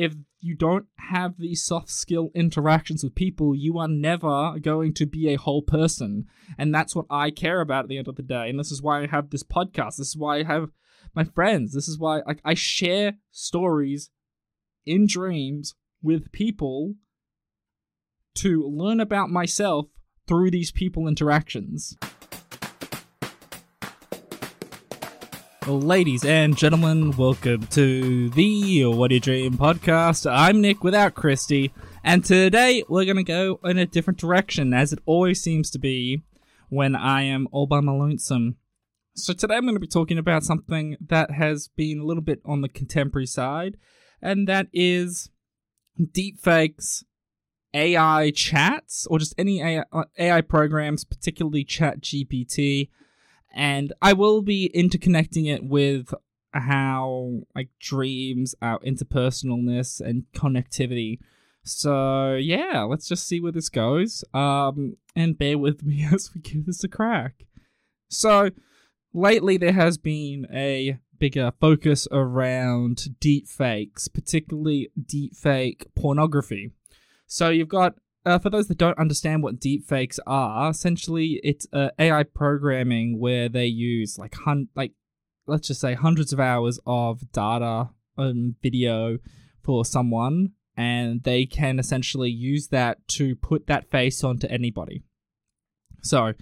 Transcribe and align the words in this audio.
if 0.00 0.14
you 0.40 0.54
don't 0.54 0.86
have 1.10 1.34
these 1.36 1.62
soft 1.62 1.90
skill 1.90 2.30
interactions 2.34 3.04
with 3.04 3.14
people, 3.14 3.54
you 3.54 3.76
are 3.76 3.86
never 3.86 4.58
going 4.58 4.94
to 4.94 5.04
be 5.04 5.28
a 5.28 5.38
whole 5.38 5.60
person. 5.60 6.24
And 6.56 6.74
that's 6.74 6.96
what 6.96 7.04
I 7.10 7.30
care 7.30 7.60
about 7.60 7.84
at 7.84 7.88
the 7.90 7.98
end 7.98 8.08
of 8.08 8.16
the 8.16 8.22
day. 8.22 8.48
And 8.48 8.58
this 8.58 8.72
is 8.72 8.80
why 8.80 9.02
I 9.02 9.06
have 9.08 9.28
this 9.28 9.42
podcast. 9.42 9.96
This 9.98 10.08
is 10.08 10.16
why 10.16 10.38
I 10.38 10.44
have 10.44 10.70
my 11.14 11.24
friends. 11.24 11.74
This 11.74 11.86
is 11.86 11.98
why 11.98 12.22
like, 12.26 12.40
I 12.46 12.54
share 12.54 13.18
stories 13.30 14.08
in 14.86 15.06
dreams 15.06 15.74
with 16.02 16.32
people 16.32 16.94
to 18.36 18.66
learn 18.66 19.00
about 19.00 19.28
myself 19.28 19.88
through 20.26 20.50
these 20.50 20.72
people 20.72 21.08
interactions. 21.08 21.98
Ladies 25.66 26.24
and 26.24 26.56
gentlemen, 26.56 27.10
welcome 27.18 27.66
to 27.66 28.30
the 28.30 28.86
What 28.86 29.08
Do 29.08 29.16
You 29.16 29.20
Dream 29.20 29.58
podcast. 29.58 30.28
I'm 30.30 30.62
Nick 30.62 30.82
without 30.82 31.14
Christy, 31.14 31.70
and 32.02 32.24
today 32.24 32.82
we're 32.88 33.04
going 33.04 33.18
to 33.18 33.22
go 33.22 33.60
in 33.64 33.76
a 33.76 33.84
different 33.84 34.18
direction, 34.18 34.72
as 34.72 34.90
it 34.94 35.00
always 35.04 35.42
seems 35.42 35.70
to 35.72 35.78
be 35.78 36.22
when 36.70 36.96
I 36.96 37.24
am 37.24 37.46
all 37.52 37.66
by 37.66 37.80
my 37.80 37.92
lonesome. 37.92 38.56
So 39.14 39.34
today 39.34 39.56
I'm 39.56 39.64
going 39.64 39.74
to 39.74 39.80
be 39.80 39.86
talking 39.86 40.16
about 40.16 40.44
something 40.44 40.96
that 41.08 41.32
has 41.32 41.68
been 41.68 42.00
a 42.00 42.04
little 42.04 42.22
bit 42.22 42.40
on 42.46 42.62
the 42.62 42.68
contemporary 42.68 43.26
side, 43.26 43.76
and 44.22 44.48
that 44.48 44.68
is 44.72 45.28
deepfakes, 46.00 47.04
AI 47.74 48.30
chats, 48.30 49.06
or 49.08 49.18
just 49.18 49.34
any 49.36 49.60
AI, 49.60 49.84
uh, 49.92 50.04
AI 50.18 50.40
programs, 50.40 51.04
particularly 51.04 51.66
ChatGPT 51.66 52.88
and 53.52 53.92
I 54.00 54.12
will 54.12 54.42
be 54.42 54.70
interconnecting 54.74 55.46
it 55.46 55.64
with 55.64 56.12
how 56.52 57.42
like 57.54 57.68
dreams, 57.78 58.54
our 58.60 58.78
interpersonalness, 58.80 60.00
and 60.00 60.24
connectivity. 60.34 61.18
So 61.62 62.34
yeah, 62.34 62.82
let's 62.82 63.08
just 63.08 63.26
see 63.26 63.40
where 63.40 63.52
this 63.52 63.68
goes. 63.68 64.24
Um, 64.34 64.96
and 65.14 65.38
bear 65.38 65.58
with 65.58 65.84
me 65.84 66.06
as 66.12 66.30
we 66.34 66.40
give 66.40 66.66
this 66.66 66.84
a 66.84 66.88
crack. 66.88 67.44
So 68.08 68.50
lately, 69.12 69.56
there 69.56 69.72
has 69.72 69.98
been 69.98 70.46
a 70.52 70.98
bigger 71.18 71.52
focus 71.60 72.08
around 72.10 73.20
deep 73.20 73.46
fakes, 73.46 74.08
particularly 74.08 74.90
deep 75.06 75.36
fake 75.36 75.86
pornography. 75.94 76.70
So 77.26 77.50
you've 77.50 77.68
got 77.68 77.94
uh, 78.24 78.38
for 78.38 78.50
those 78.50 78.68
that 78.68 78.78
don't 78.78 78.98
understand 78.98 79.42
what 79.42 79.60
deepfakes 79.60 80.18
are, 80.26 80.70
essentially 80.70 81.40
it's 81.42 81.66
uh, 81.72 81.90
AI 81.98 82.22
programming 82.22 83.18
where 83.18 83.48
they 83.48 83.66
use 83.66 84.18
like 84.18 84.34
hun- 84.34 84.68
like 84.74 84.92
let's 85.46 85.68
just 85.68 85.80
say 85.80 85.94
hundreds 85.94 86.32
of 86.32 86.40
hours 86.40 86.78
of 86.86 87.32
data 87.32 87.90
and 88.16 88.54
video 88.62 89.18
for 89.62 89.84
someone, 89.84 90.52
and 90.76 91.22
they 91.22 91.46
can 91.46 91.78
essentially 91.78 92.30
use 92.30 92.68
that 92.68 93.06
to 93.08 93.34
put 93.36 93.66
that 93.66 93.90
face 93.90 94.22
onto 94.22 94.46
anybody. 94.48 95.02
So, 96.02 96.32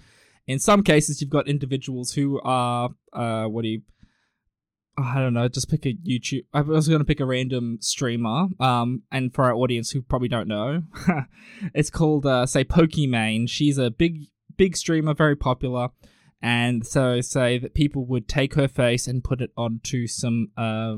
in 0.47 0.59
some 0.59 0.83
cases, 0.83 1.21
you've 1.21 1.29
got 1.29 1.47
individuals 1.47 2.13
who 2.13 2.41
are 2.43 2.89
uh, 3.13 3.45
what 3.45 3.63
do 3.63 3.69
you 3.69 3.81
I 5.01 5.19
don't 5.19 5.33
know, 5.33 5.47
just 5.47 5.69
pick 5.69 5.85
a 5.85 5.93
YouTube. 5.93 6.45
I 6.53 6.61
was 6.61 6.87
going 6.87 6.99
to 6.99 7.05
pick 7.05 7.19
a 7.19 7.25
random 7.25 7.77
streamer. 7.81 8.47
Um, 8.59 9.03
and 9.11 9.33
for 9.33 9.45
our 9.45 9.53
audience 9.53 9.91
who 9.91 10.01
probably 10.01 10.27
don't 10.27 10.47
know, 10.47 10.83
it's 11.73 11.89
called 11.89 12.25
uh, 12.25 12.45
say 12.45 12.63
Pokimane. 12.63 13.49
She's 13.49 13.77
a 13.77 13.89
big 13.89 14.25
big 14.57 14.75
streamer, 14.75 15.13
very 15.13 15.35
popular. 15.35 15.89
And 16.41 16.85
so 16.85 17.21
say 17.21 17.57
that 17.57 17.73
people 17.73 18.05
would 18.05 18.27
take 18.27 18.55
her 18.55 18.67
face 18.67 19.07
and 19.07 19.23
put 19.23 19.41
it 19.41 19.51
onto 19.57 20.07
some 20.07 20.49
uh 20.57 20.97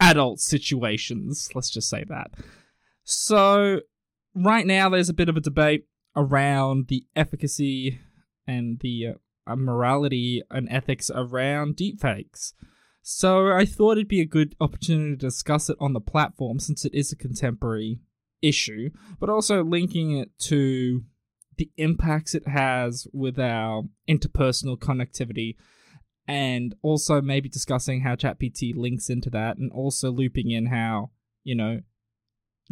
adult 0.00 0.40
situations. 0.40 1.48
Let's 1.54 1.70
just 1.70 1.88
say 1.88 2.04
that. 2.08 2.32
So 3.04 3.80
right 4.34 4.66
now, 4.66 4.88
there's 4.88 5.08
a 5.08 5.14
bit 5.14 5.28
of 5.28 5.36
a 5.36 5.40
debate 5.40 5.86
around 6.16 6.88
the 6.88 7.06
efficacy 7.16 8.00
and 8.46 8.78
the 8.80 9.14
uh, 9.46 9.56
morality 9.56 10.42
and 10.50 10.68
ethics 10.70 11.10
around 11.14 11.76
deepfakes. 11.76 12.52
So 13.02 13.50
I 13.52 13.64
thought 13.64 13.92
it'd 13.92 14.08
be 14.08 14.20
a 14.20 14.26
good 14.26 14.54
opportunity 14.60 15.10
to 15.10 15.16
discuss 15.16 15.68
it 15.68 15.76
on 15.80 15.92
the 15.92 16.00
platform 16.00 16.60
since 16.60 16.84
it 16.84 16.94
is 16.94 17.12
a 17.12 17.16
contemporary 17.16 17.98
issue, 18.40 18.90
but 19.18 19.28
also 19.28 19.64
linking 19.64 20.16
it 20.16 20.30
to 20.42 21.02
the 21.58 21.70
impacts 21.76 22.34
it 22.34 22.46
has 22.46 23.06
with 23.12 23.38
our 23.38 23.82
interpersonal 24.08 24.78
connectivity 24.78 25.56
and 26.28 26.74
also 26.82 27.20
maybe 27.20 27.48
discussing 27.48 28.02
how 28.02 28.14
ChatGPT 28.14 28.74
links 28.76 29.10
into 29.10 29.30
that 29.30 29.58
and 29.58 29.70
also 29.72 30.10
looping 30.10 30.50
in 30.50 30.66
how, 30.66 31.10
you 31.42 31.56
know, 31.56 31.80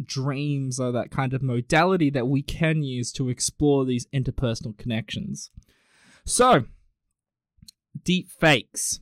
dreams 0.03 0.79
are 0.79 0.93
that 0.93 1.11
kind 1.11 1.33
of 1.33 1.43
modality 1.43 2.09
that 2.09 2.27
we 2.27 2.41
can 2.41 2.83
use 2.83 3.11
to 3.11 3.29
explore 3.29 3.85
these 3.85 4.07
interpersonal 4.07 4.77
connections. 4.77 5.51
So, 6.25 6.65
deep 8.03 8.29
fakes. 8.29 9.01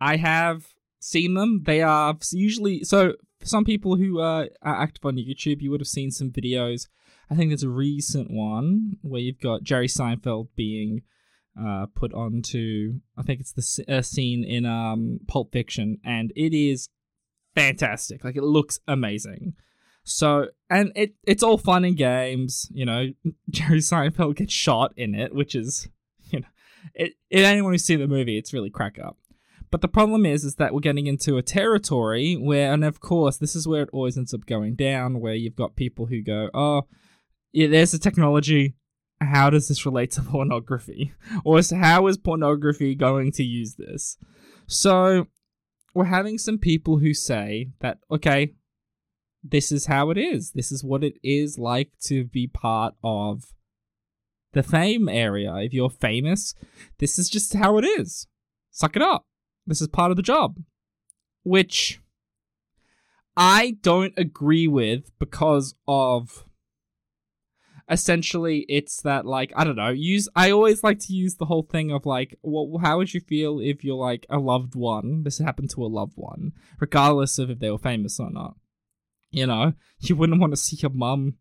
I 0.00 0.16
have 0.16 0.68
seen 0.98 1.34
them. 1.34 1.62
They 1.64 1.82
are 1.82 2.16
usually 2.32 2.84
so. 2.84 3.14
For 3.38 3.46
some 3.46 3.64
people 3.64 3.96
who 3.96 4.20
uh, 4.20 4.46
are 4.60 4.82
active 4.82 5.06
on 5.06 5.16
YouTube, 5.16 5.62
you 5.62 5.70
would 5.70 5.80
have 5.80 5.88
seen 5.88 6.10
some 6.10 6.30
videos. 6.30 6.88
I 7.30 7.34
think 7.34 7.50
there's 7.50 7.62
a 7.62 7.70
recent 7.70 8.30
one 8.30 8.98
where 9.00 9.20
you've 9.20 9.40
got 9.40 9.62
Jerry 9.62 9.86
Seinfeld 9.86 10.48
being 10.56 11.02
uh, 11.58 11.86
put 11.94 12.12
onto. 12.12 13.00
I 13.16 13.22
think 13.22 13.40
it's 13.40 13.52
the 13.52 13.96
uh, 13.96 14.02
scene 14.02 14.44
in 14.44 14.66
um, 14.66 15.20
Pulp 15.26 15.52
Fiction, 15.52 15.98
and 16.04 16.32
it 16.36 16.52
is 16.52 16.88
fantastic. 17.54 18.24
Like 18.24 18.36
it 18.36 18.42
looks 18.42 18.80
amazing. 18.86 19.54
So 20.02 20.48
and 20.68 20.92
it 20.94 21.14
it's 21.24 21.42
all 21.42 21.58
fun 21.58 21.84
and 21.84 21.96
games. 21.96 22.68
You 22.72 22.86
know, 22.86 23.06
Jerry 23.50 23.78
Seinfeld 23.78 24.36
gets 24.36 24.52
shot 24.52 24.92
in 24.96 25.14
it, 25.14 25.34
which 25.34 25.54
is 25.54 25.88
you 26.30 26.40
know, 26.40 26.48
it, 26.94 27.14
if 27.30 27.44
anyone 27.44 27.72
who's 27.72 27.84
seen 27.84 28.00
the 28.00 28.08
movie, 28.08 28.38
it's 28.38 28.52
really 28.52 28.70
crack 28.70 28.98
up. 28.98 29.16
But 29.70 29.82
the 29.82 29.88
problem 29.88 30.26
is, 30.26 30.44
is 30.44 30.56
that 30.56 30.74
we're 30.74 30.80
getting 30.80 31.06
into 31.06 31.36
a 31.36 31.42
territory 31.42 32.34
where, 32.34 32.72
and 32.72 32.84
of 32.84 33.00
course, 33.00 33.36
this 33.36 33.54
is 33.54 33.68
where 33.68 33.82
it 33.82 33.90
always 33.92 34.18
ends 34.18 34.34
up 34.34 34.46
going 34.46 34.74
down, 34.74 35.20
where 35.20 35.34
you've 35.34 35.56
got 35.56 35.76
people 35.76 36.06
who 36.06 36.22
go, 36.22 36.50
"Oh, 36.52 36.86
yeah, 37.52 37.68
there's 37.68 37.94
a 37.94 37.98
technology. 37.98 38.74
How 39.20 39.50
does 39.50 39.68
this 39.68 39.86
relate 39.86 40.10
to 40.12 40.22
pornography? 40.30 41.12
Or 41.44 41.60
how 41.70 42.06
is 42.08 42.18
pornography 42.18 42.94
going 42.94 43.32
to 43.32 43.44
use 43.44 43.74
this?" 43.74 44.16
So 44.66 45.28
we're 45.94 46.04
having 46.04 46.38
some 46.38 46.58
people 46.58 46.98
who 46.98 47.14
say 47.14 47.70
that, 47.80 47.98
okay, 48.10 48.54
this 49.42 49.72
is 49.72 49.86
how 49.86 50.10
it 50.10 50.18
is. 50.18 50.52
This 50.52 50.70
is 50.70 50.84
what 50.84 51.02
it 51.02 51.14
is 51.22 51.58
like 51.58 51.90
to 52.04 52.24
be 52.24 52.46
part 52.46 52.94
of 53.02 53.44
the 54.52 54.62
fame 54.62 55.08
area. 55.08 55.54
If 55.56 55.72
you're 55.72 55.90
famous, 55.90 56.54
this 56.98 57.18
is 57.18 57.28
just 57.28 57.54
how 57.54 57.78
it 57.78 57.84
is. 57.84 58.26
Suck 58.70 58.96
it 58.96 59.02
up. 59.02 59.26
This 59.66 59.80
is 59.80 59.88
part 59.88 60.10
of 60.10 60.16
the 60.16 60.22
job. 60.22 60.58
Which 61.42 62.00
I 63.36 63.78
don't 63.82 64.14
agree 64.16 64.68
with 64.68 65.10
because 65.18 65.74
of 65.88 66.44
essentially 67.90 68.66
it's 68.68 69.02
that 69.02 69.26
like 69.26 69.52
I 69.56 69.64
don't 69.64 69.76
know 69.76 69.88
use 69.88 70.28
I 70.36 70.50
always 70.52 70.84
like 70.84 71.00
to 71.00 71.12
use 71.12 71.34
the 71.36 71.46
whole 71.46 71.64
thing 71.64 71.90
of 71.90 72.06
like 72.06 72.38
well 72.42 72.78
how 72.80 72.98
would 72.98 73.12
you 73.12 73.20
feel 73.20 73.58
if 73.58 73.82
you're 73.82 73.96
like 73.96 74.26
a 74.30 74.38
loved 74.38 74.74
one? 74.74 75.24
This 75.24 75.38
happened 75.38 75.70
to 75.70 75.84
a 75.84 75.88
loved 75.88 76.12
one 76.16 76.52
regardless 76.78 77.38
of 77.38 77.50
if 77.50 77.58
they 77.58 77.70
were 77.70 77.78
famous 77.78 78.20
or 78.20 78.30
not. 78.30 78.56
You 79.30 79.46
know? 79.46 79.74
You 80.00 80.16
wouldn't 80.16 80.40
want 80.40 80.52
to 80.52 80.56
see 80.56 80.76
your 80.76 80.90
mum 80.90 81.34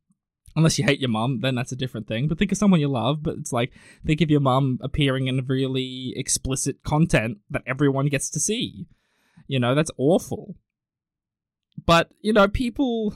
unless 0.55 0.77
you 0.77 0.85
hate 0.85 0.99
your 0.99 1.09
mum 1.09 1.39
then 1.41 1.55
that's 1.55 1.71
a 1.71 1.77
different 1.77 2.07
thing. 2.07 2.27
But 2.27 2.37
think 2.37 2.51
of 2.51 2.57
someone 2.57 2.79
you 2.79 2.87
love 2.87 3.23
but 3.23 3.35
it's 3.35 3.53
like 3.53 3.71
think 4.05 4.21
of 4.21 4.31
your 4.31 4.39
mum 4.39 4.79
appearing 4.81 5.27
in 5.27 5.45
really 5.47 6.13
explicit 6.15 6.83
content 6.83 7.39
that 7.49 7.63
everyone 7.65 8.07
gets 8.07 8.29
to 8.31 8.39
see. 8.39 8.87
You 9.47 9.59
know 9.59 9.75
that's 9.75 9.91
awful. 9.97 10.55
But 11.85 12.09
you 12.21 12.33
know 12.33 12.47
people 12.47 13.15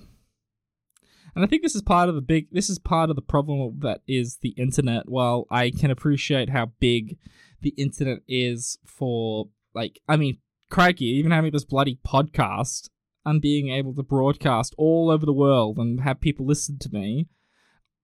and 1.35 1.43
I 1.43 1.47
think 1.47 1.63
this 1.63 1.75
is 1.75 1.81
part 1.81 2.09
of 2.09 2.15
the 2.15 2.21
big 2.21 2.47
this 2.51 2.69
is 2.69 2.79
part 2.79 3.09
of 3.09 3.15
the 3.15 3.21
problem 3.21 3.79
that 3.79 4.01
is 4.07 4.37
the 4.37 4.49
internet. 4.49 5.09
While 5.09 5.47
I 5.49 5.71
can 5.71 5.89
appreciate 5.89 6.49
how 6.49 6.71
big 6.79 7.17
the 7.61 7.73
internet 7.77 8.19
is 8.27 8.77
for 8.85 9.47
like 9.73 9.99
I 10.07 10.17
mean, 10.17 10.37
crikey, 10.69 11.05
even 11.05 11.31
having 11.31 11.51
this 11.51 11.65
bloody 11.65 11.99
podcast 12.05 12.89
and 13.25 13.41
being 13.41 13.69
able 13.69 13.93
to 13.93 14.03
broadcast 14.03 14.75
all 14.77 15.09
over 15.09 15.25
the 15.25 15.33
world 15.33 15.77
and 15.77 16.01
have 16.01 16.19
people 16.19 16.45
listen 16.45 16.77
to 16.79 16.89
me, 16.91 17.27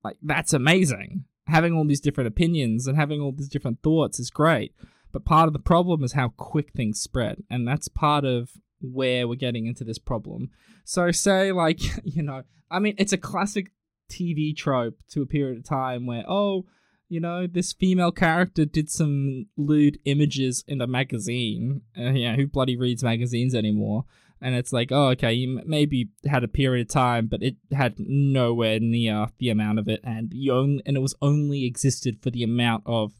like 0.03 0.17
that's 0.21 0.53
amazing. 0.53 1.25
Having 1.47 1.73
all 1.73 1.85
these 1.85 2.01
different 2.01 2.27
opinions 2.27 2.87
and 2.87 2.97
having 2.97 3.21
all 3.21 3.31
these 3.31 3.49
different 3.49 3.81
thoughts 3.81 4.19
is 4.19 4.29
great. 4.29 4.73
But 5.11 5.25
part 5.25 5.47
of 5.47 5.53
the 5.53 5.59
problem 5.59 6.03
is 6.03 6.13
how 6.13 6.29
quick 6.37 6.73
things 6.73 7.01
spread. 7.01 7.43
And 7.49 7.67
that's 7.67 7.87
part 7.87 8.23
of 8.23 8.51
where 8.81 9.27
we're 9.27 9.35
getting 9.35 9.65
into 9.65 9.83
this 9.83 9.97
problem. 9.97 10.51
So, 10.85 11.11
say, 11.11 11.51
like, 11.51 11.79
you 12.03 12.23
know, 12.23 12.43
I 12.69 12.79
mean, 12.79 12.95
it's 12.97 13.13
a 13.13 13.17
classic 13.17 13.71
TV 14.09 14.55
trope 14.55 14.97
to 15.11 15.21
a 15.21 15.25
period 15.25 15.57
of 15.57 15.63
time 15.65 16.05
where, 16.05 16.23
oh, 16.27 16.65
you 17.09 17.19
know, 17.19 17.47
this 17.47 17.73
female 17.73 18.11
character 18.11 18.65
did 18.65 18.89
some 18.89 19.47
lewd 19.57 19.97
images 20.05 20.63
in 20.67 20.79
a 20.79 20.87
magazine. 20.87 21.81
Uh, 21.97 22.11
yeah, 22.11 22.35
who 22.35 22.45
bloody 22.45 22.77
reads 22.77 23.03
magazines 23.03 23.55
anymore? 23.55 24.05
And 24.41 24.55
it's 24.55 24.71
like, 24.71 24.91
oh, 24.91 25.09
okay, 25.09 25.33
you 25.33 25.61
maybe 25.65 26.09
had 26.25 26.43
a 26.43 26.47
period 26.47 26.87
of 26.87 26.93
time, 26.93 27.27
but 27.27 27.43
it 27.43 27.55
had 27.71 27.95
nowhere 27.97 28.79
near 28.79 29.27
the 29.37 29.49
amount 29.49 29.79
of 29.79 29.87
it, 29.87 29.99
and 30.03 30.31
you 30.33 30.53
only, 30.53 30.81
and 30.85 30.95
it 30.95 31.01
was 31.01 31.15
only 31.21 31.65
existed 31.65 32.19
for 32.21 32.29
the 32.29 32.43
amount 32.43 32.83
of 32.85 33.13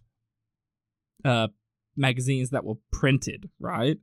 uh 1.26 1.48
magazines 1.96 2.50
that 2.52 2.64
were 2.64 2.78
printed, 2.92 3.50
right? 3.60 3.98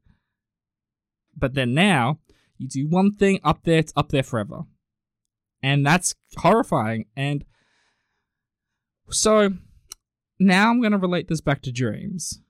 But 1.37 1.55
then 1.55 1.75
now 1.75 2.19
you 2.59 2.69
do 2.69 2.87
one 2.89 3.13
thing 3.13 3.41
up 3.43 3.65
there, 3.65 3.79
it's 3.79 3.93
up 3.97 4.11
there 4.11 4.23
forever, 4.23 4.63
and 5.63 5.85
that's 5.85 6.15
horrifying. 6.37 7.07
And 7.17 7.45
so 9.11 9.51
now 10.39 10.71
I'm 10.71 10.81
going 10.81 10.93
to 10.93 10.99
relate 10.99 11.29
this 11.29 11.41
back 11.41 11.63
to 11.63 11.73
dreams 11.73 12.41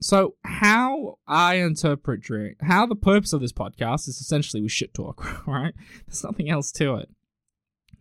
so, 0.00 0.34
how 0.44 1.18
I 1.26 1.54
interpret 1.56 2.20
dream, 2.20 2.56
how 2.60 2.86
the 2.86 2.94
purpose 2.96 3.32
of 3.32 3.40
this 3.40 3.52
podcast 3.52 4.08
is 4.08 4.20
essentially 4.20 4.62
we 4.62 4.68
shit 4.68 4.92
talk, 4.92 5.24
right? 5.46 5.74
There's 6.06 6.24
nothing 6.24 6.50
else 6.50 6.70
to 6.72 6.96
it. 6.96 7.10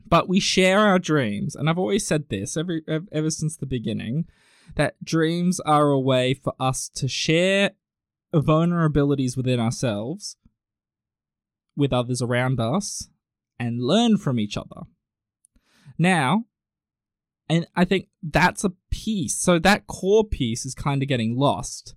But 0.07 0.27
we 0.29 0.39
share 0.39 0.79
our 0.79 0.99
dreams, 0.99 1.55
and 1.55 1.69
I've 1.69 1.79
always 1.79 2.05
said 2.05 2.29
this 2.29 2.57
every 2.57 2.83
ever 3.11 3.31
since 3.31 3.55
the 3.55 3.65
beginning 3.65 4.25
that 4.75 5.03
dreams 5.03 5.59
are 5.61 5.89
a 5.89 5.99
way 5.99 6.33
for 6.33 6.53
us 6.59 6.89
to 6.89 7.07
share 7.07 7.71
vulnerabilities 8.33 9.37
within 9.37 9.59
ourselves 9.59 10.35
with 11.75 11.93
others 11.93 12.21
around 12.21 12.59
us 12.59 13.09
and 13.59 13.81
learn 13.81 14.17
from 14.17 14.39
each 14.39 14.57
other. 14.57 14.81
Now, 15.97 16.45
and 17.49 17.67
I 17.75 17.85
think 17.85 18.07
that's 18.23 18.63
a 18.63 18.73
piece. 18.89 19.37
So 19.37 19.59
that 19.59 19.87
core 19.87 20.23
piece 20.23 20.65
is 20.65 20.75
kind 20.75 21.01
of 21.01 21.07
getting 21.07 21.37
lost, 21.37 21.95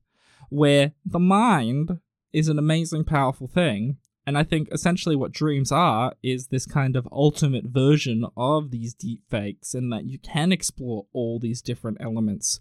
where 0.50 0.92
the 1.04 1.18
mind 1.18 2.00
is 2.32 2.48
an 2.48 2.58
amazing, 2.58 3.04
powerful 3.04 3.48
thing. 3.48 3.96
And 4.26 4.36
I 4.36 4.42
think 4.44 4.68
essentially 4.70 5.16
what 5.16 5.32
dreams 5.32 5.72
are 5.72 6.12
is 6.22 6.48
this 6.48 6.66
kind 6.66 6.96
of 6.96 7.08
ultimate 7.10 7.64
version 7.64 8.26
of 8.36 8.70
these 8.70 8.92
deep 8.92 9.22
fakes, 9.30 9.72
and 9.72 9.90
that 9.90 10.04
you 10.04 10.18
can 10.18 10.52
explore 10.52 11.06
all 11.14 11.38
these 11.38 11.62
different 11.62 11.96
elements. 11.98 12.60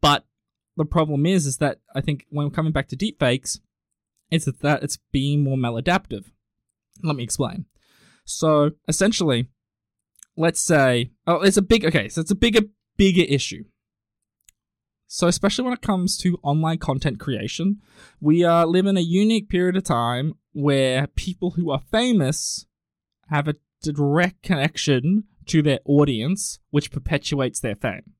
But 0.00 0.24
the 0.76 0.84
problem 0.84 1.26
is, 1.26 1.46
is 1.46 1.56
that 1.56 1.80
I 1.96 2.00
think 2.00 2.26
when 2.30 2.46
we're 2.46 2.52
coming 2.52 2.72
back 2.72 2.86
to 2.88 2.96
deep 2.96 3.18
fakes, 3.18 3.58
it's 4.30 4.44
that 4.44 4.84
it's 4.84 4.98
being 5.10 5.42
more 5.42 5.56
maladaptive. 5.56 6.26
Let 7.02 7.16
me 7.16 7.24
explain. 7.24 7.64
So 8.24 8.70
essentially, 8.86 9.48
let's 10.38 10.60
say, 10.60 11.10
oh, 11.26 11.42
it's 11.42 11.56
a 11.56 11.62
big, 11.62 11.84
okay, 11.84 12.08
so 12.08 12.20
it's 12.20 12.30
a 12.30 12.36
bigger, 12.36 12.60
bigger 12.96 13.24
issue. 13.28 13.64
So, 15.08 15.26
especially 15.26 15.64
when 15.64 15.72
it 15.72 15.82
comes 15.82 16.16
to 16.18 16.38
online 16.42 16.78
content 16.78 17.18
creation, 17.18 17.80
we 18.20 18.44
uh, 18.44 18.64
live 18.66 18.86
in 18.86 18.96
a 18.96 19.00
unique 19.00 19.48
period 19.48 19.76
of 19.76 19.84
time 19.84 20.34
where 20.52 21.06
people 21.08 21.52
who 21.52 21.70
are 21.70 21.80
famous 21.90 22.66
have 23.30 23.48
a 23.48 23.56
direct 23.82 24.42
connection 24.42 25.24
to 25.46 25.62
their 25.62 25.80
audience, 25.84 26.60
which 26.70 26.92
perpetuates 26.92 27.58
their 27.58 27.74
fame. 27.74 28.12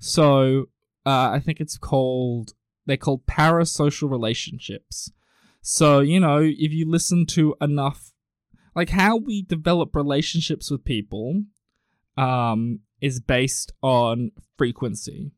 So, 0.00 0.70
uh, 1.06 1.30
I 1.32 1.38
think 1.38 1.60
it's 1.60 1.78
called, 1.78 2.54
they're 2.86 2.96
called 2.96 3.26
parasocial 3.26 4.10
relationships. 4.10 5.12
So, 5.60 6.00
you 6.00 6.18
know, 6.18 6.40
if 6.42 6.72
you 6.72 6.90
listen 6.90 7.26
to 7.26 7.54
enough 7.60 8.13
like 8.74 8.90
how 8.90 9.16
we 9.16 9.42
develop 9.42 9.94
relationships 9.94 10.70
with 10.70 10.84
people 10.84 11.42
um 12.16 12.80
is 13.00 13.20
based 13.20 13.72
on 13.82 14.30
frequency. 14.56 15.32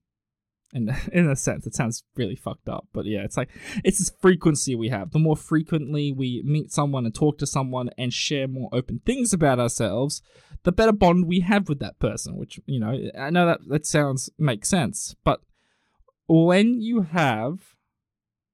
And 0.75 0.91
in 1.13 1.29
a 1.31 1.37
sense 1.37 1.67
it 1.67 1.75
sounds 1.75 2.05
really 2.17 2.37
fucked 2.37 2.69
up 2.69 2.89
but 2.93 3.07
yeah 3.07 3.23
it's 3.23 3.37
like 3.37 3.51
it's 3.85 3.99
this 3.99 4.13
frequency 4.21 4.75
we 4.75 4.89
have. 4.89 5.13
The 5.13 5.19
more 5.19 5.37
frequently 5.37 6.13
we 6.13 6.43
meet 6.45 6.73
someone 6.73 7.07
and 7.07 7.15
talk 7.15 7.39
to 7.39 7.47
someone 7.47 7.91
and 7.97 8.13
share 8.13 8.49
more 8.49 8.69
open 8.73 9.01
things 9.05 9.33
about 9.33 9.59
ourselves 9.59 10.23
the 10.67 10.73
better 10.73 10.93
bond 10.93 11.27
we 11.27 11.41
have 11.41 11.69
with 11.69 11.79
that 11.79 11.99
person 12.01 12.37
which 12.37 12.59
you 12.67 12.81
know 12.81 12.99
i 13.17 13.31
know 13.31 13.47
that 13.47 13.61
that 13.69 13.87
sounds 13.87 14.29
makes 14.37 14.69
sense 14.69 15.15
but 15.25 15.41
when 16.29 16.81
you 16.81 17.03
have 17.03 17.77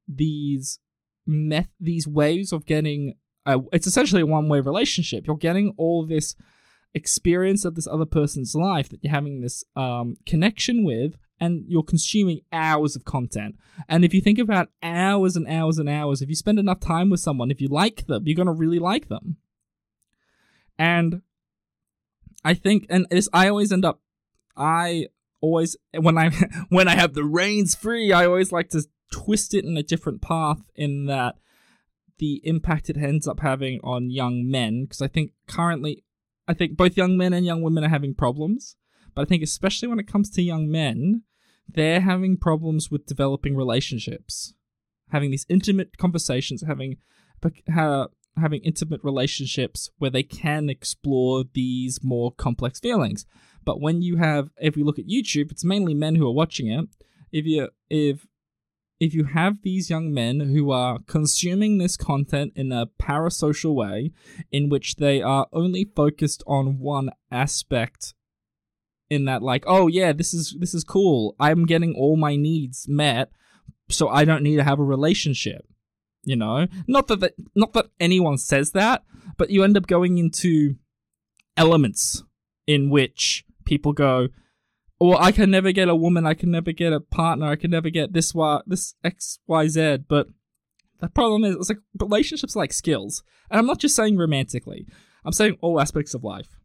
these 0.06 0.78
meth 1.26 1.70
these 1.80 2.06
ways 2.06 2.52
of 2.52 2.66
getting 2.66 3.14
uh, 3.46 3.58
it's 3.72 3.86
essentially 3.86 4.22
a 4.22 4.26
one 4.26 4.48
way 4.48 4.60
relationship. 4.60 5.26
You're 5.26 5.36
getting 5.36 5.74
all 5.76 6.06
this 6.06 6.34
experience 6.94 7.64
of 7.64 7.74
this 7.74 7.86
other 7.86 8.04
person's 8.04 8.54
life 8.54 8.88
that 8.90 9.02
you're 9.02 9.12
having 9.12 9.40
this 9.40 9.64
um, 9.76 10.16
connection 10.26 10.84
with, 10.84 11.16
and 11.40 11.64
you're 11.66 11.82
consuming 11.82 12.40
hours 12.52 12.94
of 12.94 13.04
content. 13.04 13.56
And 13.88 14.04
if 14.04 14.14
you 14.14 14.20
think 14.20 14.38
about 14.38 14.68
hours 14.82 15.36
and 15.36 15.48
hours 15.48 15.78
and 15.78 15.88
hours, 15.88 16.22
if 16.22 16.28
you 16.28 16.36
spend 16.36 16.58
enough 16.58 16.80
time 16.80 17.10
with 17.10 17.20
someone, 17.20 17.50
if 17.50 17.60
you 17.60 17.68
like 17.68 18.06
them, 18.06 18.22
you're 18.26 18.36
gonna 18.36 18.52
really 18.52 18.78
like 18.78 19.08
them. 19.08 19.36
And 20.78 21.22
I 22.44 22.54
think, 22.54 22.86
and 22.88 23.06
this, 23.10 23.28
I 23.32 23.48
always 23.48 23.72
end 23.72 23.84
up, 23.84 24.00
I 24.56 25.06
always 25.40 25.76
when 25.98 26.16
I 26.16 26.30
when 26.68 26.88
I 26.88 26.94
have 26.94 27.14
the 27.14 27.24
reins 27.24 27.74
free, 27.74 28.12
I 28.12 28.26
always 28.26 28.52
like 28.52 28.70
to 28.70 28.84
twist 29.10 29.54
it 29.54 29.64
in 29.64 29.76
a 29.76 29.82
different 29.82 30.22
path. 30.22 30.60
In 30.74 31.06
that 31.06 31.36
the 32.18 32.40
impact 32.44 32.90
it 32.90 32.96
ends 32.96 33.26
up 33.26 33.40
having 33.40 33.80
on 33.82 34.10
young 34.10 34.48
men 34.48 34.84
because 34.84 35.02
I 35.02 35.08
think 35.08 35.32
currently 35.46 36.04
I 36.46 36.54
think 36.54 36.76
both 36.76 36.96
young 36.96 37.16
men 37.16 37.32
and 37.32 37.46
young 37.46 37.62
women 37.62 37.84
are 37.84 37.88
having 37.88 38.14
problems, 38.14 38.76
but 39.14 39.22
I 39.22 39.24
think 39.24 39.42
especially 39.42 39.88
when 39.88 39.98
it 39.98 40.08
comes 40.08 40.30
to 40.30 40.42
young 40.42 40.70
men, 40.70 41.22
they're 41.68 42.00
having 42.00 42.36
problems 42.36 42.90
with 42.90 43.06
developing 43.06 43.56
relationships, 43.56 44.54
having 45.10 45.30
these 45.30 45.46
intimate 45.48 45.96
conversations, 45.98 46.64
having 46.66 46.98
having 48.36 48.62
intimate 48.62 49.00
relationships 49.02 49.90
where 49.98 50.10
they 50.10 50.22
can 50.22 50.70
explore 50.70 51.44
these 51.52 52.02
more 52.02 52.32
complex 52.32 52.80
feelings. 52.80 53.26
But 53.64 53.80
when 53.80 54.02
you 54.02 54.16
have, 54.16 54.50
if 54.60 54.74
we 54.74 54.82
look 54.82 54.98
at 54.98 55.06
YouTube, 55.06 55.50
it's 55.50 55.64
mainly 55.64 55.94
men 55.94 56.16
who 56.16 56.26
are 56.26 56.32
watching 56.34 56.68
it. 56.68 56.86
If 57.30 57.46
you 57.46 57.68
if 57.88 58.26
if 59.02 59.12
you 59.12 59.24
have 59.24 59.62
these 59.62 59.90
young 59.90 60.14
men 60.14 60.38
who 60.38 60.70
are 60.70 61.00
consuming 61.08 61.78
this 61.78 61.96
content 61.96 62.52
in 62.54 62.70
a 62.70 62.86
parasocial 62.86 63.74
way, 63.74 64.12
in 64.52 64.68
which 64.68 64.94
they 64.94 65.20
are 65.20 65.48
only 65.52 65.90
focused 65.96 66.44
on 66.46 66.78
one 66.78 67.10
aspect, 67.28 68.14
in 69.10 69.24
that 69.24 69.42
like, 69.42 69.64
oh 69.66 69.88
yeah, 69.88 70.12
this 70.12 70.32
is 70.32 70.56
this 70.60 70.72
is 70.72 70.84
cool. 70.84 71.34
I'm 71.40 71.66
getting 71.66 71.96
all 71.96 72.16
my 72.16 72.36
needs 72.36 72.86
met, 72.86 73.32
so 73.90 74.08
I 74.08 74.24
don't 74.24 74.44
need 74.44 74.54
to 74.54 74.62
have 74.62 74.78
a 74.78 74.84
relationship. 74.84 75.66
You 76.22 76.36
know, 76.36 76.68
not 76.86 77.08
that, 77.08 77.18
that 77.18 77.32
not 77.56 77.72
that 77.72 77.86
anyone 77.98 78.38
says 78.38 78.70
that, 78.70 79.02
but 79.36 79.50
you 79.50 79.64
end 79.64 79.76
up 79.76 79.88
going 79.88 80.18
into 80.18 80.76
elements 81.56 82.22
in 82.68 82.88
which 82.88 83.44
people 83.64 83.92
go, 83.92 84.28
or 85.02 85.20
I 85.20 85.32
can 85.32 85.50
never 85.50 85.72
get 85.72 85.88
a 85.88 85.96
woman, 85.96 86.26
I 86.26 86.34
can 86.34 86.52
never 86.52 86.70
get 86.70 86.92
a 86.92 87.00
partner, 87.00 87.46
I 87.46 87.56
can 87.56 87.72
never 87.72 87.90
get 87.90 88.12
this 88.12 88.32
y 88.32 88.60
this 88.68 88.94
X 89.02 89.40
Y 89.48 89.66
Z. 89.66 89.98
But 90.08 90.28
the 91.00 91.08
problem 91.08 91.42
is, 91.42 91.56
it's 91.56 91.70
like 91.70 91.80
relationships 91.98 92.54
are 92.54 92.60
like 92.60 92.72
skills, 92.72 93.24
and 93.50 93.58
I'm 93.58 93.66
not 93.66 93.80
just 93.80 93.96
saying 93.96 94.16
romantically. 94.16 94.86
I'm 95.24 95.32
saying 95.32 95.58
all 95.60 95.80
aspects 95.80 96.14
of 96.14 96.22
life. 96.22 96.56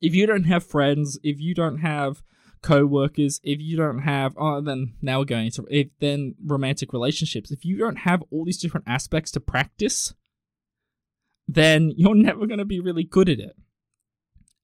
If 0.00 0.14
you 0.14 0.24
don't 0.24 0.44
have 0.44 0.64
friends, 0.64 1.18
if 1.24 1.40
you 1.40 1.52
don't 1.52 1.78
have 1.78 2.22
co-workers, 2.62 3.40
if 3.42 3.58
you 3.60 3.76
don't 3.76 4.02
have, 4.02 4.34
oh, 4.38 4.60
then 4.60 4.94
now 5.02 5.18
we're 5.18 5.24
going 5.24 5.50
to 5.50 5.66
if 5.68 5.88
then 5.98 6.36
romantic 6.46 6.92
relationships. 6.92 7.50
If 7.50 7.64
you 7.64 7.76
don't 7.76 7.98
have 7.98 8.22
all 8.30 8.44
these 8.44 8.60
different 8.60 8.86
aspects 8.86 9.32
to 9.32 9.40
practice, 9.40 10.14
then 11.48 11.92
you're 11.96 12.14
never 12.28 12.46
going 12.46 12.58
to 12.58 12.64
be 12.64 12.78
really 12.78 13.02
good 13.02 13.28
at 13.28 13.40
it. 13.40 13.56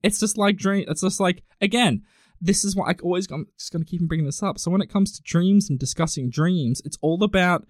It's 0.00 0.20
just 0.20 0.38
like 0.38 0.56
dream. 0.56 0.84
It's 0.86 1.00
just 1.00 1.18
like 1.18 1.42
again 1.60 2.04
this 2.40 2.64
is 2.64 2.74
what 2.74 2.88
I 2.88 2.96
always 3.02 3.30
I'm 3.30 3.46
just 3.58 3.72
going 3.72 3.84
to 3.84 3.90
keep 3.90 4.00
bringing 4.02 4.26
this 4.26 4.42
up. 4.42 4.58
So 4.58 4.70
when 4.70 4.80
it 4.80 4.90
comes 4.90 5.12
to 5.12 5.22
dreams 5.22 5.68
and 5.68 5.78
discussing 5.78 6.30
dreams, 6.30 6.80
it's 6.84 6.98
all 7.02 7.22
about 7.22 7.66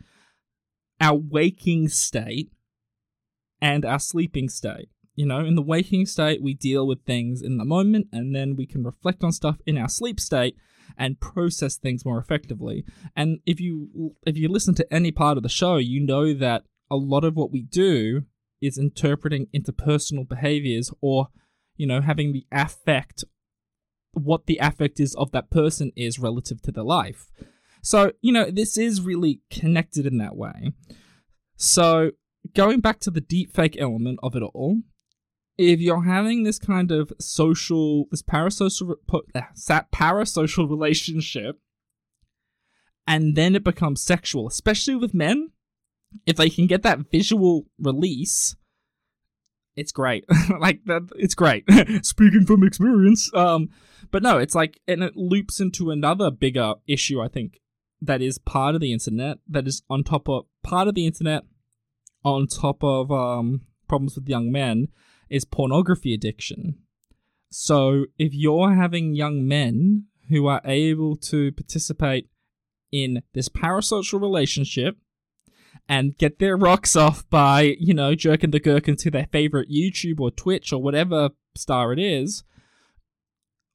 our 1.01 1.17
waking 1.17 1.89
state 1.89 2.51
and 3.61 3.85
our 3.85 3.99
sleeping 3.99 4.49
state. 4.49 4.89
You 5.17 5.27
know, 5.27 5.41
in 5.41 5.55
the 5.55 5.63
waking 5.63 6.07
state, 6.07 6.43
we 6.43 6.55
deal 6.55 6.87
with 6.87 7.05
things 7.05 7.43
in 7.43 7.59
the 7.59 7.65
moment, 7.65 8.07
and 8.13 8.35
then 8.35 8.57
we 8.57 8.67
can 8.67 8.85
reflect 8.85 9.23
on 9.23 9.33
stuff 9.33 9.59
in 9.67 9.77
our 9.77 9.89
sleep 9.89 10.19
state 10.21 10.57
and 10.97 11.21
process 11.21 11.77
things 11.77 12.05
more 12.05 12.19
effectively. 12.19 12.85
And 13.17 13.41
if 13.45 13.61
you 13.61 14.15
if 14.25 14.37
you 14.37 14.49
listen 14.49 14.75
to 14.77 14.93
any 14.93 15.11
part 15.11 15.37
of 15.37 15.43
the 15.43 15.49
show, 15.49 15.77
you 15.77 16.01
know 16.01 16.33
that 16.35 16.65
a 16.91 16.97
lot 16.97 17.25
of 17.25 17.37
what 17.37 17.51
we 17.51 17.63
do 17.63 18.23
is 18.61 18.79
interpreting 18.79 19.47
interpersonal 19.55 20.29
behaviors 20.29 20.91
or 21.01 21.29
you 21.77 21.87
know 21.87 22.01
having 22.01 22.33
the 22.33 22.47
affect 22.53 23.25
what 24.13 24.47
the 24.47 24.59
affect 24.59 25.01
is 25.01 25.15
of 25.15 25.33
that 25.33 25.51
person 25.51 25.93
is 25.97 26.19
relative 26.19 26.61
to 26.63 26.73
their 26.73 26.85
life. 26.85 27.31
So, 27.83 28.13
you 28.21 28.33
know, 28.33 28.51
this 28.51 28.77
is 28.77 29.01
really 29.01 29.41
connected 29.51 30.07
in 30.07 30.19
that 30.19 30.37
way. 30.37 30.73
So, 31.57 32.13
going 32.55 32.81
back 32.81 33.01
to 33.01 33.11
the 33.11 33.21
deepfake 33.21 33.77
element 33.79 34.19
of 34.23 34.37
it 34.37 34.43
all, 34.43 34.81
if 35.57 35.81
you're 35.81 36.05
having 36.05 36.43
this 36.43 36.59
kind 36.59 36.91
of 36.91 37.13
social, 37.19 38.07
this 38.11 38.23
parasocial, 38.23 38.95
uh, 39.35 39.83
parasocial 39.93 40.69
relationship, 40.69 41.61
and 43.07 43.37
then 43.37 43.55
it 43.55 43.65
becomes 43.65 44.03
sexual, 44.03 44.47
especially 44.47 44.95
with 44.95 45.15
men, 45.15 45.51
if 46.27 46.37
they 46.37 46.51
can 46.51 46.67
get 46.67 46.83
that 46.83 47.11
visual 47.11 47.67
release, 47.79 48.57
it's 49.81 49.93
great. 49.93 50.25
like 50.61 50.85
that, 50.85 51.09
it's 51.17 51.35
great. 51.35 51.65
Speaking 52.03 52.45
from 52.47 52.63
experience. 52.63 53.31
Um, 53.35 53.71
but 54.11 54.23
no, 54.23 54.39
it's 54.39 54.55
like, 54.55 54.81
and 54.87 55.03
it 55.03 55.17
loops 55.17 55.59
into 55.59 55.91
another 55.91 56.31
bigger 56.31 56.75
issue. 56.87 57.21
I 57.21 57.29
think 57.29 57.61
that 58.03 58.21
is 58.21 58.39
part 58.39 58.75
of 58.75 58.81
the 58.81 58.93
internet. 58.93 59.39
That 59.49 59.67
is 59.67 59.83
on 59.89 60.05
top 60.05 60.29
of 60.29 60.45
part 60.63 60.87
of 60.87 60.95
the 60.95 61.07
internet, 61.07 61.45
on 62.25 62.47
top 62.47 62.85
of 62.85 63.11
um 63.11 63.63
problems 63.89 64.15
with 64.15 64.29
young 64.29 64.53
men, 64.53 64.89
is 65.29 65.45
pornography 65.45 66.15
addiction. 66.15 66.79
So 67.51 68.07
if 68.19 68.33
you're 68.35 68.75
having 68.75 69.15
young 69.15 69.49
men 69.49 70.07
who 70.29 70.47
are 70.47 70.61
able 70.65 71.17
to 71.17 71.51
participate 71.53 72.29
in 72.93 73.23
this 73.33 73.49
parasocial 73.49 74.21
relationship 74.21 74.97
and 75.91 76.17
get 76.17 76.39
their 76.39 76.57
rocks 76.57 76.95
off 76.95 77.29
by, 77.31 77.75
you 77.81 77.93
know, 77.93 78.15
jerking 78.15 78.53
the 78.53 78.61
gherkin 78.61 78.95
to 78.95 79.11
their 79.11 79.27
favorite 79.33 79.69
YouTube 79.69 80.21
or 80.21 80.31
Twitch 80.31 80.73
or 80.73 80.81
whatever 80.81 81.31
star 81.57 81.93
it 81.93 81.99
is, 81.99 82.45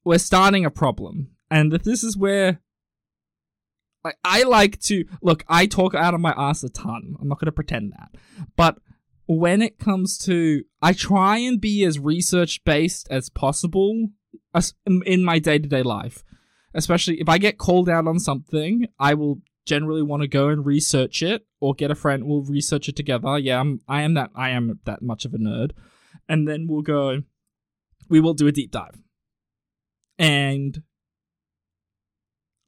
we're 0.02 0.16
starting 0.16 0.64
a 0.64 0.70
problem. 0.70 1.32
And 1.50 1.70
this 1.70 2.02
is 2.02 2.16
where 2.16 2.62
like 4.02 4.16
I 4.24 4.44
like 4.44 4.80
to 4.84 5.04
look, 5.20 5.44
I 5.46 5.66
talk 5.66 5.94
out 5.94 6.14
of 6.14 6.20
my 6.20 6.32
ass 6.34 6.64
a 6.64 6.70
ton. 6.70 7.16
I'm 7.20 7.28
not 7.28 7.38
gonna 7.38 7.52
pretend 7.52 7.92
that. 7.92 8.18
But 8.56 8.78
when 9.26 9.60
it 9.60 9.78
comes 9.78 10.16
to 10.20 10.64
I 10.80 10.94
try 10.94 11.36
and 11.36 11.60
be 11.60 11.84
as 11.84 11.98
research 11.98 12.64
based 12.64 13.08
as 13.10 13.28
possible 13.28 14.08
in 15.04 15.22
my 15.22 15.38
day 15.38 15.58
to 15.58 15.68
day 15.68 15.82
life. 15.82 16.24
Especially 16.72 17.20
if 17.20 17.28
I 17.28 17.36
get 17.36 17.58
called 17.58 17.90
out 17.90 18.06
on 18.06 18.18
something, 18.18 18.86
I 18.98 19.12
will 19.12 19.42
generally 19.66 20.02
want 20.02 20.22
to 20.22 20.28
go 20.28 20.48
and 20.48 20.64
research 20.64 21.22
it 21.22 21.46
or 21.60 21.74
get 21.74 21.90
a 21.90 21.94
friend 21.94 22.24
we'll 22.24 22.42
research 22.42 22.88
it 22.88 22.96
together. 22.96 23.38
Yeah 23.38 23.60
I'm, 23.60 23.80
i 23.88 24.02
am 24.02 24.14
that 24.14 24.30
i 24.34 24.50
am 24.50 24.80
that 24.84 25.02
much 25.02 25.24
of 25.24 25.34
a 25.34 25.38
nerd. 25.38 25.72
And 26.28 26.48
then 26.48 26.66
we'll 26.68 26.82
go 26.82 27.22
we 28.08 28.20
will 28.20 28.34
do 28.34 28.46
a 28.46 28.52
deep 28.52 28.70
dive. 28.70 28.98
And 30.18 30.82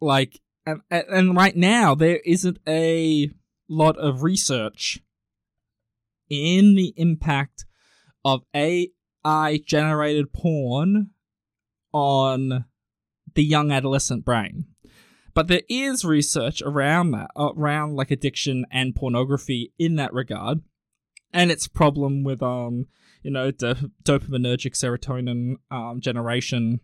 like 0.01 0.41
and, 0.67 0.83
and 0.91 1.37
right 1.37 1.57
now 1.57 1.95
there 1.95 2.21
isn't 2.25 2.59
a 2.67 3.31
lot 3.69 3.97
of 3.99 4.23
research 4.23 5.01
in 6.29 6.75
the 6.75 6.93
impact 6.97 7.65
of 8.25 8.43
ai 8.55 9.59
generated 9.65 10.33
porn 10.33 11.11
on 11.93 12.65
the 13.35 13.45
young 13.45 13.71
adolescent 13.71 14.25
brain 14.25 14.67
but 15.39 15.47
there 15.47 15.63
is 15.69 16.05
research 16.05 16.61
around 16.63 17.13
that, 17.13 17.31
around 17.37 17.95
like 17.95 18.11
addiction 18.11 18.67
and 18.73 18.93
pornography 18.93 19.73
in 19.79 19.95
that 19.95 20.13
regard, 20.13 20.63
and 21.33 21.53
its 21.53 21.69
problem 21.69 22.25
with 22.25 22.43
um, 22.43 22.87
you 23.23 23.31
know, 23.31 23.53
the 23.53 23.93
dopaminergic 24.03 24.73
serotonin 24.73 25.59
um, 25.71 26.01
generation. 26.01 26.81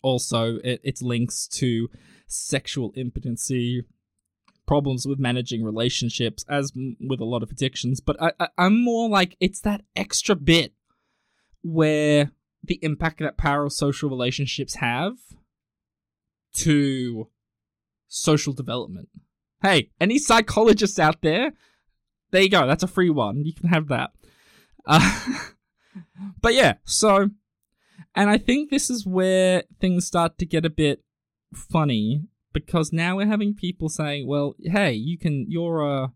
Also, 0.00 0.56
it, 0.64 0.80
its 0.82 1.02
links 1.02 1.46
to 1.46 1.90
sexual 2.26 2.90
impotency, 2.94 3.84
problems 4.66 5.06
with 5.06 5.18
managing 5.18 5.62
relationships, 5.62 6.46
as 6.48 6.72
with 6.74 7.20
a 7.20 7.26
lot 7.26 7.42
of 7.42 7.50
addictions. 7.50 8.00
But 8.00 8.16
I, 8.18 8.32
I, 8.40 8.48
I'm 8.56 8.82
more 8.82 9.10
like 9.10 9.36
it's 9.40 9.60
that 9.60 9.82
extra 9.94 10.36
bit 10.36 10.72
where 11.62 12.30
the 12.64 12.78
impact 12.80 13.18
that 13.18 13.36
parasocial 13.36 14.08
relationships 14.08 14.76
have 14.76 15.18
to 16.54 17.28
social 18.08 18.52
development. 18.52 19.08
Hey, 19.62 19.90
any 20.00 20.18
psychologists 20.18 20.98
out 20.98 21.22
there? 21.22 21.52
There 22.30 22.42
you 22.42 22.50
go. 22.50 22.66
That's 22.66 22.82
a 22.82 22.88
free 22.88 23.10
one. 23.10 23.44
You 23.44 23.52
can 23.52 23.68
have 23.68 23.88
that. 23.88 24.10
Uh, 24.86 25.40
but 26.40 26.54
yeah, 26.54 26.74
so, 26.84 27.30
and 28.14 28.30
I 28.30 28.38
think 28.38 28.70
this 28.70 28.90
is 28.90 29.06
where 29.06 29.64
things 29.80 30.06
start 30.06 30.38
to 30.38 30.46
get 30.46 30.64
a 30.64 30.70
bit 30.70 31.02
funny 31.54 32.22
because 32.52 32.92
now 32.92 33.16
we're 33.16 33.26
having 33.26 33.54
people 33.54 33.88
saying, 33.88 34.26
"Well, 34.26 34.54
hey, 34.62 34.92
you 34.92 35.18
can. 35.18 35.46
You're 35.48 35.82
a." 35.82 36.12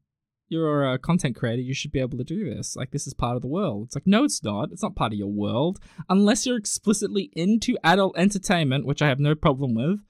You're 0.49 0.93
a 0.93 0.99
content 0.99 1.35
creator, 1.35 1.63
you 1.63 1.73
should 1.73 1.93
be 1.93 2.01
able 2.01 2.19
to 2.19 2.25
do 2.25 2.55
this. 2.55 2.77
Like, 2.77 2.91
this 2.91 3.07
is 3.07 3.15
part 3.15 3.37
of 3.37 3.41
the 3.41 3.49
world. 3.49 3.87
It's 3.87 3.97
like, 3.97 4.07
no, 4.07 4.25
it's 4.25 4.45
not. 4.45 4.71
It's 4.71 4.83
not 4.83 4.95
part 4.95 5.15
of 5.15 5.19
your 5.19 5.33
world. 5.33 5.81
Unless 6.11 6.45
you're 6.45 6.59
explicitly 6.59 7.31
into 7.33 7.79
adult 7.83 8.19
entertainment, 8.19 8.85
which 8.85 9.01
I 9.01 9.09
have 9.09 9.19
no 9.19 9.35
problem 9.35 9.75
with, 9.75 10.01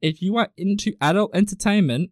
if 0.00 0.22
you 0.22 0.36
are 0.36 0.50
into 0.56 0.94
adult 1.00 1.34
entertainment, 1.34 2.10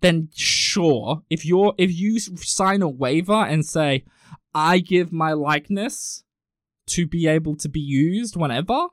then 0.00 0.28
sure. 0.34 1.22
If 1.30 1.46
you're 1.46 1.74
if 1.78 1.92
you 1.92 2.18
sign 2.18 2.82
a 2.82 2.88
waiver 2.88 3.32
and 3.32 3.64
say, 3.64 4.04
I 4.54 4.78
give 4.78 5.12
my 5.12 5.32
likeness 5.32 6.24
to 6.88 7.06
be 7.06 7.26
able 7.26 7.56
to 7.56 7.68
be 7.68 7.80
used 7.80 8.36
whenever, 8.36 8.88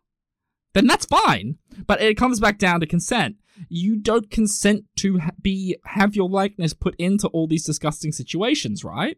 then 0.74 0.88
that's 0.88 1.06
fine. 1.06 1.58
But 1.86 2.02
it 2.02 2.18
comes 2.18 2.40
back 2.40 2.58
down 2.58 2.80
to 2.80 2.86
consent. 2.86 3.38
You 3.68 3.98
don't 3.98 4.32
consent 4.32 4.86
to 4.98 5.20
be 5.42 5.78
have 5.84 6.16
your 6.16 6.30
likeness 6.30 6.74
put 6.74 6.96
into 6.98 7.28
all 7.30 7.48
these 7.48 7.66
disgusting 7.66 8.12
situations, 8.12 8.84
right? 8.84 9.18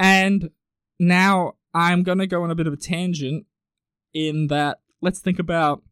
And 0.00 0.50
now 0.98 1.54
I'm 1.74 2.02
going 2.02 2.18
to 2.18 2.26
go 2.26 2.42
on 2.42 2.50
a 2.50 2.54
bit 2.54 2.66
of 2.66 2.72
a 2.72 2.78
tangent 2.78 3.46
in 4.12 4.48
that 4.48 4.80
let's 5.00 5.20
think 5.20 5.38
about 5.38 5.82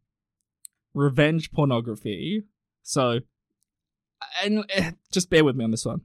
revenge 0.95 1.53
pornography. 1.53 2.45
So, 2.83 3.21
and 4.43 4.65
uh, 4.77 4.93
just 5.13 5.31
bear 5.31 5.45
with 5.45 5.57
me 5.57 5.65
on 5.65 5.71
this 5.71 5.85
one. 5.85 6.03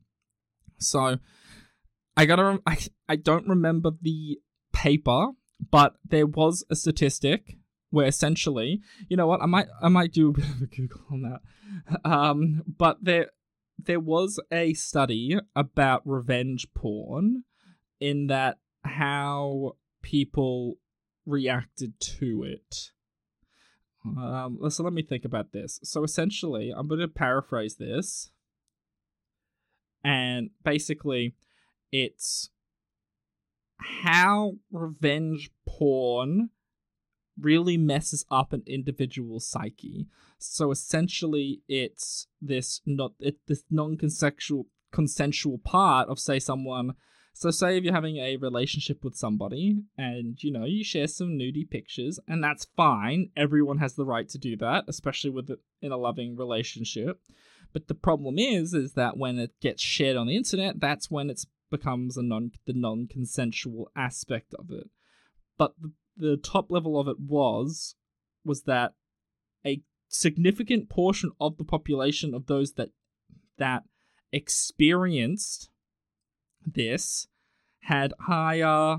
So, 0.78 1.18
I 2.18 2.26
gotta, 2.26 2.44
rem- 2.44 2.64
I, 2.66 2.78
I 3.10 3.16
don't 3.16 3.48
remember 3.48 3.92
the 4.02 4.40
paper, 4.74 5.28
but 5.72 5.96
there 6.04 6.28
was 6.28 6.64
a 6.70 6.76
statistic 6.76 7.58
where 7.90 8.08
essentially, 8.08 8.82
you 9.10 9.18
know 9.18 9.28
what, 9.28 9.42
I 9.42 9.46
might, 9.46 9.68
I 9.82 9.90
might 9.90 10.12
do 10.12 10.30
a 10.30 10.34
bit 10.34 10.46
of 10.46 10.62
a 10.62 10.66
Google 10.66 11.02
on 11.12 11.22
that. 11.24 12.10
Um, 12.10 12.64
but 12.68 12.98
there, 13.02 13.32
there 13.78 14.00
was 14.00 14.40
a 14.52 14.74
study 14.74 15.38
about 15.56 16.02
revenge 16.06 16.68
porn 16.74 17.44
in 18.00 18.28
that 18.28 18.58
how 18.84 19.78
people 20.02 20.76
reacted 21.26 22.00
to 22.00 22.44
it. 22.44 22.92
Um, 24.06 24.60
so 24.70 24.84
let 24.84 24.94
me 24.94 25.02
think 25.02 25.26
about 25.26 25.52
this. 25.52 25.80
So 25.84 26.04
essentially, 26.04 26.72
I'm 26.76 26.88
going 26.88 27.00
to 27.02 27.08
paraphrase 27.08 27.76
this, 27.76 28.30
and 30.04 30.52
basically, 30.64 31.36
it's 31.92 32.50
how 33.78 34.54
revenge 34.72 35.50
porn 35.68 36.50
really 37.40 37.78
messes 37.78 38.26
up 38.32 38.54
an 38.54 38.64
individual's 38.66 39.48
psyche. 39.48 40.08
So 40.38 40.72
essentially, 40.72 41.62
it's 41.68 42.28
this 42.42 42.82
not 42.86 43.14
it 43.20 43.38
this 43.48 43.64
non-consensual 43.70 44.68
consensual 44.92 45.58
part 45.58 46.08
of 46.10 46.20
say 46.20 46.40
someone 46.40 46.94
so 47.38 47.52
say 47.52 47.78
if 47.78 47.84
you're 47.84 47.94
having 47.94 48.16
a 48.16 48.38
relationship 48.38 49.04
with 49.04 49.16
somebody 49.16 49.84
and 49.98 50.42
you 50.42 50.54
know 50.54 50.64
you 50.64 50.86
share 50.86 51.08
some 51.08 51.38
nudie 51.38 51.70
pictures 51.70 52.18
and 52.30 52.42
that's 52.42 52.66
fine. 52.78 53.30
Everyone 53.36 53.80
has 53.80 53.96
the 53.96 54.06
right 54.06 54.30
to 54.30 54.38
do 54.38 54.56
that, 54.58 54.86
especially 54.88 55.32
with 55.32 55.52
in 55.82 55.92
a 55.92 55.98
loving 55.98 56.38
relationship. 56.38 57.20
But 57.74 57.90
the 57.90 57.94
problem 57.94 58.40
is 58.40 58.74
is 58.74 58.94
that 58.94 59.18
when 59.18 59.38
it 59.38 59.52
gets 59.62 59.84
shared 59.84 60.16
on 60.16 60.28
the 60.28 60.38
internet, 60.38 60.80
that's 60.80 61.12
when 61.12 61.30
it 61.30 61.42
becomes 61.70 62.16
a 62.16 62.24
non 62.24 62.52
the 62.66 62.74
non-consensual 62.74 63.92
aspect 63.98 64.54
of 64.58 64.72
it. 64.72 64.90
But 65.58 65.74
the, 65.78 65.92
the 66.16 66.38
top 66.38 66.72
level 66.72 66.98
of 66.98 67.10
it 67.10 67.20
was 67.20 67.96
was 68.46 68.64
that 68.64 68.94
a 69.66 69.82
significant 70.08 70.88
portion 70.90 71.32
of 71.42 71.58
the 71.58 71.66
population 71.66 72.34
of 72.34 72.46
those 72.46 72.74
that 72.76 72.92
that 73.58 73.84
experienced 74.32 75.70
this 76.66 77.28
had 77.82 78.14
higher 78.22 78.98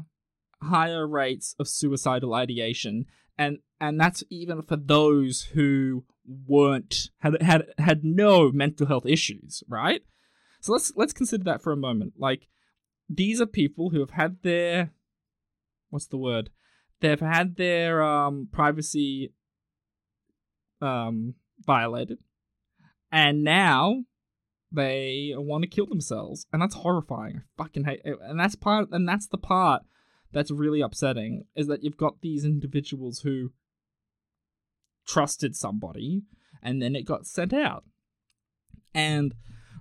higher 0.62 1.06
rates 1.06 1.54
of 1.58 1.68
suicidal 1.68 2.34
ideation. 2.34 3.06
And 3.38 3.58
and 3.80 4.00
that's 4.00 4.24
even 4.30 4.62
for 4.62 4.76
those 4.76 5.42
who 5.52 6.04
weren't 6.26 7.10
had 7.18 7.40
had 7.42 7.66
had 7.78 8.04
no 8.04 8.50
mental 8.50 8.86
health 8.86 9.06
issues 9.06 9.62
right? 9.68 10.02
So 10.60 10.72
let's 10.72 10.92
let's 10.96 11.12
consider 11.12 11.44
that 11.44 11.62
for 11.62 11.72
a 11.72 11.76
moment. 11.76 12.14
Like 12.18 12.48
these 13.08 13.40
are 13.40 13.46
people 13.46 13.90
who 13.90 14.00
have 14.00 14.10
had 14.10 14.38
their 14.42 14.92
what's 15.90 16.06
the 16.06 16.16
word? 16.16 16.50
They've 17.00 17.20
had 17.20 17.56
their 17.56 18.02
um 18.02 18.48
privacy 18.50 19.32
um 20.80 21.34
violated. 21.64 22.18
And 23.12 23.44
now 23.44 24.04
they 24.72 25.32
want 25.36 25.62
to 25.62 25.68
kill 25.68 25.86
themselves, 25.86 26.46
and 26.52 26.60
that's 26.60 26.74
horrifying. 26.74 27.42
I 27.58 27.62
fucking 27.62 27.84
hate 27.84 28.02
it. 28.04 28.18
And 28.22 28.38
that's 28.38 28.54
part, 28.54 28.88
and 28.90 29.08
that's 29.08 29.26
the 29.26 29.38
part 29.38 29.82
that's 30.32 30.50
really 30.50 30.80
upsetting 30.80 31.44
is 31.54 31.66
that 31.68 31.82
you've 31.82 31.96
got 31.96 32.20
these 32.20 32.44
individuals 32.44 33.20
who 33.20 33.52
trusted 35.06 35.56
somebody, 35.56 36.22
and 36.62 36.82
then 36.82 36.96
it 36.96 37.06
got 37.06 37.26
sent 37.26 37.52
out. 37.52 37.84
And 38.94 39.34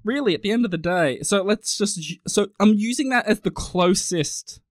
really, 0.03 0.35
at 0.35 0.43
the 0.43 0.51
end 0.51 0.65
of 0.65 0.71
the 0.71 0.77
day, 0.77 1.21
so 1.21 1.41
let's 1.41 1.77
just 1.77 1.99
so 2.27 2.47
I'm 2.59 2.73
using 2.75 3.09
that 3.09 3.25
as 3.25 3.41
the 3.41 3.51
closest 3.51 4.61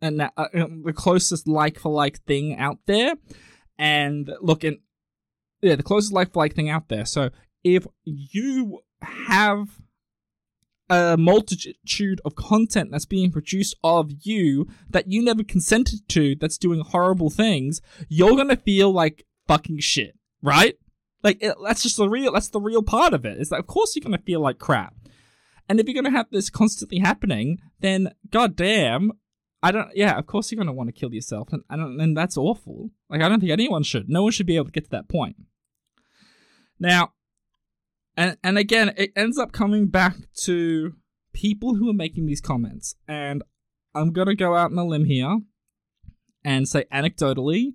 and 0.00 0.20
uh, 0.20 0.30
um, 0.36 0.82
the 0.84 0.92
closest 0.92 1.48
like 1.48 1.78
for 1.78 1.90
like 1.90 2.20
thing 2.24 2.56
out 2.56 2.78
there. 2.86 3.14
And 3.78 4.30
look, 4.40 4.62
yeah, 4.62 5.76
the 5.76 5.82
closest 5.82 6.12
like 6.12 6.32
for 6.32 6.40
like 6.40 6.54
thing 6.54 6.68
out 6.68 6.88
there. 6.88 7.06
So 7.06 7.30
if 7.64 7.86
you 8.04 8.80
have 9.02 9.80
a 10.90 11.16
multitude 11.16 12.20
of 12.24 12.34
content 12.34 12.90
that's 12.90 13.06
being 13.06 13.32
produced 13.32 13.74
of 13.82 14.10
you 14.20 14.68
that 14.88 15.10
you 15.10 15.22
never 15.22 15.42
consented 15.42 16.06
to 16.10 16.36
that's 16.36 16.58
doing 16.58 16.80
horrible 16.80 17.30
things, 17.30 17.80
you're 18.08 18.36
gonna 18.36 18.56
feel 18.56 18.92
like 18.92 19.26
fucking 19.48 19.78
shit, 19.78 20.16
right? 20.42 20.76
Like 21.22 21.42
it, 21.42 21.56
that's 21.64 21.82
just 21.82 21.96
the 21.96 22.08
real 22.08 22.32
that's 22.32 22.48
the 22.48 22.60
real 22.60 22.82
part 22.82 23.14
of 23.14 23.24
it. 23.24 23.40
Is 23.40 23.48
that 23.48 23.60
of 23.60 23.66
course 23.66 23.96
you're 23.96 24.02
gonna 24.02 24.18
feel 24.18 24.40
like 24.40 24.58
crap. 24.58 24.94
And 25.68 25.80
if 25.80 25.88
you're 25.88 25.94
gonna 25.94 26.16
have 26.16 26.30
this 26.30 26.50
constantly 26.50 26.98
happening, 26.98 27.58
then 27.80 28.12
goddamn, 28.30 29.12
I 29.62 29.72
don't. 29.72 29.88
Yeah, 29.94 30.18
of 30.18 30.26
course 30.26 30.52
you're 30.52 30.58
gonna 30.58 30.74
want 30.74 30.88
to 30.88 30.92
kill 30.92 31.14
yourself, 31.14 31.50
and 31.50 31.62
and, 31.70 31.98
and 31.98 32.14
that's 32.14 32.36
awful. 32.36 32.90
Like 33.08 33.22
I 33.22 33.28
don't 33.30 33.40
think 33.40 33.52
anyone 33.52 33.84
should. 33.84 34.10
No 34.10 34.24
one 34.24 34.32
should 34.32 34.46
be 34.46 34.56
able 34.56 34.66
to 34.66 34.72
get 34.72 34.84
to 34.84 34.90
that 34.90 35.08
point. 35.08 35.36
Now, 36.78 37.13
and 38.16 38.36
and 38.42 38.58
again, 38.58 38.92
it 38.96 39.12
ends 39.16 39.38
up 39.38 39.52
coming 39.52 39.86
back 39.86 40.16
to 40.42 40.94
people 41.32 41.74
who 41.74 41.88
are 41.90 41.94
making 41.94 42.26
these 42.26 42.40
comments, 42.40 42.94
and 43.08 43.42
I'm 43.94 44.12
gonna 44.12 44.34
go 44.34 44.56
out 44.56 44.70
on 44.70 44.78
a 44.78 44.84
limb 44.84 45.04
here 45.04 45.40
and 46.44 46.68
say 46.68 46.84
anecdotally, 46.92 47.74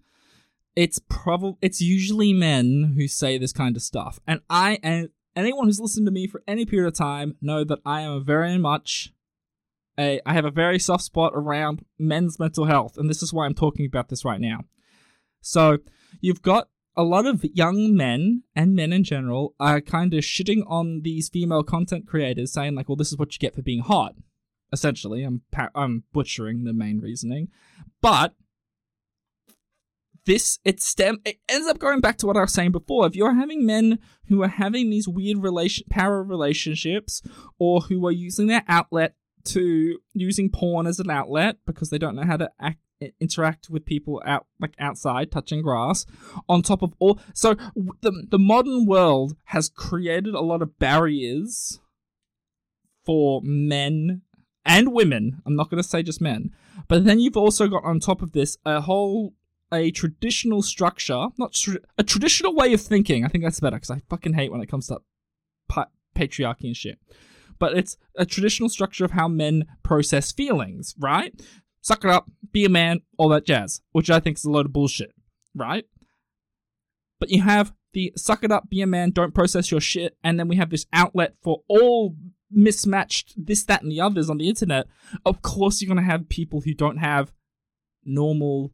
it's 0.76 1.00
probably 1.10 1.58
it's 1.62 1.82
usually 1.82 2.34
men 2.34 2.94
who 2.96 3.08
say 3.08 3.38
this 3.38 3.54
kind 3.54 3.76
of 3.76 3.82
stuff, 3.82 4.20
and 4.28 4.42
I 4.50 4.80
and 4.84 5.10
anyone 5.36 5.66
who's 5.66 5.80
listened 5.80 6.08
to 6.08 6.12
me 6.12 6.28
for 6.28 6.44
any 6.48 6.66
period 6.66 6.88
of 6.88 6.96
time 6.96 7.36
know 7.42 7.64
that 7.64 7.80
I 7.86 8.02
am 8.02 8.24
very 8.24 8.58
much 8.58 9.14
a, 10.00 10.22
I 10.26 10.34
have 10.34 10.46
a 10.46 10.52
very 10.52 10.80
soft 10.80 11.04
spot 11.04 11.34
around 11.36 11.86
men's 11.98 12.40
mental 12.40 12.66
health, 12.66 12.98
and 12.98 13.10
this 13.10 13.22
is 13.22 13.34
why 13.34 13.46
I'm 13.46 13.54
talking 13.54 13.86
about 13.86 14.10
this 14.10 14.24
right 14.24 14.40
now. 14.40 14.62
So, 15.42 15.80
you've 16.22 16.42
got 16.42 16.70
a 17.00 17.04
lot 17.04 17.26
of 17.26 17.46
young 17.54 17.96
men 17.96 18.44
and 18.54 18.76
men 18.76 18.92
in 18.92 19.06
general 19.06 19.56
are 19.58 19.80
kind 19.80 20.14
of 20.14 20.20
shitting 20.20 20.64
on 20.68 21.00
these 21.02 21.30
female 21.30 21.64
content 21.64 22.06
creators, 22.06 22.52
saying 22.52 22.76
like, 22.76 22.90
"Well, 22.90 22.98
this 22.98 23.14
is 23.14 23.18
what 23.18 23.34
you 23.34 23.40
get 23.40 23.56
for 23.56 23.62
being 23.62 23.80
hot." 23.80 24.16
Essentially, 24.74 25.24
I'm 25.24 25.42
I'm 25.74 26.04
butchering 26.12 26.66
the 26.66 26.74
main 26.74 27.00
reasoning, 27.00 27.48
but 28.02 28.36
this 30.26 30.60
it 30.66 30.82
stem 30.82 31.20
it 31.24 31.40
ends 31.48 31.70
up 31.70 31.80
going 31.80 32.02
back 32.02 32.18
to 32.18 32.28
what 32.28 32.36
I 32.36 32.42
was 32.42 32.52
saying 32.52 32.74
before. 32.74 33.08
If 33.08 33.16
you're 33.16 33.34
having 33.34 33.66
men 33.66 34.00
who 34.28 34.44
are 34.44 34.50
having 34.50 34.90
these 34.90 35.08
weird 35.08 35.38
relation 35.38 35.86
power 35.90 36.22
relationships, 36.22 37.22
or 37.58 37.80
who 37.80 38.06
are 38.08 38.12
using 38.12 38.48
their 38.48 38.66
outlet 38.68 39.16
to 39.46 40.00
using 40.14 40.50
porn 40.50 40.86
as 40.86 41.00
an 41.00 41.10
outlet 41.10 41.60
because 41.66 41.92
they 41.92 41.98
don't 41.98 42.18
know 42.18 42.26
how 42.26 42.36
to 42.36 42.52
act, 42.60 42.80
interact 43.20 43.70
with 43.70 43.86
people 43.86 44.22
out 44.26 44.46
like 44.60 44.74
outside 44.78 45.32
touching 45.32 45.62
grass 45.62 46.06
on 46.50 46.62
top 46.62 46.82
of 46.82 46.94
all 47.00 47.18
so 47.34 47.56
the 48.02 48.28
the 48.30 48.40
modern 48.40 48.86
world 48.86 49.38
has 49.46 49.70
created 49.70 50.34
a 50.36 50.42
lot 50.42 50.62
of 50.62 50.78
barriers 50.80 51.80
for 53.06 53.42
men 53.44 54.22
and 54.66 54.94
women. 54.94 55.42
I'm 55.46 55.56
not 55.56 55.70
going 55.70 55.82
to 55.82 55.88
say 55.88 56.04
just 56.04 56.22
men. 56.22 56.52
But 56.88 57.06
then 57.06 57.20
you've 57.20 57.38
also 57.38 57.68
got 57.68 57.84
on 57.84 58.00
top 58.00 58.22
of 58.22 58.34
this 58.34 58.58
a 58.66 58.82
whole 58.82 59.34
a 59.72 59.92
traditional 59.92 60.64
structure 60.64 61.28
not 61.38 61.54
tr- 61.54 61.78
a 61.98 62.04
traditional 62.04 62.56
way 62.56 62.74
of 62.74 62.82
thinking. 62.82 63.26
I 63.26 63.28
think 63.28 63.44
that's 63.44 63.60
better 63.60 63.78
because 63.78 63.92
i 63.92 64.02
fucking 64.10 64.34
hate 64.34 64.52
when 64.52 64.62
it 64.62 64.70
comes 64.70 64.88
to 64.88 65.00
pa- 65.68 65.90
patriarchy 66.16 66.66
and 66.66 66.78
shit. 66.78 67.00
But 67.60 67.78
it's 67.78 67.98
a 68.16 68.26
traditional 68.26 68.70
structure 68.70 69.06
of 69.06 69.12
how 69.12 69.28
men 69.28 69.66
process 69.84 70.32
feelings, 70.32 70.96
right? 70.98 71.34
Suck 71.82 72.04
it 72.04 72.10
up, 72.10 72.30
be 72.52 72.66
a 72.66 72.70
man, 72.70 73.02
all 73.18 73.30
that 73.30 73.46
jazz, 73.46 73.82
which 73.92 74.10
I 74.10 74.20
think 74.20 74.38
is 74.38 74.46
a 74.46 74.52
load 74.52 74.66
of 74.66 74.74
bullshit, 74.74 75.14
right? 75.56 75.86
But 77.20 77.30
you 77.30 77.42
have 77.42 77.74
the 77.94 78.14
suck 78.16 78.44
it 78.44 78.52
up, 78.52 78.70
be 78.70 78.82
a 78.82 78.88
man, 78.88 79.12
don't 79.12 79.34
process 79.34 79.72
your 79.72 79.82
shit, 79.82 80.18
and 80.24 80.40
then 80.40 80.48
we 80.48 80.58
have 80.58 80.70
this 80.70 80.86
outlet 80.94 81.36
for 81.42 81.64
all 81.68 82.16
mismatched 82.52 83.34
this, 83.38 83.64
that, 83.66 83.82
and 83.82 83.92
the 83.92 84.02
others 84.02 84.30
on 84.30 84.38
the 84.38 84.50
internet. 84.50 84.88
Of 85.26 85.42
course, 85.42 85.82
you're 85.82 85.94
going 85.94 86.06
to 86.06 86.12
have 86.12 86.30
people 86.30 86.62
who 86.62 86.74
don't 86.74 86.98
have 86.98 87.32
normal 88.04 88.74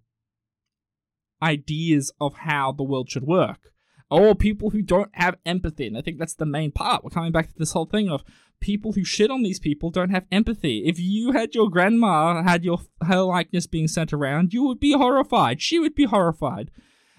ideas 1.42 2.12
of 2.20 2.36
how 2.36 2.72
the 2.72 2.84
world 2.84 3.10
should 3.10 3.24
work 3.24 3.72
or 4.10 4.36
people 4.36 4.70
who 4.70 4.82
don't 4.82 5.12
have 5.14 5.38
empathy. 5.46 5.88
And 5.88 5.98
I 5.98 6.02
think 6.02 6.20
that's 6.20 6.36
the 6.36 6.46
main 6.46 6.72
part. 6.72 7.04
We're 7.04 7.10
coming 7.10 7.32
back 7.32 7.48
to 7.48 7.58
this 7.58 7.72
whole 7.72 7.86
thing 7.86 8.10
of 8.10 8.24
people 8.60 8.94
who 8.94 9.04
shit 9.04 9.32
on 9.32 9.44
these 9.44 9.60
people 9.60 9.90
don't 9.90 10.12
have 10.12 10.26
empathy. 10.32 10.84
If 10.86 11.00
you 11.00 11.32
had 11.32 11.56
your 11.56 11.70
grandma 11.70 12.44
had 12.44 12.64
your 12.64 12.80
her 13.06 13.22
likeness 13.22 13.68
being 13.68 13.88
sent 13.88 14.14
around, 14.14 14.54
you 14.54 14.64
would 14.64 14.80
be 14.80 14.94
horrified. 14.94 15.62
She 15.62 15.80
would 15.80 15.96
be 15.96 16.06
horrified. 16.06 16.72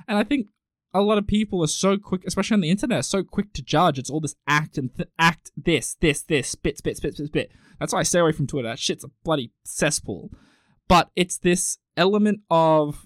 And 0.09 0.19
I 0.19 0.25
think 0.25 0.49
a 0.95 1.03
lot 1.03 1.19
of 1.19 1.27
people 1.27 1.63
are 1.63 1.69
so 1.69 1.99
quick, 1.99 2.23
especially 2.27 2.55
on 2.55 2.61
the 2.61 2.71
internet, 2.71 3.05
so 3.05 3.23
quick 3.23 3.53
to 3.53 3.63
judge. 3.63 3.99
It's 3.99 4.09
all 4.09 4.21
this 4.21 4.37
act 4.49 4.79
and 4.79 4.95
th- 4.97 5.09
act 5.19 5.51
this, 5.57 5.97
this, 6.01 6.23
this, 6.23 6.49
spit, 6.49 6.79
spit, 6.79 6.97
spit, 6.97 7.15
spit, 7.15 7.27
spit. 7.27 7.53
That's 7.79 7.93
why 7.93 8.01
I 8.01 8.05
stay 8.05 8.21
away 8.21 8.33
from 8.33 8.47
Twitter. 8.47 8.69
That 8.69 8.79
shit's 8.79 9.05
a 9.05 9.11
bloody 9.23 9.53
cesspool. 9.65 10.31
But 10.89 11.11
it's 11.15 11.37
this 11.37 11.79
element 11.97 12.41
of 12.51 13.06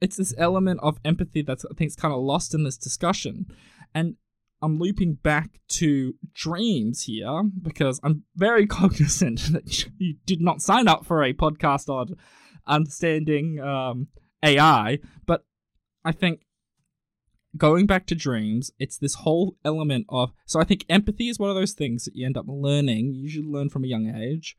it's 0.00 0.16
this 0.16 0.34
element 0.36 0.80
of 0.82 0.98
empathy 1.04 1.42
that's 1.42 1.64
I 1.64 1.74
think 1.74 1.88
is 1.88 1.96
kind 1.96 2.14
of 2.14 2.20
lost 2.20 2.54
in 2.54 2.64
this 2.64 2.76
discussion. 2.76 3.46
And 3.94 4.16
I'm 4.62 4.78
looping 4.78 5.14
back 5.14 5.60
to 5.68 6.14
dreams 6.34 7.02
here 7.02 7.42
because 7.62 8.00
I'm 8.02 8.24
very 8.34 8.66
cognizant 8.78 9.52
that 9.52 9.86
you 9.98 10.16
did 10.26 10.40
not 10.40 10.62
sign 10.62 10.88
up 10.88 11.04
for 11.04 11.22
a 11.22 11.32
podcast 11.32 11.88
on 11.88 12.16
understanding 12.66 13.60
um, 13.60 14.08
AI, 14.42 14.98
but 15.26 15.44
I 16.04 16.12
think 16.12 16.40
going 17.56 17.86
back 17.86 18.06
to 18.06 18.14
dreams, 18.14 18.70
it's 18.78 18.98
this 18.98 19.14
whole 19.14 19.56
element 19.64 20.06
of 20.08 20.32
so 20.46 20.60
I 20.60 20.64
think 20.64 20.84
empathy 20.88 21.28
is 21.28 21.38
one 21.38 21.50
of 21.50 21.56
those 21.56 21.72
things 21.72 22.04
that 22.04 22.16
you 22.16 22.26
end 22.26 22.36
up 22.36 22.46
learning. 22.48 23.12
You 23.12 23.22
usually 23.22 23.48
learn 23.48 23.70
from 23.70 23.84
a 23.84 23.88
young 23.88 24.14
age 24.14 24.56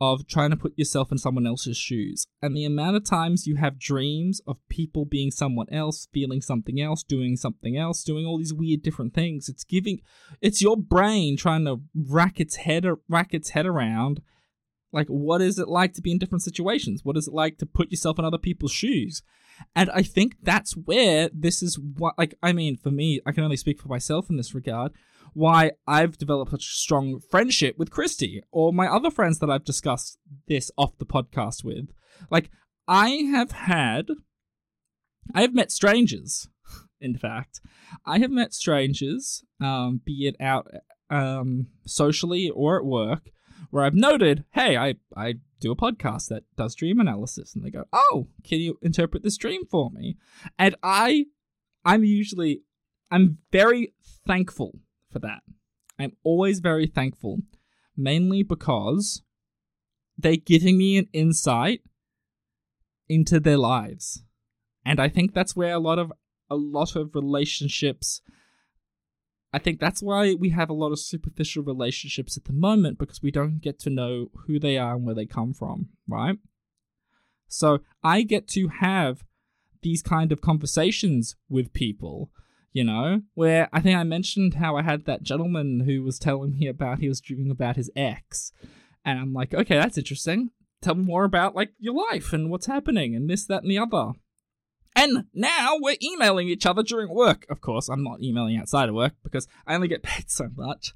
of 0.00 0.26
trying 0.26 0.50
to 0.50 0.56
put 0.56 0.76
yourself 0.76 1.10
in 1.10 1.18
someone 1.18 1.46
else's 1.46 1.76
shoes. 1.76 2.26
And 2.42 2.56
the 2.56 2.64
amount 2.64 2.96
of 2.96 3.04
times 3.04 3.46
you 3.46 3.56
have 3.56 3.78
dreams 3.78 4.40
of 4.46 4.58
people 4.68 5.06
being 5.06 5.30
someone 5.30 5.66
else, 5.72 6.08
feeling 6.12 6.42
something 6.42 6.80
else, 6.80 7.02
doing 7.02 7.36
something 7.36 7.76
else, 7.76 8.04
doing 8.04 8.26
all 8.26 8.38
these 8.38 8.52
weird 8.52 8.82
different 8.82 9.14
things. 9.14 9.48
It's 9.48 9.64
giving 9.64 10.00
it's 10.40 10.60
your 10.60 10.76
brain 10.76 11.36
trying 11.36 11.64
to 11.64 11.80
rack 11.94 12.40
its 12.40 12.56
head 12.56 12.84
rack 13.08 13.32
its 13.32 13.50
head 13.50 13.66
around 13.66 14.20
like 14.92 15.08
what 15.08 15.40
is 15.40 15.58
it 15.58 15.68
like 15.68 15.94
to 15.94 16.02
be 16.02 16.12
in 16.12 16.18
different 16.18 16.42
situations? 16.42 17.04
What 17.04 17.16
is 17.16 17.28
it 17.28 17.34
like 17.34 17.58
to 17.58 17.66
put 17.66 17.90
yourself 17.90 18.18
in 18.18 18.24
other 18.24 18.38
people's 18.38 18.72
shoes? 18.72 19.22
And 19.74 19.90
I 19.90 20.02
think 20.02 20.36
that's 20.42 20.76
where 20.76 21.30
this 21.32 21.62
is 21.62 21.78
what 21.78 22.14
like 22.18 22.34
I 22.42 22.52
mean 22.52 22.76
for 22.76 22.90
me, 22.90 23.20
I 23.26 23.32
can 23.32 23.44
only 23.44 23.56
speak 23.56 23.80
for 23.80 23.88
myself 23.88 24.28
in 24.28 24.36
this 24.36 24.54
regard 24.54 24.92
why 25.36 25.72
I've 25.86 26.16
developed 26.16 26.50
such 26.50 26.64
a 26.64 26.78
strong 26.78 27.20
friendship 27.20 27.76
with 27.76 27.90
Christy 27.90 28.42
or 28.50 28.72
my 28.72 28.86
other 28.86 29.10
friends 29.10 29.38
that 29.40 29.50
I've 29.50 29.66
discussed 29.66 30.18
this 30.48 30.70
off 30.78 30.96
the 30.96 31.04
podcast 31.04 31.62
with. 31.62 31.90
Like, 32.30 32.50
I 32.88 33.10
have 33.32 33.50
had, 33.50 34.08
I 35.34 35.42
have 35.42 35.52
met 35.52 35.70
strangers, 35.70 36.48
in 37.02 37.18
fact. 37.18 37.60
I 38.06 38.18
have 38.20 38.30
met 38.30 38.54
strangers, 38.54 39.44
um, 39.60 40.00
be 40.06 40.26
it 40.26 40.36
out 40.40 40.68
um, 41.10 41.66
socially 41.84 42.48
or 42.48 42.78
at 42.78 42.86
work, 42.86 43.28
where 43.68 43.84
I've 43.84 43.94
noted, 43.94 44.44
hey, 44.52 44.78
I, 44.78 44.94
I 45.14 45.34
do 45.60 45.70
a 45.70 45.76
podcast 45.76 46.28
that 46.28 46.44
does 46.56 46.74
dream 46.74 46.98
analysis. 46.98 47.54
And 47.54 47.62
they 47.62 47.70
go, 47.70 47.84
oh, 47.92 48.28
can 48.42 48.60
you 48.60 48.78
interpret 48.80 49.22
this 49.22 49.36
dream 49.36 49.66
for 49.66 49.90
me? 49.90 50.16
And 50.58 50.76
I, 50.82 51.26
I'm 51.84 52.04
usually, 52.04 52.62
I'm 53.10 53.36
very 53.52 53.92
thankful 54.26 54.78
for 55.10 55.18
that. 55.20 55.40
I'm 55.98 56.12
always 56.22 56.60
very 56.60 56.86
thankful, 56.86 57.38
mainly 57.96 58.42
because 58.42 59.22
they're 60.18 60.36
giving 60.36 60.78
me 60.78 60.98
an 60.98 61.08
insight 61.12 61.80
into 63.08 63.40
their 63.40 63.58
lives. 63.58 64.22
And 64.84 65.00
I 65.00 65.08
think 65.08 65.34
that's 65.34 65.56
where 65.56 65.74
a 65.74 65.78
lot 65.78 65.98
of 65.98 66.12
a 66.48 66.56
lot 66.56 66.94
of 66.94 67.14
relationships 67.14 68.20
I 69.56 69.58
think 69.58 69.80
that's 69.80 70.02
why 70.02 70.34
we 70.34 70.50
have 70.50 70.68
a 70.68 70.74
lot 70.74 70.92
of 70.92 70.98
superficial 70.98 71.62
relationships 71.62 72.36
at 72.36 72.44
the 72.44 72.52
moment 72.52 72.98
because 72.98 73.22
we 73.22 73.30
don't 73.30 73.60
get 73.60 73.78
to 73.80 73.90
know 73.90 74.30
who 74.46 74.58
they 74.58 74.76
are 74.76 74.96
and 74.96 75.06
where 75.06 75.14
they 75.14 75.24
come 75.24 75.54
from, 75.54 75.88
right? 76.06 76.36
So 77.48 77.78
I 78.02 78.20
get 78.20 78.48
to 78.48 78.68
have 78.68 79.24
these 79.80 80.02
kind 80.02 80.30
of 80.30 80.42
conversations 80.42 81.36
with 81.48 81.72
people 81.72 82.30
you 82.76 82.84
know, 82.84 83.22
where 83.32 83.70
I 83.72 83.80
think 83.80 83.96
I 83.96 84.02
mentioned 84.02 84.52
how 84.52 84.76
I 84.76 84.82
had 84.82 85.06
that 85.06 85.22
gentleman 85.22 85.84
who 85.86 86.02
was 86.02 86.18
telling 86.18 86.58
me 86.58 86.66
about 86.66 86.98
he 86.98 87.08
was 87.08 87.22
dreaming 87.22 87.50
about 87.50 87.76
his 87.76 87.90
ex. 87.96 88.52
And 89.02 89.18
I'm 89.18 89.32
like, 89.32 89.54
okay, 89.54 89.76
that's 89.76 89.96
interesting. 89.96 90.50
Tell 90.82 90.94
me 90.94 91.04
more 91.04 91.24
about 91.24 91.54
like 91.54 91.70
your 91.78 91.94
life 91.94 92.34
and 92.34 92.50
what's 92.50 92.66
happening 92.66 93.16
and 93.16 93.30
this, 93.30 93.46
that, 93.46 93.62
and 93.62 93.70
the 93.70 93.78
other. 93.78 94.12
And 94.94 95.24
now 95.32 95.78
we're 95.80 95.96
emailing 96.02 96.48
each 96.48 96.66
other 96.66 96.82
during 96.82 97.08
work. 97.08 97.46
Of 97.48 97.62
course, 97.62 97.88
I'm 97.88 98.04
not 98.04 98.22
emailing 98.22 98.58
outside 98.58 98.90
of 98.90 98.94
work 98.94 99.14
because 99.24 99.48
I 99.66 99.74
only 99.74 99.88
get 99.88 100.02
paid 100.02 100.30
so 100.30 100.50
much. 100.54 100.92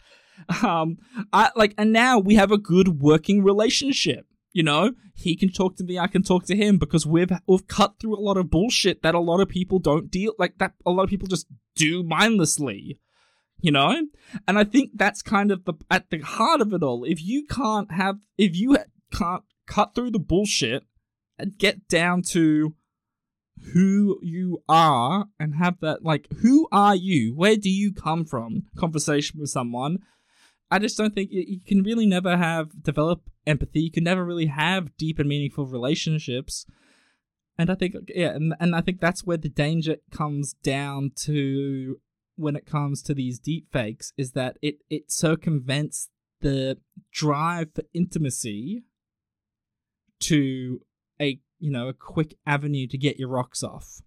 Um, 0.62 0.98
I 1.32 1.50
like, 1.56 1.72
and 1.78 1.94
now 1.94 2.18
we 2.18 2.34
have 2.34 2.52
a 2.52 2.58
good 2.58 3.00
working 3.00 3.42
relationship. 3.42 4.26
You 4.52 4.64
know, 4.64 4.92
he 5.14 5.36
can 5.36 5.52
talk 5.52 5.76
to 5.76 5.84
me, 5.84 5.98
I 5.98 6.08
can 6.08 6.22
talk 6.22 6.44
to 6.46 6.56
him 6.56 6.78
because 6.78 7.06
we've 7.06 7.30
we've 7.46 7.68
cut 7.68 8.00
through 8.00 8.18
a 8.18 8.20
lot 8.20 8.36
of 8.36 8.50
bullshit 8.50 9.02
that 9.02 9.14
a 9.14 9.20
lot 9.20 9.40
of 9.40 9.48
people 9.48 9.78
don't 9.78 10.10
deal 10.10 10.34
like 10.38 10.58
that. 10.58 10.72
A 10.84 10.90
lot 10.90 11.04
of 11.04 11.10
people 11.10 11.28
just 11.28 11.46
do 11.74 12.02
mindlessly 12.02 12.98
you 13.62 13.70
know? 13.70 14.06
And 14.46 14.58
i 14.58 14.64
think 14.64 14.92
that's 14.94 15.22
kind 15.22 15.50
of 15.50 15.64
the 15.64 15.74
at 15.90 16.10
the 16.10 16.20
heart 16.20 16.60
of 16.60 16.72
it 16.72 16.82
all. 16.82 17.04
If 17.04 17.22
you 17.22 17.46
can't 17.46 17.92
have 17.92 18.16
if 18.38 18.56
you 18.56 18.76
can't 19.12 19.44
cut 19.66 19.94
through 19.94 20.10
the 20.10 20.18
bullshit 20.18 20.84
and 21.38 21.58
get 21.58 21.88
down 21.88 22.22
to 22.22 22.74
who 23.74 24.18
you 24.22 24.62
are 24.68 25.26
and 25.38 25.54
have 25.56 25.80
that 25.80 26.04
like 26.04 26.28
who 26.42 26.68
are 26.72 26.96
you? 26.96 27.34
Where 27.34 27.56
do 27.56 27.70
you 27.70 27.92
come 27.92 28.24
from? 28.24 28.64
Conversation 28.76 29.40
with 29.40 29.50
someone. 29.50 29.98
I 30.72 30.78
just 30.78 30.96
don't 30.96 31.14
think 31.14 31.30
you, 31.32 31.58
can 31.66 31.82
really 31.82 32.06
never 32.06 32.36
have 32.36 32.84
develop 32.84 33.22
empathy. 33.44 33.80
You 33.80 33.90
can 33.90 34.04
never 34.04 34.24
really 34.24 34.46
have 34.46 34.96
deep 34.96 35.18
and 35.18 35.28
meaningful 35.28 35.66
relationships 35.66 36.64
and 37.60 37.70
i 37.70 37.74
think 37.74 37.94
yeah 38.08 38.30
and, 38.30 38.54
and 38.58 38.74
i 38.74 38.80
think 38.80 39.00
that's 39.00 39.24
where 39.24 39.36
the 39.36 39.48
danger 39.48 39.96
comes 40.10 40.54
down 40.62 41.10
to 41.14 42.00
when 42.36 42.56
it 42.56 42.66
comes 42.66 43.02
to 43.02 43.14
these 43.14 43.38
deep 43.38 43.70
fakes 43.72 44.12
is 44.16 44.32
that 44.32 44.56
it 44.62 44.76
it 44.88 45.10
circumvents 45.10 46.08
the 46.40 46.78
drive 47.12 47.68
for 47.74 47.84
intimacy 47.92 48.82
to 50.18 50.80
a 51.20 51.38
you 51.58 51.70
know 51.70 51.88
a 51.88 51.92
quick 51.92 52.36
avenue 52.46 52.86
to 52.86 52.98
get 52.98 53.18
your 53.18 53.28
rocks 53.28 53.62
off. 53.62 54.00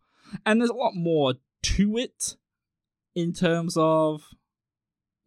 And 0.45 0.59
there's 0.59 0.69
a 0.69 0.75
lot 0.75 0.93
more 0.95 1.35
to 1.61 1.97
it 1.97 2.35
in 3.15 3.33
terms 3.33 3.75
of 3.77 4.23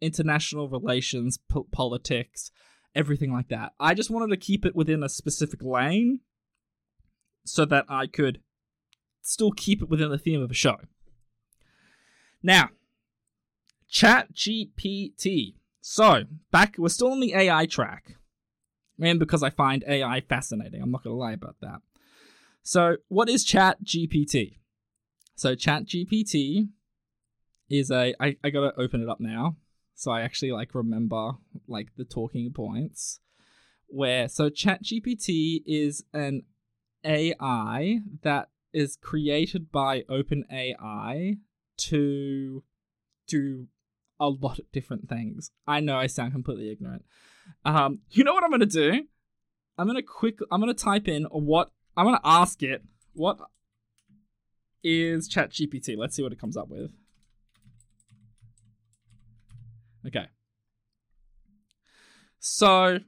international 0.01 0.69
relations 0.69 1.39
po- 1.49 1.67
politics 1.71 2.51
everything 2.93 3.31
like 3.31 3.47
that. 3.49 3.73
I 3.79 3.93
just 3.93 4.09
wanted 4.09 4.33
to 4.33 4.37
keep 4.37 4.65
it 4.65 4.75
within 4.75 5.03
a 5.03 5.09
specific 5.09 5.61
lane 5.61 6.21
so 7.47 7.65
that 7.65 7.85
i 7.89 8.05
could 8.05 8.39
still 9.21 9.51
keep 9.51 9.81
it 9.81 9.89
within 9.89 10.09
the 10.09 10.17
theme 10.17 10.41
of 10.41 10.51
a 10.51 10.55
show 10.55 10.77
now 12.41 12.69
Chat 13.89 14.33
GPT. 14.33 15.55
So, 15.81 16.23
back, 16.51 16.75
we're 16.77 16.89
still 16.89 17.11
on 17.11 17.19
the 17.19 17.33
AI 17.33 17.65
track. 17.65 18.17
And 18.99 19.19
because 19.19 19.43
I 19.43 19.49
find 19.49 19.83
AI 19.87 20.21
fascinating, 20.21 20.81
I'm 20.81 20.91
not 20.91 21.03
going 21.03 21.13
to 21.13 21.19
lie 21.19 21.33
about 21.33 21.55
that. 21.61 21.81
So, 22.63 22.97
what 23.07 23.29
is 23.29 23.43
Chat 23.43 23.83
GPT? 23.83 24.57
So, 25.35 25.55
Chat 25.55 25.85
GPT 25.85 26.69
is 27.69 27.91
a. 27.91 28.13
I, 28.19 28.37
I 28.43 28.49
gotta 28.49 28.73
open 28.77 29.01
it 29.01 29.09
up 29.09 29.19
now. 29.19 29.57
So 29.95 30.11
I 30.11 30.21
actually 30.21 30.51
like 30.51 30.75
remember 30.75 31.33
like 31.67 31.89
the 31.97 32.05
talking 32.05 32.51
points. 32.53 33.19
Where 33.87 34.27
so 34.27 34.49
Chat 34.49 34.83
GPT 34.83 35.63
is 35.65 36.03
an 36.13 36.43
AI 37.07 37.99
that 38.21 38.49
is 38.73 38.97
created 39.01 39.71
by 39.71 40.01
OpenAI 40.03 41.37
to 41.77 42.63
do 43.27 43.67
a 44.19 44.29
lot 44.29 44.59
of 44.59 44.71
different 44.71 45.07
things. 45.07 45.51
I 45.65 45.79
know 45.79 45.97
I 45.97 46.07
sound 46.07 46.33
completely 46.33 46.71
ignorant. 46.71 47.05
Um, 47.65 47.99
you 48.11 48.23
know 48.23 48.33
what 48.33 48.43
I'm 48.43 48.51
gonna 48.51 48.65
do? 48.65 49.03
I'm 49.77 49.87
gonna 49.87 50.03
quick. 50.03 50.39
I'm 50.51 50.59
gonna 50.59 50.73
type 50.73 51.07
in 51.07 51.23
what 51.25 51.71
I'm 51.95 52.05
gonna 52.05 52.19
ask 52.23 52.61
it. 52.63 52.83
What 53.13 53.39
is 54.83 55.29
ChatGPT? 55.29 55.97
Let's 55.97 56.15
see 56.15 56.23
what 56.23 56.31
it 56.31 56.39
comes 56.39 56.57
up 56.57 56.69
with. 56.69 56.91
Okay. 60.05 60.27
So 62.39 62.99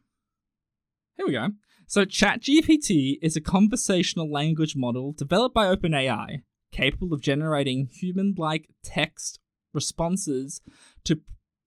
here 1.17 1.25
we 1.25 1.33
go. 1.33 1.49
So 1.89 2.05
ChatGPT 2.05 3.17
is 3.19 3.35
a 3.35 3.41
conversational 3.41 4.31
language 4.31 4.75
model 4.75 5.11
developed 5.11 5.55
by 5.55 5.75
OpenAI, 5.75 6.43
capable 6.71 7.15
of 7.15 7.21
generating 7.21 7.87
human-like 7.87 8.69
text 8.83 9.39
responses 9.73 10.61
to 11.05 11.21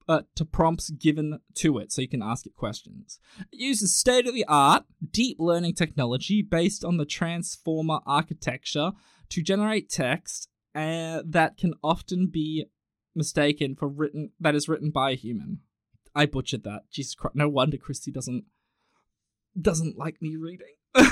uh, 0.08 0.22
to 0.36 0.44
prompts 0.44 0.90
given 0.90 1.40
to 1.54 1.78
it, 1.78 1.90
so 1.90 2.02
you 2.02 2.08
can 2.08 2.22
ask 2.22 2.46
it 2.46 2.54
questions. 2.54 3.18
It 3.50 3.58
uses 3.58 3.96
state 3.96 4.28
of 4.28 4.34
the 4.34 4.44
art 4.46 4.84
deep 5.10 5.38
learning 5.40 5.74
technology 5.74 6.40
based 6.40 6.84
on 6.84 6.98
the 6.98 7.04
transformer 7.04 7.98
architecture 8.06 8.92
to 9.30 9.42
generate 9.42 9.90
text 9.90 10.48
uh, 10.76 11.22
that 11.24 11.56
can 11.56 11.74
often 11.82 12.28
be 12.28 12.66
mistaken 13.16 13.74
for 13.74 13.88
written 13.88 14.30
that 14.38 14.54
is 14.54 14.68
written 14.68 14.92
by 14.92 15.10
a 15.10 15.16
human. 15.16 15.62
I 16.14 16.26
butchered 16.26 16.62
that. 16.62 16.82
Jesus 16.92 17.16
Christ! 17.16 17.34
No 17.34 17.48
wonder 17.48 17.76
Christy 17.76 18.12
doesn't 18.12 18.44
doesn't 19.60 19.98
like 19.98 20.20
me 20.20 20.36
reading. 20.36 20.74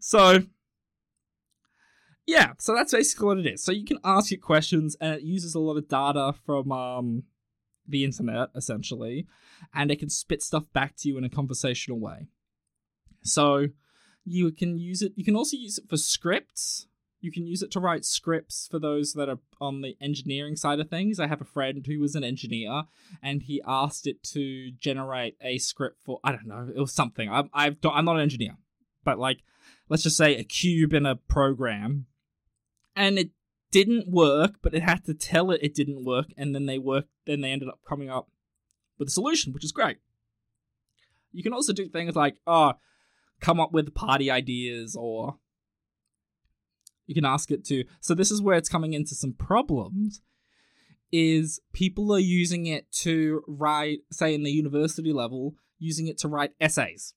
so 0.00 0.40
yeah, 2.28 2.52
so 2.58 2.74
that's 2.74 2.92
basically 2.92 3.26
what 3.26 3.38
it 3.38 3.46
is. 3.46 3.64
So 3.64 3.72
you 3.72 3.86
can 3.86 3.98
ask 4.04 4.30
it 4.32 4.42
questions, 4.42 4.96
and 5.00 5.14
it 5.14 5.22
uses 5.22 5.54
a 5.54 5.60
lot 5.60 5.78
of 5.78 5.88
data 5.88 6.34
from 6.44 6.70
um, 6.70 7.22
the 7.86 8.04
internet, 8.04 8.50
essentially, 8.54 9.26
and 9.72 9.90
it 9.90 9.98
can 9.98 10.10
spit 10.10 10.42
stuff 10.42 10.70
back 10.74 10.94
to 10.96 11.08
you 11.08 11.16
in 11.16 11.24
a 11.24 11.30
conversational 11.30 11.98
way. 11.98 12.26
So 13.22 13.68
you 14.26 14.52
can 14.52 14.78
use 14.78 15.00
it. 15.00 15.12
You 15.16 15.24
can 15.24 15.36
also 15.36 15.56
use 15.56 15.78
it 15.78 15.88
for 15.88 15.96
scripts. 15.96 16.86
You 17.20 17.32
can 17.32 17.46
use 17.46 17.62
it 17.62 17.70
to 17.72 17.80
write 17.80 18.04
scripts 18.04 18.68
for 18.70 18.78
those 18.78 19.14
that 19.14 19.28
are 19.28 19.40
on 19.60 19.80
the 19.80 19.96
engineering 20.00 20.54
side 20.54 20.78
of 20.78 20.88
things. 20.88 21.18
I 21.18 21.26
have 21.26 21.40
a 21.40 21.44
friend 21.44 21.84
who 21.84 22.00
was 22.00 22.14
an 22.14 22.22
engineer, 22.22 22.84
and 23.22 23.42
he 23.42 23.60
asked 23.66 24.06
it 24.06 24.22
to 24.34 24.70
generate 24.72 25.36
a 25.40 25.58
script 25.58 26.00
for 26.04 26.20
I 26.22 26.32
don't 26.32 26.46
know, 26.46 26.68
it 26.74 26.78
was 26.78 26.92
something. 26.92 27.28
I, 27.28 27.44
I've 27.52 27.76
I'm 27.84 28.04
not 28.04 28.16
an 28.16 28.22
engineer, 28.22 28.56
but 29.04 29.18
like 29.18 29.38
let's 29.88 30.04
just 30.04 30.16
say 30.16 30.36
a 30.36 30.44
cube 30.44 30.92
in 30.92 31.06
a 31.06 31.16
program 31.16 32.06
and 32.94 33.18
it 33.18 33.30
didn't 33.70 34.08
work, 34.08 34.56
but 34.62 34.74
it 34.74 34.82
had 34.82 35.04
to 35.04 35.14
tell 35.14 35.50
it 35.50 35.60
it 35.62 35.74
didn't 35.74 36.04
work, 36.04 36.26
and 36.36 36.54
then 36.54 36.66
they 36.66 36.78
worked. 36.78 37.10
Then 37.26 37.40
they 37.40 37.52
ended 37.52 37.68
up 37.68 37.80
coming 37.86 38.10
up 38.10 38.28
with 38.98 39.08
a 39.08 39.12
solution, 39.12 39.52
which 39.52 39.64
is 39.64 39.72
great. 39.72 39.98
You 41.32 41.42
can 41.42 41.52
also 41.52 41.72
do 41.72 41.88
things 41.88 42.16
like, 42.16 42.36
oh, 42.46 42.72
come 43.40 43.60
up 43.60 43.72
with 43.72 43.94
party 43.94 44.30
ideas, 44.30 44.96
or 44.98 45.38
you 47.08 47.14
can 47.14 47.24
ask 47.24 47.50
it 47.50 47.64
to. 47.64 47.84
So 48.00 48.14
this 48.14 48.30
is 48.30 48.40
where 48.40 48.56
it's 48.56 48.68
coming 48.68 48.92
into 48.92 49.16
some 49.16 49.32
problems. 49.32 50.20
Is 51.10 51.58
people 51.72 52.14
are 52.14 52.18
using 52.18 52.66
it 52.66 52.92
to 53.00 53.42
write, 53.48 54.00
say, 54.12 54.34
in 54.34 54.42
the 54.42 54.50
university 54.50 55.12
level, 55.12 55.54
using 55.78 56.06
it 56.06 56.18
to 56.18 56.28
write 56.28 56.50
essays. 56.60 57.14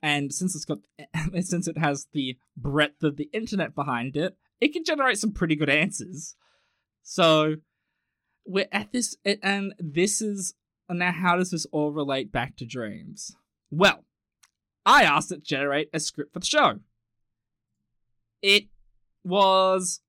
And 0.00 0.32
since 0.32 0.54
it's 0.54 0.64
got, 0.64 0.78
since 1.40 1.66
it 1.66 1.76
has 1.76 2.06
the 2.12 2.38
breadth 2.56 3.02
of 3.02 3.16
the 3.16 3.28
internet 3.32 3.74
behind 3.74 4.16
it, 4.16 4.36
it 4.60 4.72
can 4.72 4.84
generate 4.84 5.18
some 5.18 5.32
pretty 5.32 5.56
good 5.56 5.68
answers. 5.68 6.36
So 7.02 7.56
we're 8.46 8.68
at 8.70 8.92
this, 8.92 9.16
and 9.24 9.74
this 9.80 10.22
is 10.22 10.54
now. 10.88 11.10
How 11.10 11.36
does 11.36 11.50
this 11.50 11.66
all 11.72 11.90
relate 11.90 12.30
back 12.30 12.56
to 12.58 12.64
dreams? 12.64 13.34
Well, 13.68 14.04
I 14.86 15.02
asked 15.02 15.32
it 15.32 15.40
to 15.40 15.40
generate 15.40 15.90
a 15.92 15.98
script 15.98 16.32
for 16.32 16.38
the 16.38 16.46
show. 16.46 16.78
It 18.42 18.68
was 19.24 20.00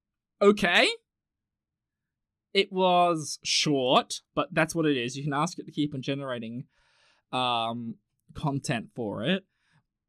okay. 0.42 0.88
It 2.54 2.72
was 2.72 3.40
short, 3.44 4.22
but 4.34 4.50
that's 4.52 4.74
what 4.74 4.86
it 4.86 4.98
is. 4.98 5.16
You 5.16 5.24
can 5.24 5.34
ask 5.34 5.60
it 5.60 5.66
to 5.66 5.72
keep 5.72 5.94
on 5.94 6.02
generating 6.02 6.66
um, 7.32 7.96
content 8.34 8.90
for 8.96 9.24
it, 9.24 9.46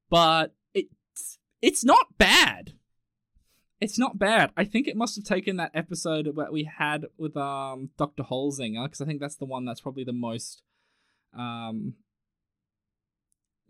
but 0.08 0.54
it's 0.72 1.38
it's 1.60 1.84
not 1.84 2.16
bad 2.16 2.72
it's 3.80 3.98
not 3.98 4.18
bad. 4.18 4.52
I 4.56 4.64
think 4.64 4.86
it 4.86 4.96
must 4.96 5.16
have 5.16 5.24
taken 5.24 5.56
that 5.56 5.70
episode 5.74 6.30
that 6.36 6.52
we 6.52 6.64
had 6.64 7.06
with 7.16 7.36
um 7.36 7.90
Dr. 7.96 8.22
Holzinger 8.22 8.84
because 8.84 9.00
I 9.00 9.06
think 9.06 9.20
that's 9.20 9.36
the 9.36 9.46
one 9.46 9.64
that's 9.64 9.80
probably 9.80 10.04
the 10.04 10.12
most 10.12 10.62
um 11.36 11.94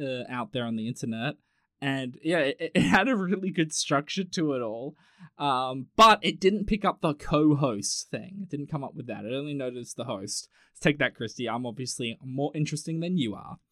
uh, 0.03 0.25
out 0.29 0.53
there 0.53 0.64
on 0.64 0.77
the 0.77 0.88
internet. 0.88 1.35
And 1.81 2.19
yeah, 2.23 2.38
it, 2.38 2.57
it, 2.75 2.81
had 2.81 3.09
a 3.09 3.16
really 3.16 3.51
good 3.51 3.73
structure 3.73 4.25
to 4.25 4.53
it 4.55 4.62
all. 4.62 4.97
Um, 5.38 5.87
but 5.97 6.19
it 6.23 6.40
didn't 6.40 6.66
pick 6.66 6.85
up 6.85 7.01
the 7.01 7.14
co-host 7.14 8.11
thing. 8.11 8.40
It 8.43 8.51
didn't 8.51 8.71
come 8.71 8.85
up 8.85 8.95
with 8.95 9.07
that. 9.07 9.25
It 9.25 9.35
only 9.35 9.55
noticed 9.55 9.97
the 9.97 10.05
host. 10.05 10.49
Let's 10.73 10.81
take 10.81 10.99
that, 10.99 11.14
Christy. 11.14 11.49
I'm 11.49 11.66
obviously 11.66 12.19
more 12.23 12.53
interesting 12.55 13.01
than 13.01 13.16
you 13.16 13.35
are. 13.35 13.59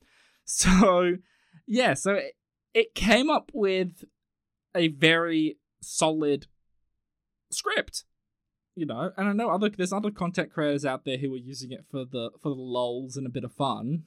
So 0.50 1.16
yeah, 1.66 1.92
so 1.92 2.14
it, 2.14 2.32
it 2.72 2.94
came 2.94 3.28
up 3.28 3.50
with 3.52 4.02
a 4.74 4.88
very 4.88 5.58
solid 5.82 6.46
script 7.50 8.04
you 8.74 8.86
know 8.86 9.10
and 9.16 9.28
i 9.28 9.32
know 9.32 9.50
other 9.50 9.68
there's 9.68 9.92
other 9.92 10.10
content 10.10 10.52
creators 10.52 10.84
out 10.84 11.04
there 11.04 11.18
who 11.18 11.32
are 11.34 11.38
using 11.38 11.72
it 11.72 11.84
for 11.90 12.04
the 12.04 12.30
for 12.40 12.50
the 12.50 12.54
lols 12.60 13.16
and 13.16 13.26
a 13.26 13.30
bit 13.30 13.44
of 13.44 13.52
fun 13.52 14.04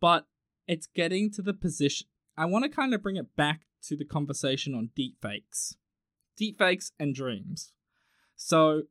but 0.00 0.26
it's 0.66 0.86
getting 0.86 1.30
to 1.32 1.42
the 1.42 1.54
position 1.54 2.06
I 2.36 2.46
want 2.46 2.64
to 2.64 2.68
kind 2.68 2.94
of 2.94 3.02
bring 3.02 3.16
it 3.16 3.36
back 3.36 3.62
to 3.84 3.96
the 3.96 4.04
conversation 4.04 4.74
on 4.74 4.90
deepfakes, 4.98 5.74
deepfakes 6.40 6.90
and 6.98 7.14
dreams. 7.14 7.72
So, 8.36 8.82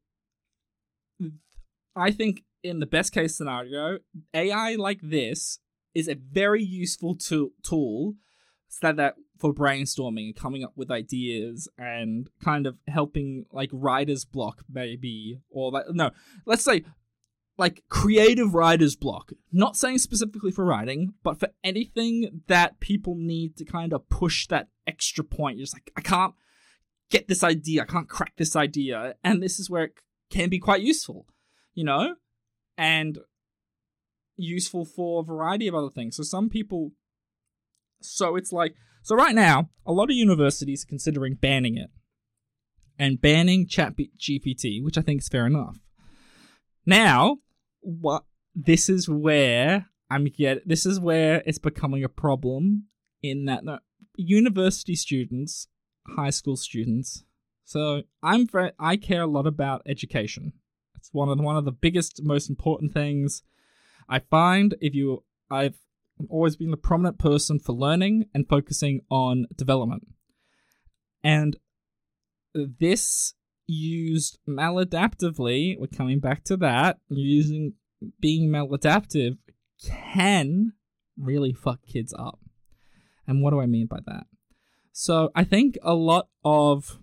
I 1.96 2.12
think 2.12 2.44
in 2.64 2.80
the 2.80 2.86
best 2.86 3.12
case 3.12 3.36
scenario, 3.36 4.00
AI 4.34 4.76
like 4.76 5.00
this 5.02 5.60
is 5.94 6.08
a 6.08 6.16
very 6.16 6.64
useful 6.64 7.16
tool, 7.16 7.50
tool 7.62 8.16
so 8.70 8.92
that 8.92 9.16
for 9.38 9.54
brainstorming 9.54 10.28
and 10.28 10.36
coming 10.36 10.64
up 10.64 10.72
with 10.76 10.90
ideas 10.90 11.68
and 11.78 12.30
kind 12.42 12.66
of 12.66 12.78
helping 12.88 13.46
like 13.52 13.70
writer's 13.74 14.26
block 14.26 14.64
maybe 14.72 15.40
or 15.52 15.70
like 15.70 15.86
no 15.90 16.10
let's 16.46 16.64
say 16.64 16.84
like 17.58 17.84
creative 17.90 18.54
writer's 18.54 18.96
block. 18.96 19.32
Not 19.52 19.76
saying 19.76 20.00
specifically 20.00 20.52
for 20.52 20.66
writing 20.66 21.14
but 21.24 21.40
for 21.40 21.50
anything 21.64 22.42
that 22.48 22.80
people 22.80 23.16
need 23.16 23.58
to 23.58 23.66
kind 23.66 23.94
of 23.94 24.10
push 24.10 24.48
that 24.48 24.70
extra 24.88 25.24
point. 25.24 25.58
You're 25.58 25.66
just 25.66 25.76
like 25.76 25.92
i 25.96 26.02
can't 26.02 26.34
get 27.10 27.28
this 27.28 27.44
idea. 27.44 27.84
I 27.84 27.86
can't 27.86 28.10
crack 28.10 28.34
this 28.38 28.56
idea. 28.56 29.16
And 29.24 29.42
this 29.42 29.60
is 29.60 29.70
where 29.70 29.84
it 29.84 29.94
can 30.30 30.50
be 30.50 30.60
quite 30.60 30.82
useful 30.82 31.28
you 31.74 31.84
know? 31.84 32.16
And 32.78 33.20
useful 34.36 34.86
for 34.86 35.22
a 35.22 35.26
variety 35.26 35.68
of 35.68 35.76
other 35.76 35.90
things. 35.90 36.16
So 36.16 36.24
some 36.24 36.50
people 36.50 36.92
so 38.02 38.36
it's 38.36 38.52
like, 38.52 38.76
so 39.02 39.16
right 39.16 39.36
now, 39.36 39.70
a 39.86 39.94
lot 39.94 40.10
of 40.10 40.16
universities 40.16 40.84
are 40.84 40.90
considering 40.90 41.36
banning 41.36 41.78
it 41.78 41.90
and 43.00 43.22
banning 43.22 43.66
Chat 43.66 43.94
GPT, 43.96 44.84
which 44.84 44.98
I 44.98 45.02
think 45.02 45.22
is 45.22 45.30
fair 45.30 45.46
enough. 45.46 45.78
Now, 46.86 47.38
what 47.82 48.26
this 48.56 48.90
is 48.90 49.10
where 49.10 49.88
I'm 50.10 50.26
get 50.26 50.68
this 50.68 50.86
is 50.86 51.00
where 51.00 51.42
it's 51.46 51.58
becoming 51.58 52.04
a 52.04 52.10
problem 52.10 52.86
in 53.22 53.46
that 53.46 53.64
no, 53.64 53.80
university 54.16 54.96
students, 54.96 55.68
high 56.16 56.30
school 56.30 56.56
students. 56.56 57.24
So 57.66 58.04
I'm 58.22 58.48
very, 58.48 58.72
I 58.78 58.98
care 58.98 59.22
a 59.22 59.28
lot 59.28 59.48
about 59.48 59.82
education. 59.88 60.54
It's 60.96 61.10
one 61.12 61.30
of 61.30 61.38
the, 61.38 61.44
one 61.44 61.58
of 61.58 61.66
the 61.66 61.72
biggest, 61.72 62.22
most 62.24 62.50
important 62.50 62.94
things 62.94 63.44
I 64.08 64.20
find. 64.20 64.76
If 64.82 64.94
you, 64.94 65.24
I've 65.50 65.78
always 66.30 66.56
been 66.56 66.72
the 66.72 66.78
prominent 66.78 67.18
person 67.18 67.60
for 67.60 67.74
learning 67.74 68.26
and 68.34 68.48
focusing 68.48 69.02
on 69.10 69.48
development. 69.56 70.08
And 71.24 71.58
this 72.54 73.34
used 73.68 74.40
maladaptively, 74.48 75.78
we're 75.80 75.88
coming 75.88 76.20
back 76.20 76.44
to 76.46 76.58
that, 76.58 76.98
using 77.10 77.74
being 78.20 78.50
maladaptive 78.50 79.38
can 79.84 80.74
really 81.18 81.54
fuck 81.54 81.80
kids 81.86 82.14
up. 82.18 82.40
And 83.28 83.42
what 83.42 83.52
do 83.52 83.62
I 83.62 83.66
mean 83.66 83.88
by 83.88 84.00
that? 84.06 84.26
So 84.92 85.32
I 85.36 85.44
think 85.44 85.78
a 85.82 85.94
lot 85.94 86.28
of 86.44 87.00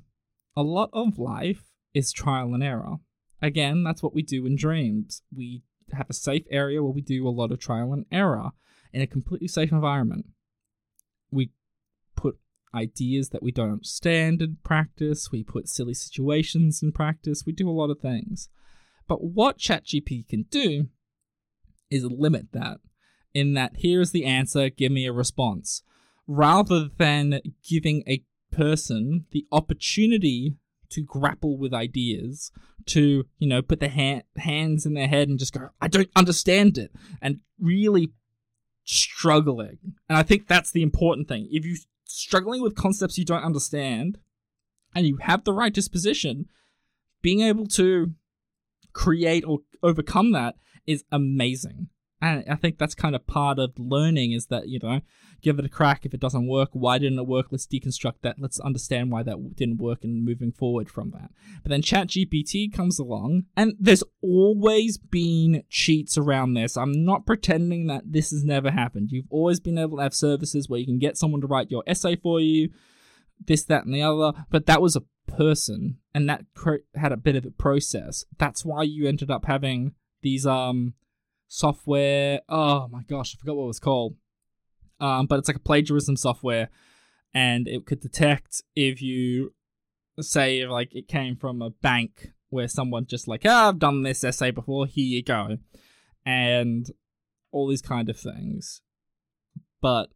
a 0.57 0.63
lot 0.63 0.91
of 0.93 1.19
life 1.19 1.65
is 1.95 2.13
trial 2.13 2.55
and 2.55 2.63
error. 2.63 2.97
Again, 3.43 3.83
that's 3.83 4.03
what 4.03 4.15
we 4.15 4.23
do 4.23 4.47
in 4.47 4.57
dreams. 4.57 5.23
We 5.35 5.63
have 5.93 6.09
a 6.11 6.15
safe 6.15 6.45
area 6.51 6.83
where 6.83 6.93
we 6.93 7.01
do 7.01 7.27
a 7.27 7.31
lot 7.31 7.53
of 7.53 7.59
trial 7.59 7.93
and 7.93 8.05
error 8.13 8.51
in 8.93 9.03
a 9.03 9.07
completely 9.07 9.49
safe 9.49 9.73
environment. 9.73 10.27
We 11.31 11.51
put 12.17 12.39
ideas 12.75 13.31
that 13.31 13.43
we 13.43 13.51
don't 13.53 13.73
understand 13.73 14.43
in 14.43 14.59
practice, 14.63 15.31
we 15.33 15.43
put 15.43 15.69
silly 15.69 15.95
situations 15.95 16.83
in 16.83 16.93
practice, 16.93 17.45
we 17.47 17.53
do 17.53 17.69
a 17.69 17.73
lot 17.73 17.91
of 17.91 18.01
things. 18.01 18.49
But 19.09 19.23
what 19.25 19.59
ChatGPT 19.59 20.29
can 20.29 20.45
do 20.51 20.89
is 21.91 22.05
limit 22.05 22.53
that, 22.53 22.79
in 23.35 23.55
that 23.55 23.73
here's 23.77 24.13
the 24.13 24.25
answer, 24.25 24.71
give 24.71 24.93
me 24.93 25.07
a 25.07 25.13
response, 25.13 25.83
rather 26.27 26.89
than 26.97 27.41
giving 27.69 28.05
a 28.07 28.23
person 28.53 29.27
the 29.33 29.47
opportunity 29.51 30.57
to 30.91 31.03
grapple 31.03 31.57
with 31.57 31.73
ideas, 31.73 32.53
to, 32.87 33.25
you 33.39 33.49
know, 33.49 33.63
put 33.63 33.81
their 33.81 33.91
ha- 33.91 34.23
hands 34.37 34.87
in 34.87 34.95
their 34.95 35.09
head 35.09 35.29
and 35.29 35.39
just 35.39 35.53
go, 35.53 35.71
I 35.81 35.89
don't 35.89 36.11
understand 36.17 36.79
it, 36.79 36.93
and 37.21 37.41
really 37.61 38.13
struggling. 38.85 39.79
And 40.09 40.19
I 40.19 40.23
think 40.23 40.47
that's 40.47 40.73
the 40.73 40.83
important 40.83 41.29
thing. 41.29 41.49
If 41.51 41.65
you're 41.65 41.77
struggling 42.11 42.63
with 42.63 42.75
concepts 42.75 43.19
you 43.19 43.25
don't 43.25 43.45
understand 43.45 44.19
and 44.95 45.07
you 45.07 45.19
have 45.19 45.45
the 45.45 45.53
right 45.53 45.73
disposition, 45.73 46.47
being 47.23 47.41
able 47.41 47.67
to 47.67 48.15
create 48.93 49.45
or 49.47 49.61
overcome 49.83 50.33
that 50.33 50.57
is 50.87 51.05
amazing. 51.13 51.89
And 52.23 52.45
I 52.51 52.55
think 52.55 52.79
that's 52.79 52.95
kind 52.95 53.15
of 53.15 53.27
part 53.27 53.59
of 53.59 53.73
learning 53.79 54.33
is 54.33 54.47
that, 54.47 54.69
you 54.69 54.79
know, 54.83 55.01
give 55.41 55.59
it 55.59 55.65
a 55.65 55.71
crack. 55.71 56.05
If 56.05 56.13
it 56.13 56.21
doesn't 56.21 56.47
work, 56.47 56.69
why 56.73 56.99
didn't 56.99 57.19
it 57.19 57.27
work? 57.27 57.47
Let's 57.51 57.67
deconstruct 57.67 58.17
that. 58.23 58.37
Let's 58.39 58.61
understand 58.61 59.11
why 59.11 59.23
that 59.23 59.57
didn't 59.57 59.79
work 59.79 60.05
and 60.05 60.25
moving 60.25 60.53
forward 60.53 60.91
from 60.91 61.13
that. 61.13 61.31
But 61.63 61.71
then 61.71 61.81
ChatGPT 61.81 62.73
comes 62.75 62.99
along, 62.99 63.45
and 63.57 63.75
there's 63.81 64.05
always 64.23 64.99
been 64.99 65.63
cheats 65.71 66.19
around 66.19 66.55
this. 66.55 66.77
I'm 66.77 67.05
not 67.05 67.25
pretending 67.25 67.87
that 67.87 68.13
this 68.13 68.31
has 68.31 68.45
never 68.45 68.71
happened. 68.71 69.13
You've 69.13 69.25
always 69.31 69.61
been 69.61 69.79
able 69.79 69.97
to 69.97 70.03
have 70.03 70.15
services 70.15 70.69
where 70.69 70.81
you 70.81 70.87
can 70.87 70.99
get 70.99 71.17
someone 71.17 71.41
to 71.41 71.47
write 71.47 71.71
your 71.71 71.85
essay 71.87 72.17
for 72.17 72.39
you, 72.39 72.71
this, 73.47 73.65
that, 73.65 73.87
and 73.87 73.95
the 73.95 74.03
other. 74.03 74.45
But 74.51 74.67
that 74.67 74.83
was 74.83 74.95
a 74.95 75.05
person, 75.27 75.99
and 76.15 76.29
that 76.29 76.45
had 76.95 77.13
a 77.13 77.17
bit 77.17 77.37
of 77.37 77.47
a 77.47 77.51
process. 77.51 78.27
That's 78.37 78.63
why 78.63 78.83
you 78.83 79.09
ended 79.09 79.31
up 79.31 79.47
having 79.47 79.95
these 80.23 80.45
um 80.47 80.93
software. 81.53 82.41
Oh 82.49 82.89
my 82.89 83.03
gosh, 83.03 83.35
I 83.35 83.39
forgot 83.39 83.57
what 83.57 83.65
it 83.65 83.67
was 83.67 83.81
called 83.81 84.15
um, 85.01 85.27
but 85.27 85.39
it's 85.39 85.49
like 85.49 85.57
a 85.57 85.61
plagiarism 85.61 86.17
software, 86.17 86.69
and 87.33 87.67
it 87.67 87.87
could 87.87 88.01
detect 88.01 88.63
if 88.77 89.01
you 89.01 89.55
say 90.21 90.67
like 90.67 90.95
it 90.95 91.09
came 91.09 91.37
from 91.37 91.63
a 91.63 91.71
bank 91.71 92.33
where 92.51 92.69
someone 92.69 93.07
just 93.07 93.27
like, 93.27 93.43
oh, 93.47 93.69
I've 93.69 93.79
done 93.79 94.03
this 94.03 94.23
essay 94.23 94.51
before, 94.51 94.87
here 94.87 95.07
you 95.07 95.23
go, 95.23 95.57
and 96.27 96.91
all 97.51 97.67
these 97.67 97.83
kind 97.83 98.11
of 98.11 98.19
things. 98.19 98.83
But 99.81 100.11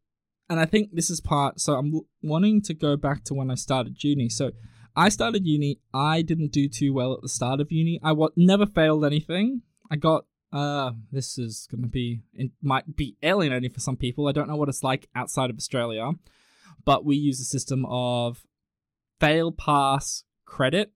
and 0.50 0.60
I 0.60 0.66
think 0.66 0.90
this 0.92 1.08
is 1.08 1.20
part. 1.22 1.60
So 1.60 1.74
I'm 1.74 2.00
wanting 2.22 2.60
to 2.62 2.74
go 2.74 2.96
back 2.96 3.24
to 3.24 3.34
when 3.34 3.50
I 3.50 3.54
started 3.54 4.04
uni. 4.04 4.28
So 4.28 4.50
I 4.94 5.08
started 5.08 5.46
uni. 5.46 5.80
I 5.94 6.20
didn't 6.20 6.52
do 6.52 6.68
too 6.68 6.92
well 6.92 7.14
at 7.14 7.22
the 7.22 7.28
start 7.28 7.60
of 7.60 7.72
uni. 7.72 7.98
I 8.02 8.10
w- 8.10 8.30
never 8.36 8.66
failed 8.66 9.06
anything. 9.06 9.62
I 9.90 9.96
got 9.96 10.26
uh, 10.54 10.92
this 11.10 11.36
is 11.36 11.66
going 11.68 11.82
to 11.82 11.88
be, 11.88 12.20
it 12.32 12.52
might 12.62 12.94
be 12.94 13.16
alienating 13.24 13.72
for 13.72 13.80
some 13.80 13.96
people. 13.96 14.28
I 14.28 14.32
don't 14.32 14.48
know 14.48 14.56
what 14.56 14.68
it's 14.68 14.84
like 14.84 15.08
outside 15.14 15.50
of 15.50 15.56
Australia, 15.56 16.12
but 16.84 17.04
we 17.04 17.16
use 17.16 17.40
a 17.40 17.44
system 17.44 17.84
of 17.86 18.46
fail, 19.18 19.50
pass, 19.50 20.22
credit, 20.44 20.92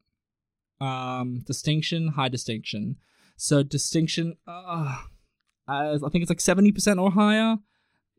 um, 0.81 1.41
distinction, 1.45 2.09
high 2.09 2.29
distinction. 2.29 2.99
So 3.37 3.65
distinction, 3.65 4.37
uh, 4.47 4.99
I 5.67 5.99
think 5.99 6.23
it's 6.23 6.31
like 6.31 6.39
70% 6.39 7.03
or 7.03 7.11
higher. 7.11 7.57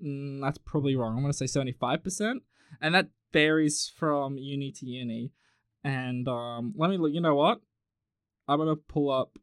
Mm, 0.04 0.42
that's 0.42 0.58
probably 0.58 0.98
wrong. 0.98 1.16
I'm 1.16 1.22
going 1.22 1.32
to 1.32 1.48
say 1.48 1.60
75%. 1.60 2.42
And 2.82 2.96
that 2.96 3.08
varies 3.32 3.92
from 3.96 4.38
uni 4.38 4.74
to 4.74 4.86
uni. 4.86 5.32
And 5.86 6.28
um, 6.28 6.74
let 6.76 6.90
me 6.90 6.98
look, 6.98 7.14
you 7.14 7.22
know 7.22 7.36
what? 7.36 7.62
I'm 8.50 8.60
to 8.60 8.76
pull 8.76 9.10
up 9.10 9.40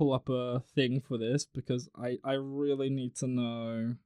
pull 0.00 0.12
up 0.14 0.30
a 0.30 0.62
thing 0.74 1.02
for 1.06 1.18
this 1.18 1.44
because 1.44 1.90
I, 1.94 2.16
I 2.24 2.32
really 2.32 2.88
need 2.88 3.14
to 3.16 3.26
know 3.26 3.96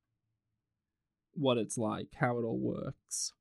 what 1.35 1.57
it's 1.57 1.78
like, 1.78 2.09
how 2.18 2.37
it 2.38 2.42
all 2.42 2.59
works. 2.59 3.33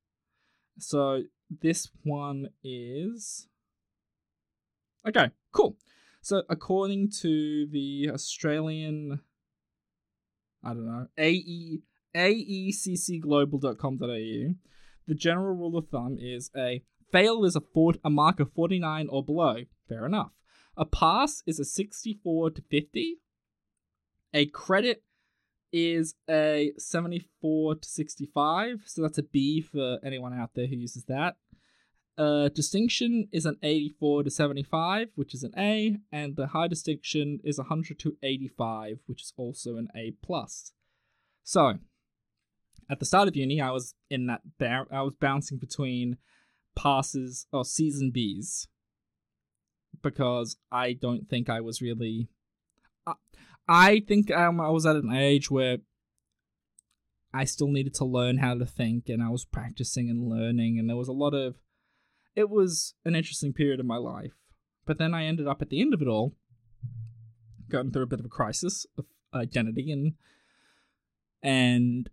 So 0.78 1.24
this 1.50 1.90
one 2.04 2.50
is. 2.62 3.48
Okay, 5.04 5.30
cool. 5.50 5.76
So 6.22 6.44
according 6.48 7.10
to 7.22 7.66
the 7.66 8.10
Australian. 8.12 9.18
I 10.62 10.68
don't 10.68 10.86
know, 10.86 11.08
AE, 11.18 11.80
aeccglobal.com.au, 12.14 14.54
the 15.08 15.14
general 15.14 15.56
rule 15.56 15.76
of 15.76 15.88
thumb 15.88 16.18
is 16.20 16.52
a 16.56 16.84
fail 17.10 17.44
is 17.44 17.56
a, 17.56 17.60
fort, 17.60 17.98
a 18.04 18.10
mark 18.10 18.38
of 18.38 18.52
49 18.52 19.08
or 19.10 19.24
below. 19.24 19.64
Fair 19.88 20.06
enough. 20.06 20.30
A 20.76 20.84
pass 20.84 21.42
is 21.46 21.60
a 21.60 21.64
64 21.64 22.50
to 22.50 22.62
50. 22.62 23.18
A 24.32 24.46
credit 24.46 25.02
is 25.72 26.14
a 26.28 26.72
74 26.78 27.76
to 27.76 27.88
65. 27.88 28.82
So 28.86 29.02
that's 29.02 29.18
a 29.18 29.22
B 29.22 29.60
for 29.60 29.98
anyone 30.04 30.32
out 30.32 30.50
there 30.54 30.66
who 30.66 30.76
uses 30.76 31.04
that. 31.04 31.36
Uh, 32.16 32.48
distinction 32.48 33.28
is 33.32 33.44
an 33.44 33.56
84 33.62 34.24
to 34.24 34.30
75, 34.30 35.08
which 35.16 35.34
is 35.34 35.42
an 35.42 35.52
A, 35.58 35.96
and 36.12 36.36
the 36.36 36.48
high 36.48 36.68
distinction 36.68 37.40
is 37.42 37.58
100 37.58 37.98
to 38.00 38.16
85, 38.22 38.98
which 39.06 39.22
is 39.22 39.32
also 39.36 39.76
an 39.76 39.88
A 39.96 40.12
plus. 40.22 40.72
So, 41.42 41.78
at 42.88 43.00
the 43.00 43.04
start 43.04 43.26
of 43.26 43.34
uni, 43.34 43.60
I 43.60 43.70
was 43.70 43.94
in 44.10 44.26
that 44.26 44.42
ba- 44.58 44.86
I 44.92 45.02
was 45.02 45.14
bouncing 45.14 45.58
between 45.58 46.18
passes 46.76 47.46
or 47.52 47.64
C's 47.64 48.00
and 48.00 48.12
B's 48.12 48.68
because 50.02 50.56
I 50.70 50.92
don't 50.92 51.28
think 51.28 51.48
I 51.48 51.60
was 51.60 51.80
really. 51.80 52.28
I 53.66 54.00
think 54.06 54.30
um, 54.30 54.60
I 54.60 54.68
was 54.68 54.84
at 54.84 54.96
an 54.96 55.12
age 55.12 55.50
where 55.50 55.78
I 57.32 57.44
still 57.44 57.68
needed 57.68 57.94
to 57.94 58.04
learn 58.04 58.38
how 58.38 58.54
to 58.54 58.66
think, 58.66 59.08
and 59.08 59.22
I 59.22 59.30
was 59.30 59.44
practicing 59.44 60.10
and 60.10 60.28
learning, 60.28 60.78
and 60.78 60.88
there 60.88 60.96
was 60.96 61.08
a 61.08 61.12
lot 61.12 61.34
of. 61.34 61.56
It 62.36 62.50
was 62.50 62.94
an 63.04 63.14
interesting 63.14 63.52
period 63.52 63.80
of 63.80 63.86
my 63.86 63.96
life, 63.96 64.34
but 64.86 64.98
then 64.98 65.14
I 65.14 65.24
ended 65.24 65.46
up 65.46 65.62
at 65.62 65.70
the 65.70 65.80
end 65.80 65.94
of 65.94 66.02
it 66.02 66.08
all, 66.08 66.34
going 67.68 67.90
through 67.90 68.02
a 68.02 68.06
bit 68.06 68.20
of 68.20 68.26
a 68.26 68.30
crisis 68.30 68.86
of 68.98 69.06
identity 69.32 69.90
and 69.90 70.14
and 71.42 72.08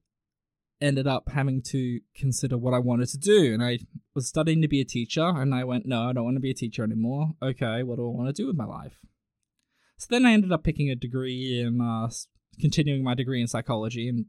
ended 0.82 1.08
up 1.08 1.30
having 1.30 1.62
to 1.62 2.00
consider 2.16 2.58
what 2.58 2.74
I 2.74 2.80
wanted 2.80 3.10
to 3.10 3.18
do. 3.18 3.54
And 3.54 3.64
I 3.64 3.80
was 4.16 4.28
studying 4.28 4.62
to 4.62 4.68
be 4.68 4.82
a 4.82 4.86
teacher, 4.86 5.26
and 5.26 5.54
I 5.54 5.64
went, 5.64 5.86
no, 5.86 6.10
I 6.10 6.14
don't 6.14 6.24
want 6.24 6.38
to 6.38 6.42
be 6.42 6.52
a 6.52 6.56
teacher 6.56 6.84
anymore. 6.84 7.34
Okay, 7.42 7.84
what 7.84 7.98
do 7.98 8.08
I 8.08 8.12
want 8.12 8.28
to 8.28 8.42
do 8.42 8.48
with 8.48 8.56
my 8.56 8.66
life? 8.66 8.98
So 9.98 10.08
then 10.10 10.26
I 10.26 10.34
ended 10.34 10.52
up 10.52 10.64
picking 10.64 10.90
a 10.90 10.96
degree 10.96 11.62
in 11.62 11.80
uh, 11.80 12.10
continuing 12.60 13.04
my 13.04 13.14
degree 13.14 13.40
in 13.40 13.48
psychology 13.48 14.10
and 14.10 14.26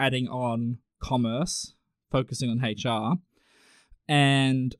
adding 0.00 0.26
on 0.26 0.78
commerce, 1.00 1.74
focusing 2.10 2.50
on 2.50 2.58
HR. 2.58 3.18
And 4.08 4.74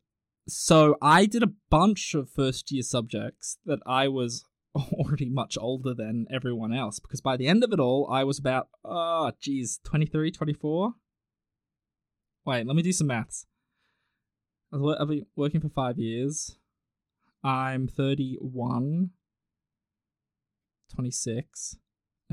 so 0.48 0.96
I 1.00 1.27
did 1.27 1.42
a 1.42 1.53
bunch 1.70 2.14
of 2.14 2.31
first 2.31 2.70
year 2.72 2.83
subjects 2.83 3.59
that 3.64 3.79
I 3.87 4.09
was 4.09 4.44
already 4.74 5.31
much 5.31 5.57
older 5.59 5.94
than 5.94 6.27
everyone 6.31 6.74
else 6.74 6.98
because 6.98 7.20
by 7.20 7.37
the 7.37 7.46
end 7.46 7.62
of 7.62 7.72
it 7.72 7.81
all, 7.81 8.09
I 8.11 8.24
was 8.24 8.38
about, 8.38 8.68
oh, 8.85 9.33
geez, 9.40 9.81
23, 9.85 10.31
24. 10.31 10.94
Wait, 12.46 12.66
let 12.66 12.76
me 12.76 12.83
do 12.83 12.92
some 12.92 13.07
maths. 13.07 13.46
I've 14.72 15.09
been 15.09 15.26
working 15.35 15.61
for 15.61 15.68
five 15.68 15.98
years. 15.98 16.59
I'm 17.42 17.87
31, 17.88 19.11
26. 20.94 21.76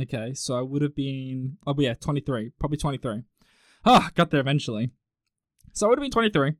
Okay, 0.01 0.33
so 0.33 0.57
I 0.57 0.61
would 0.61 0.81
have 0.81 0.95
been, 0.95 1.57
oh, 1.67 1.75
yeah, 1.77 1.93
23, 1.93 2.51
probably 2.59 2.77
23. 2.77 3.23
Ah, 3.85 4.07
oh, 4.07 4.09
got 4.15 4.31
there 4.31 4.39
eventually. 4.39 4.91
So 5.73 5.85
I 5.85 5.89
would 5.89 5.99
have 5.99 6.03
been 6.03 6.11
23. 6.11 6.53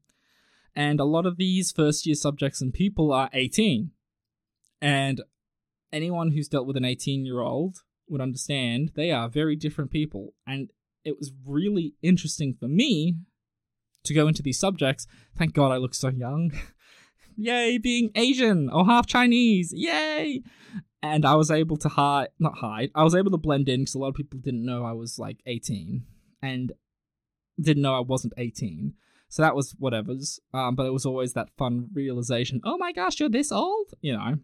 And 0.76 1.00
a 1.00 1.06
lot 1.06 1.26
of 1.26 1.38
these 1.38 1.72
first 1.72 2.06
year 2.06 2.16
subjects 2.16 2.62
and 2.62 2.74
people 2.74 3.12
are 3.12 3.30
18. 3.34 3.92
And 4.82 5.22
anyone 5.92 6.32
who's 6.32 6.48
dealt 6.48 6.68
with 6.68 6.78
an 6.78 6.86
18 6.86 7.26
year 7.26 7.42
old 7.42 7.80
would 8.08 8.22
understand 8.22 8.92
they 8.96 9.12
are 9.12 9.30
very 9.30 9.56
different 9.56 9.92
people. 9.92 10.34
And 10.48 10.70
it 11.04 11.18
was 11.18 11.32
really 11.46 11.96
interesting 12.02 12.56
for 12.58 12.68
me 12.68 13.16
to 14.04 14.14
go 14.14 14.28
into 14.28 14.42
these 14.42 14.60
subjects. 14.60 15.08
Thank 15.38 15.54
God 15.54 15.72
I 15.72 15.78
look 15.78 15.94
so 15.94 16.10
young. 16.10 16.52
Yay, 17.38 17.78
being 17.78 18.12
Asian 18.16 18.70
or 18.70 18.86
half 18.86 19.08
Chinese. 19.08 19.74
Yay! 19.76 20.44
And 21.02 21.26
I 21.26 21.36
was 21.36 21.50
able 21.50 21.78
to 21.78 21.90
hide, 21.90 22.30
not 22.40 22.60
hide, 22.60 22.92
I 22.94 23.04
was 23.04 23.16
able 23.16 23.32
to 23.32 23.38
blend 23.38 23.68
in 23.68 23.82
because 23.82 23.96
a 23.96 24.00
lot 24.00 24.10
of 24.10 24.16
people 24.16 24.40
didn't 24.40 24.66
know 24.66 24.86
I 24.86 24.92
was 24.92 25.18
like 25.18 25.40
18 25.48 26.04
and 26.44 26.72
didn't 27.60 27.82
know 27.82 27.96
I 27.96 28.02
wasn't 28.02 28.34
18. 28.38 28.94
So 29.30 29.42
that 29.42 29.56
was 29.56 29.72
whatever's. 29.80 30.40
Um, 30.54 30.76
but 30.76 30.86
it 30.86 30.94
was 30.94 31.06
always 31.06 31.34
that 31.34 31.50
fun 31.58 31.88
realization 31.94 32.62
oh 32.64 32.78
my 32.78 32.92
gosh, 32.92 33.20
you're 33.20 33.30
this 33.30 33.52
old? 33.52 33.94
You 34.02 34.14
know. 34.14 34.38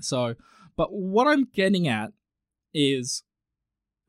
So, 0.00 0.34
but 0.76 0.92
what 0.92 1.28
I'm 1.28 1.44
getting 1.44 1.88
at 1.88 2.12
is 2.74 3.22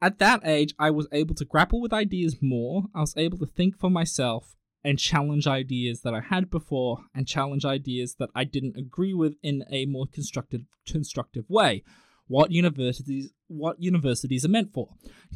at 0.06 0.20
that 0.20 0.46
age, 0.46 0.76
I 0.78 0.91
was 0.91 1.08
able 1.12 1.34
to 1.34 1.46
grapple 1.46 1.82
with 1.82 1.91
ideas 1.91 2.38
more. 2.39 2.84
I 2.94 3.00
was 3.00 3.15
able 3.18 3.39
to 3.39 3.48
think 3.48 3.80
for 3.80 3.89
myself 3.89 4.56
and 4.84 5.00
challenge 5.00 5.48
ideas 5.48 6.02
that 6.02 6.13
I 6.13 6.22
had 6.22 6.52
before 6.52 7.00
and 7.15 7.28
challenge 7.28 7.65
ideas 7.65 8.18
that 8.20 8.30
I 8.36 8.44
didn't 8.44 8.78
agree 8.78 9.15
with 9.15 9.34
in 9.41 9.63
a 9.72 9.88
more 9.88 10.06
constructive 10.06 10.62
constructive 10.88 11.46
way. 11.50 11.84
What 12.28 12.52
universities 12.52 13.32
what 13.48 13.82
universities 13.82 14.46
are 14.46 14.50
meant 14.50 14.74
for. 14.74 14.89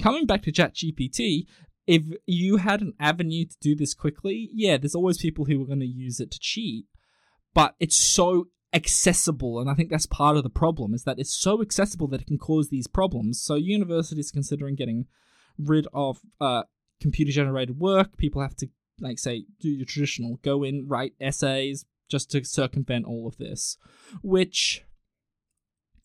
Coming 0.03 0.27
back 0.27 0.43
to 0.43 0.51
ChatGPT, 0.51 1.47
if 1.88 2.03
you 2.27 2.58
had 2.58 2.82
an 2.82 2.93
avenue 2.99 3.45
to 3.45 3.55
do 3.60 3.75
this 3.75 3.95
quickly, 3.95 4.51
yeah, 4.53 4.77
there's 4.77 4.93
always 4.93 5.17
people 5.17 5.45
who 5.45 5.60
are 5.63 5.67
going 5.67 5.79
to 5.79 5.88
use 5.88 6.19
it 6.19 6.29
to 6.29 6.39
cheat. 6.39 6.86
But 7.55 7.73
it's 7.79 7.97
so 7.97 8.49
accessible 8.71 9.60
and 9.60 9.69
i 9.69 9.73
think 9.73 9.89
that's 9.89 10.05
part 10.05 10.38
of 10.38 10.43
the 10.43 10.49
problem 10.49 10.93
is 10.93 11.03
that 11.03 11.17
it's 11.17 11.34
so 11.34 11.62
accessible 11.62 12.08
that 12.08 12.21
it 12.21 12.27
can 12.27 12.38
cause 12.38 12.69
these 12.69 12.88
problems. 12.88 13.41
So 13.41 13.55
universities 13.55 14.32
considering 14.32 14.75
getting 14.75 15.08
rid 15.58 15.88
of 15.93 16.19
uh, 16.39 16.63
computer 17.01 17.32
generated 17.32 17.79
work 17.79 18.17
people 18.17 18.41
have 18.41 18.55
to 18.58 18.69
like 18.99 19.19
say 19.19 19.45
do 19.60 19.69
your 19.69 19.86
traditional 19.86 20.39
go 20.41 20.63
in 20.63 20.86
write 20.88 21.13
essays 21.19 21.86
just 22.10 22.32
to 22.32 22.43
circumvent 22.43 23.05
all 23.05 23.27
of 23.27 23.38
this 23.38 23.77
which 24.21 24.84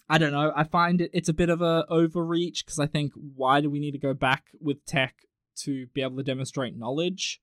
i 0.09 0.19
don't 0.19 0.33
know 0.33 0.53
i 0.55 0.63
find 0.63 1.01
it 1.01 1.11
it's 1.13 1.29
a 1.29 1.33
bit 1.35 1.49
of 1.49 1.61
a 1.61 1.85
overreach 1.89 2.65
because 2.65 2.79
i 2.79 2.87
think 2.87 3.13
why 3.15 3.61
do 3.61 3.69
we 3.69 3.81
need 3.81 3.93
to 3.93 3.99
go 3.99 4.15
back 4.15 4.45
with 4.61 4.85
tech 4.85 5.15
to 5.57 5.87
be 5.89 6.03
able 6.03 6.17
to 6.17 6.23
demonstrate 6.23 6.77
knowledge 6.77 7.41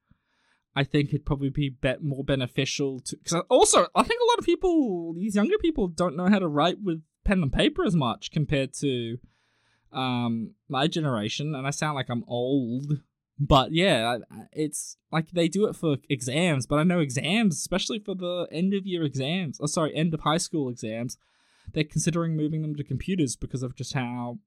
I 0.75 0.83
think 0.83 1.09
it'd 1.09 1.25
probably 1.25 1.49
be 1.49 1.69
bet 1.69 2.03
more 2.03 2.23
beneficial 2.23 2.99
to. 3.01 3.17
Because 3.17 3.43
also, 3.49 3.87
I 3.95 4.03
think 4.03 4.21
a 4.21 4.31
lot 4.31 4.39
of 4.39 4.45
people, 4.45 5.13
these 5.13 5.35
younger 5.35 5.57
people, 5.57 5.87
don't 5.87 6.15
know 6.15 6.27
how 6.27 6.39
to 6.39 6.47
write 6.47 6.81
with 6.81 7.03
pen 7.25 7.41
and 7.41 7.51
paper 7.51 7.83
as 7.83 7.95
much 7.95 8.31
compared 8.31 8.73
to 8.75 9.17
um 9.91 10.53
my 10.69 10.87
generation. 10.87 11.53
And 11.53 11.67
I 11.67 11.71
sound 11.71 11.95
like 11.95 12.09
I'm 12.09 12.23
old, 12.27 13.01
but 13.37 13.73
yeah, 13.73 14.19
it's 14.53 14.97
like 15.11 15.31
they 15.31 15.47
do 15.47 15.67
it 15.67 15.75
for 15.75 15.97
exams. 16.09 16.65
But 16.65 16.79
I 16.79 16.83
know 16.83 16.99
exams, 16.99 17.57
especially 17.57 17.99
for 17.99 18.15
the 18.15 18.47
end 18.51 18.73
of 18.73 18.85
year 18.85 19.03
exams, 19.03 19.59
oh 19.61 19.65
sorry, 19.65 19.93
end 19.95 20.13
of 20.13 20.21
high 20.21 20.37
school 20.37 20.69
exams, 20.69 21.17
they're 21.73 21.83
considering 21.83 22.37
moving 22.37 22.61
them 22.61 22.75
to 22.75 22.83
computers 22.83 23.35
because 23.35 23.63
of 23.63 23.75
just 23.75 23.93
how 23.93 24.39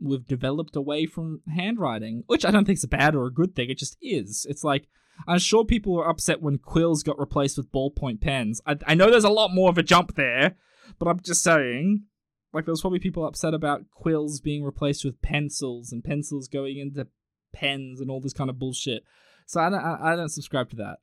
we've 0.00 0.26
developed 0.26 0.76
away 0.76 1.06
from 1.06 1.42
handwriting, 1.54 2.24
which 2.26 2.44
I 2.44 2.50
don't 2.50 2.64
think 2.64 2.78
is 2.78 2.84
a 2.84 2.88
bad 2.88 3.14
or 3.14 3.26
a 3.26 3.32
good 3.32 3.54
thing. 3.54 3.70
It 3.70 3.78
just 3.78 3.96
is. 4.00 4.46
It's 4.48 4.64
like 4.64 4.88
I'm 5.26 5.38
sure 5.38 5.64
people 5.64 5.94
were 5.94 6.08
upset 6.08 6.40
when 6.40 6.58
quills 6.58 7.02
got 7.02 7.18
replaced 7.18 7.56
with 7.56 7.72
ballpoint 7.72 8.20
pens. 8.20 8.60
I, 8.66 8.76
I 8.86 8.94
know 8.94 9.10
there's 9.10 9.24
a 9.24 9.30
lot 9.30 9.52
more 9.52 9.70
of 9.70 9.78
a 9.78 9.82
jump 9.82 10.14
there, 10.14 10.56
but 10.98 11.08
I'm 11.08 11.20
just 11.20 11.42
saying. 11.42 12.04
Like, 12.52 12.64
there 12.64 12.72
was 12.72 12.80
probably 12.80 12.98
people 12.98 13.26
upset 13.26 13.52
about 13.52 13.90
quills 13.90 14.40
being 14.40 14.64
replaced 14.64 15.04
with 15.04 15.20
pencils 15.20 15.92
and 15.92 16.02
pencils 16.02 16.48
going 16.48 16.78
into 16.78 17.06
pens 17.52 18.00
and 18.00 18.10
all 18.10 18.20
this 18.20 18.32
kind 18.32 18.48
of 18.48 18.58
bullshit. 18.58 19.04
So 19.46 19.60
I 19.60 19.68
don't, 19.68 19.84
I 19.84 20.16
don't 20.16 20.30
subscribe 20.30 20.70
to 20.70 20.76
that. 20.76 20.98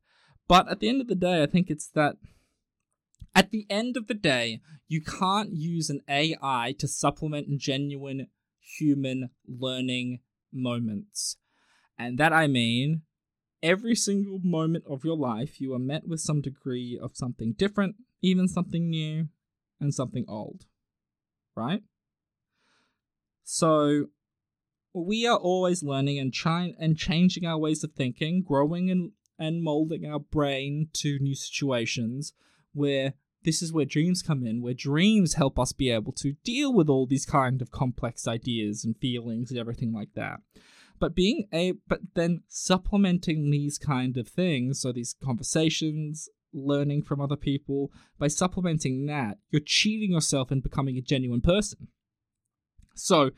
But 0.47 0.69
at 0.69 0.80
the 0.80 0.89
end 0.89 1.01
of 1.01 1.08
the 1.08 1.15
day, 1.15 1.43
I 1.43 1.45
think 1.45 1.69
it's 1.69 1.88
that. 1.89 2.17
At 3.36 3.51
the 3.51 3.65
end 3.69 3.97
of 3.97 4.08
the 4.08 4.13
day, 4.13 4.62
you 4.88 5.01
can't 5.01 5.54
use 5.54 5.89
an 5.89 6.01
AI 6.08 6.75
to 6.80 6.88
supplement 6.88 7.60
genuine 7.60 8.28
human 8.60 9.30
learning 9.47 10.19
moments. 10.54 11.38
And 11.97 12.17
that 12.17 12.34
I 12.34 12.47
mean 12.47 13.01
every 13.65 13.95
single 13.95 14.39
moment 14.43 14.86
of 14.88 15.04
your 15.04 15.17
life, 15.17 15.60
you 15.60 15.73
are 15.73 15.80
met 15.80 16.08
with 16.08 16.19
some 16.19 16.39
degree 16.39 16.97
of 17.01 17.17
something 17.17 17.54
different, 17.58 17.95
even 18.21 18.47
something 18.47 18.89
new, 18.89 19.28
and 19.82 19.93
something 19.93 20.23
old. 20.28 20.65
Right? 21.56 21.82
So, 23.43 24.08
we 24.93 25.28
are 25.28 25.38
always 25.38 25.84
learning 25.84 26.19
and 26.19 26.34
trying 26.34 26.75
and 26.80 26.97
changing 26.97 27.45
our 27.45 27.58
ways 27.58 27.84
of 27.84 27.93
thinking, 27.93 28.43
growing 28.43 28.89
and, 28.89 29.12
and 29.38 29.63
molding 29.63 30.06
our 30.06 30.19
brain 30.19 30.89
to 30.93 31.19
new 31.19 31.36
situations 31.36 32.34
where 32.73 33.13
this 33.43 33.62
is 33.62 33.73
where 33.73 33.86
dreams 33.86 34.21
come 34.21 34.45
in, 34.45 34.62
where 34.62 34.73
dreams 34.73 35.36
help 35.36 35.60
us 35.60 35.73
be 35.73 35.89
able 35.89 36.13
to 36.13 36.34
deal 36.43 36.73
with 36.73 36.89
all 36.89 37.06
these 37.06 37.25
kind 37.25 37.62
of 37.62 37.71
complex 37.71 38.28
ideas 38.28 38.86
and 38.86 38.97
feelings 38.97 39.49
and 39.49 39.60
everything 39.60 39.91
like 39.91 40.13
that 40.15 40.39
but 41.06 41.13
being 41.13 41.48
a 41.54 41.74
but 41.88 42.00
then 42.15 42.41
supplementing 42.48 43.52
these 43.52 43.78
kind 43.78 44.18
of 44.18 44.28
things 44.28 44.82
so 44.82 44.91
these 44.91 45.15
conversations 45.24 46.28
learning 46.52 47.04
from 47.04 47.22
other 47.22 47.36
people 47.36 47.91
by 48.18 48.28
supplementing 48.28 49.06
that 49.06 49.38
you're 49.52 49.62
cheating 49.63 50.13
yourself 50.13 50.50
and 50.50 50.63
becoming 50.63 50.98
a 50.98 51.02
genuine 51.02 51.41
person. 51.41 51.89
So 52.96 53.30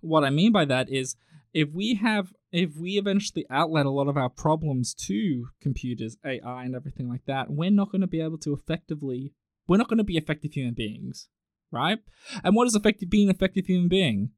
what 0.00 0.22
i 0.22 0.30
mean 0.30 0.52
by 0.52 0.64
that 0.64 0.88
is 0.88 1.16
if 1.52 1.72
we 1.72 1.94
have 1.94 2.32
if 2.52 2.76
we 2.76 2.92
eventually 2.92 3.44
outlet 3.50 3.86
a 3.86 3.90
lot 3.90 4.06
of 4.06 4.16
our 4.16 4.28
problems 4.28 4.94
to 4.94 5.46
computers 5.60 6.16
ai 6.24 6.64
and 6.64 6.76
everything 6.76 7.08
like 7.08 7.24
that 7.26 7.50
we're 7.50 7.70
not 7.70 7.90
going 7.90 8.02
to 8.02 8.06
be 8.06 8.20
able 8.20 8.38
to 8.38 8.52
effectively 8.52 9.32
we're 9.66 9.78
not 9.78 9.88
going 9.88 9.98
to 9.98 10.04
be 10.04 10.18
effective 10.18 10.52
human 10.52 10.74
beings 10.74 11.28
right? 11.72 11.98
And 12.44 12.54
what 12.54 12.66
is 12.66 12.76
effective 12.76 13.10
being 13.10 13.28
an 13.28 13.34
effective 13.34 13.66
human 13.66 13.88
being? 13.88 14.30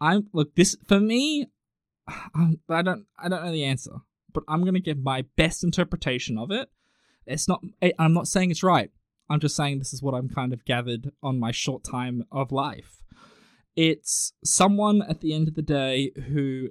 I'm 0.00 0.28
look 0.32 0.54
this 0.54 0.76
for 0.86 1.00
me 1.00 1.46
Um, 2.34 2.58
I 2.68 2.82
don't 2.82 3.06
I 3.18 3.28
don't 3.28 3.44
know 3.44 3.52
the 3.52 3.64
answer, 3.64 3.92
but 4.32 4.44
I'm 4.48 4.64
gonna 4.64 4.80
give 4.80 4.98
my 4.98 5.24
best 5.36 5.62
interpretation 5.62 6.38
of 6.38 6.50
it. 6.50 6.68
It's 7.26 7.48
not 7.48 7.62
I'm 7.98 8.14
not 8.14 8.28
saying 8.28 8.50
it's 8.50 8.62
right. 8.62 8.90
I'm 9.30 9.40
just 9.40 9.56
saying 9.56 9.78
this 9.78 9.92
is 9.92 10.02
what 10.02 10.14
I'm 10.14 10.28
kind 10.28 10.52
of 10.52 10.64
gathered 10.64 11.12
on 11.22 11.38
my 11.38 11.52
short 11.52 11.84
time 11.84 12.24
of 12.32 12.52
life. 12.52 13.02
It's 13.76 14.32
someone 14.44 15.02
at 15.02 15.20
the 15.20 15.32
end 15.32 15.48
of 15.48 15.54
the 15.54 15.62
day 15.62 16.12
who 16.28 16.70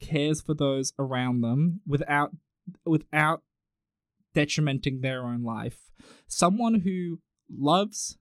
cares 0.00 0.40
for 0.40 0.54
those 0.54 0.92
around 0.98 1.40
them 1.40 1.80
without 1.86 2.32
without 2.84 3.42
detrimenting 4.34 5.00
their 5.00 5.24
own 5.24 5.42
life. 5.42 5.78
Someone 6.26 6.80
who 6.80 7.20
loves 7.50 8.18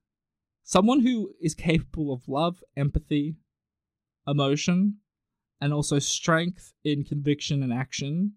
someone 0.64 1.02
who 1.02 1.32
is 1.42 1.54
capable 1.54 2.14
of 2.14 2.28
love, 2.28 2.62
empathy, 2.76 3.36
emotion, 4.28 4.98
and 5.60 5.74
also 5.74 5.99
strength 5.99 6.74
in 6.84 7.03
conviction 7.03 7.64
and 7.64 7.74
action. 7.74 8.34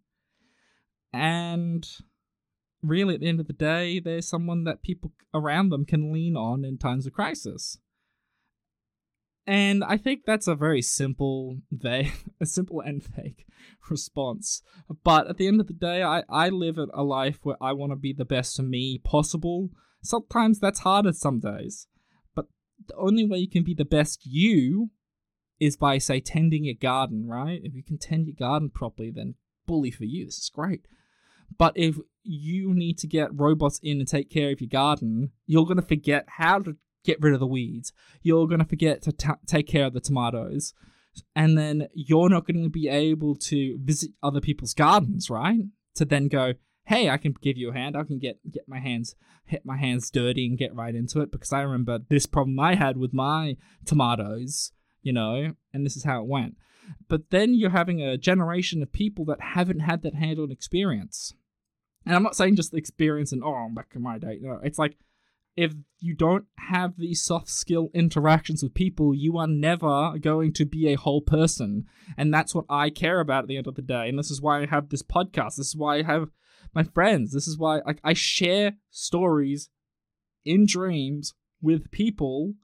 And 1.12 1.86
really, 2.82 3.14
at 3.14 3.20
the 3.20 3.28
end 3.28 3.40
of 3.40 3.46
the 3.46 3.52
day, 3.52 4.00
they're 4.00 4.22
someone 4.22 4.64
that 4.64 4.82
people 4.82 5.12
around 5.34 5.70
them 5.70 5.84
can 5.84 6.12
lean 6.12 6.36
on 6.36 6.64
in 6.64 6.78
times 6.78 7.06
of 7.06 7.12
crisis. 7.12 7.78
And 9.46 9.82
I 9.82 9.96
think 9.96 10.24
that's 10.24 10.46
a 10.46 10.54
very 10.54 10.82
simple, 10.82 11.58
vague, 11.72 12.12
a 12.40 12.46
simple 12.46 12.80
and 12.80 13.02
vague 13.02 13.44
response. 13.90 14.62
But 15.02 15.28
at 15.28 15.38
the 15.38 15.48
end 15.48 15.60
of 15.60 15.66
the 15.66 15.72
day, 15.72 16.02
I, 16.02 16.22
I 16.28 16.50
live 16.50 16.78
a 16.78 17.02
life 17.02 17.38
where 17.42 17.56
I 17.60 17.72
want 17.72 17.92
to 17.92 17.96
be 17.96 18.12
the 18.12 18.24
best 18.24 18.60
me 18.62 18.98
possible. 19.02 19.70
Sometimes 20.02 20.60
that's 20.60 20.80
harder 20.80 21.12
some 21.12 21.40
days. 21.40 21.88
But 22.34 22.46
the 22.86 22.94
only 22.96 23.26
way 23.26 23.38
you 23.38 23.50
can 23.50 23.64
be 23.64 23.74
the 23.74 23.84
best 23.84 24.24
you 24.24 24.90
is 25.61 25.76
by, 25.76 25.98
say, 25.98 26.20
tending 26.20 26.64
your 26.64 26.74
garden, 26.74 27.28
right? 27.28 27.61
If 27.62 27.74
you 27.74 27.82
can 27.82 27.98
tend 27.98 28.26
your 28.26 28.36
garden 28.36 28.70
properly, 28.70 29.11
then 29.11 29.34
bully 29.66 29.90
for 29.90 30.04
you. 30.04 30.24
This 30.24 30.38
is 30.38 30.50
great. 30.52 30.86
But 31.56 31.76
if 31.76 31.98
you 32.22 32.74
need 32.74 32.98
to 32.98 33.06
get 33.06 33.38
robots 33.38 33.78
in 33.82 33.98
and 33.98 34.08
take 34.08 34.30
care 34.30 34.50
of 34.50 34.61
your 34.61 34.68
garden, 34.68 35.32
you're 35.46 35.66
going 35.66 35.80
to 35.80 35.86
forget 35.86 36.24
how 36.38 36.61
to 36.61 36.76
get 37.04 37.20
rid 37.20 37.34
of 37.34 37.40
the 37.40 37.46
weeds. 37.46 37.92
You're 38.22 38.46
going 38.46 38.61
to 38.61 38.66
forget 38.66 39.02
to 39.02 39.12
t- 39.12 39.28
take 39.46 39.66
care 39.66 39.86
of 39.86 39.92
the 39.92 40.00
tomatoes. 40.00 40.74
And 41.34 41.58
then 41.58 41.88
you're 41.92 42.28
not 42.28 42.46
going 42.46 42.62
to 42.62 42.70
be 42.70 42.88
able 42.88 43.34
to 43.36 43.78
visit 43.82 44.12
other 44.22 44.40
people's 44.40 44.74
gardens, 44.74 45.28
right? 45.28 45.61
To 45.96 46.04
then 46.04 46.28
go, 46.28 46.54
hey, 46.84 47.11
I 47.11 47.16
can 47.16 47.34
give 47.40 47.56
you 47.56 47.70
a 47.70 47.74
hand. 47.74 47.96
I 47.96 48.04
can 48.04 48.18
get 48.18 48.38
get 48.50 48.64
my 48.68 48.78
hands 48.78 49.14
hit 49.44 49.66
my 49.66 49.76
hands 49.76 50.11
dirty 50.11 50.46
and 50.46 50.56
get 50.56 50.74
right 50.74 50.94
into 50.94 51.20
it 51.20 51.32
because 51.32 51.52
I 51.52 51.62
remember 51.62 51.98
this 52.08 52.26
problem 52.26 52.58
I 52.61 52.76
had 52.76 52.96
with 52.96 53.12
my 53.12 53.56
tomatoes, 53.84 54.72
you 55.03 55.12
know, 55.12 55.55
and 55.72 55.86
this 55.86 55.96
is 55.96 56.05
how 56.05 56.20
it 56.20 56.28
went. 56.28 56.57
But 57.09 57.30
then 57.30 57.55
you're 57.55 57.70
having 57.70 58.03
a 58.03 58.18
generation 58.18 58.82
of 58.82 58.92
people 58.92 59.24
that 59.26 59.40
haven't 59.40 59.80
had 59.80 60.03
that 60.03 60.14
hands-on 60.14 60.51
experience. 60.51 61.34
And 62.07 62.14
I'm 62.14 62.22
not 62.22 62.36
saying 62.36 62.57
just 62.57 62.74
experience 62.74 63.32
and 63.32 63.44
oh, 63.44 63.55
I'm 63.55 63.74
back 63.74 63.92
in 63.94 64.03
my 64.03 64.18
day. 64.18 64.38
No, 64.40 64.61
it's 64.62 64.78
like 64.78 64.96
if 65.57 65.74
you 65.98 66.14
don't 66.14 66.46
have 66.57 66.96
these 66.96 67.22
soft 67.22 67.48
skill 67.48 67.90
interactions 67.92 68.62
with 68.62 68.74
people, 68.74 69.14
you 69.14 69.36
are 69.36 69.46
never 69.46 70.18
going 70.18 70.53
to 70.55 70.64
be 70.64 70.88
a 70.88 70.96
whole 70.96 71.20
person. 71.20 71.84
And 72.16 72.32
that's 72.32 72.55
what 72.55 72.64
I 72.70 72.90
care 72.90 73.20
about 73.20 73.44
at 73.44 73.48
the 73.48 73.57
end 73.57 73.66
of 73.66 73.74
the 73.74 73.82
day. 73.82 74.09
And 74.09 74.18
this 74.18 74.30
is 74.30 74.40
why 74.40 74.62
I 74.62 74.66
have 74.66 74.88
this 74.88 75.03
podcast. 75.03 75.57
This 75.57 75.68
is 75.68 75.76
why 75.76 75.98
I 75.98 76.03
have 76.03 76.30
my 76.74 76.82
friends. 76.82 77.32
This 77.32 77.46
is 77.46 77.59
why 77.59 77.80
like, 77.86 78.01
I 78.03 78.14
share 78.14 78.74
stories 78.90 79.68
in 80.44 80.66
dreams 80.66 81.34
with 81.61 81.90
people 81.90 82.55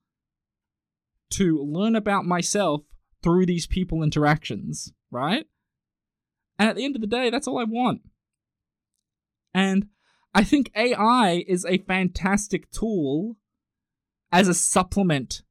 to 1.31 1.63
learn 1.63 1.97
about 1.97 2.25
myself 2.25 2.83
through 3.23 3.47
these 3.47 3.67
people 3.67 4.03
interactions, 4.03 4.93
right? 5.11 5.47
And 6.59 6.69
at 6.69 6.77
the 6.77 6.85
end 6.85 6.95
of 6.95 7.01
the 7.01 7.07
day, 7.07 7.31
that's 7.31 7.47
all 7.47 7.59
I 7.59 7.65
want. 7.65 8.03
And 9.53 9.89
I 10.35 10.45
think 10.45 10.71
AI 10.77 11.45
is 11.49 11.65
a 11.65 11.79
fantastic 11.79 12.71
tool 12.71 13.37
as 14.31 14.49
a 14.49 14.55
supplement 14.55 15.43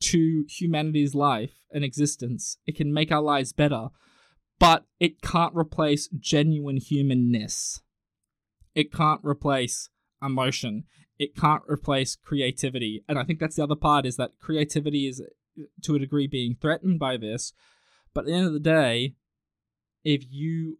to 0.00 0.44
humanity's 0.48 1.14
life 1.14 1.64
and 1.72 1.82
existence. 1.84 2.58
It 2.66 2.76
can 2.76 2.92
make 2.92 3.10
our 3.10 3.22
lives 3.22 3.52
better, 3.52 3.88
but 4.58 4.84
it 5.00 5.22
can't 5.22 5.54
replace 5.54 6.08
genuine 6.18 6.76
humanness. 6.76 7.80
It 8.74 8.92
can't 8.92 9.20
replace 9.24 9.88
emotion. 10.22 10.84
It 11.18 11.36
can't 11.36 11.62
replace 11.66 12.16
creativity. 12.16 13.02
And 13.08 13.18
I 13.18 13.24
think 13.24 13.38
that's 13.38 13.56
the 13.56 13.62
other 13.62 13.76
part 13.76 14.06
is 14.06 14.16
that 14.16 14.38
creativity 14.38 15.06
is 15.06 15.22
to 15.82 15.94
a 15.94 15.98
degree 15.98 16.26
being 16.26 16.56
threatened 16.60 16.98
by 16.98 17.16
this. 17.16 17.52
But 18.12 18.22
at 18.22 18.26
the 18.26 18.32
end 18.34 18.46
of 18.46 18.52
the 18.52 18.60
day, 18.60 19.14
if 20.04 20.24
you 20.30 20.78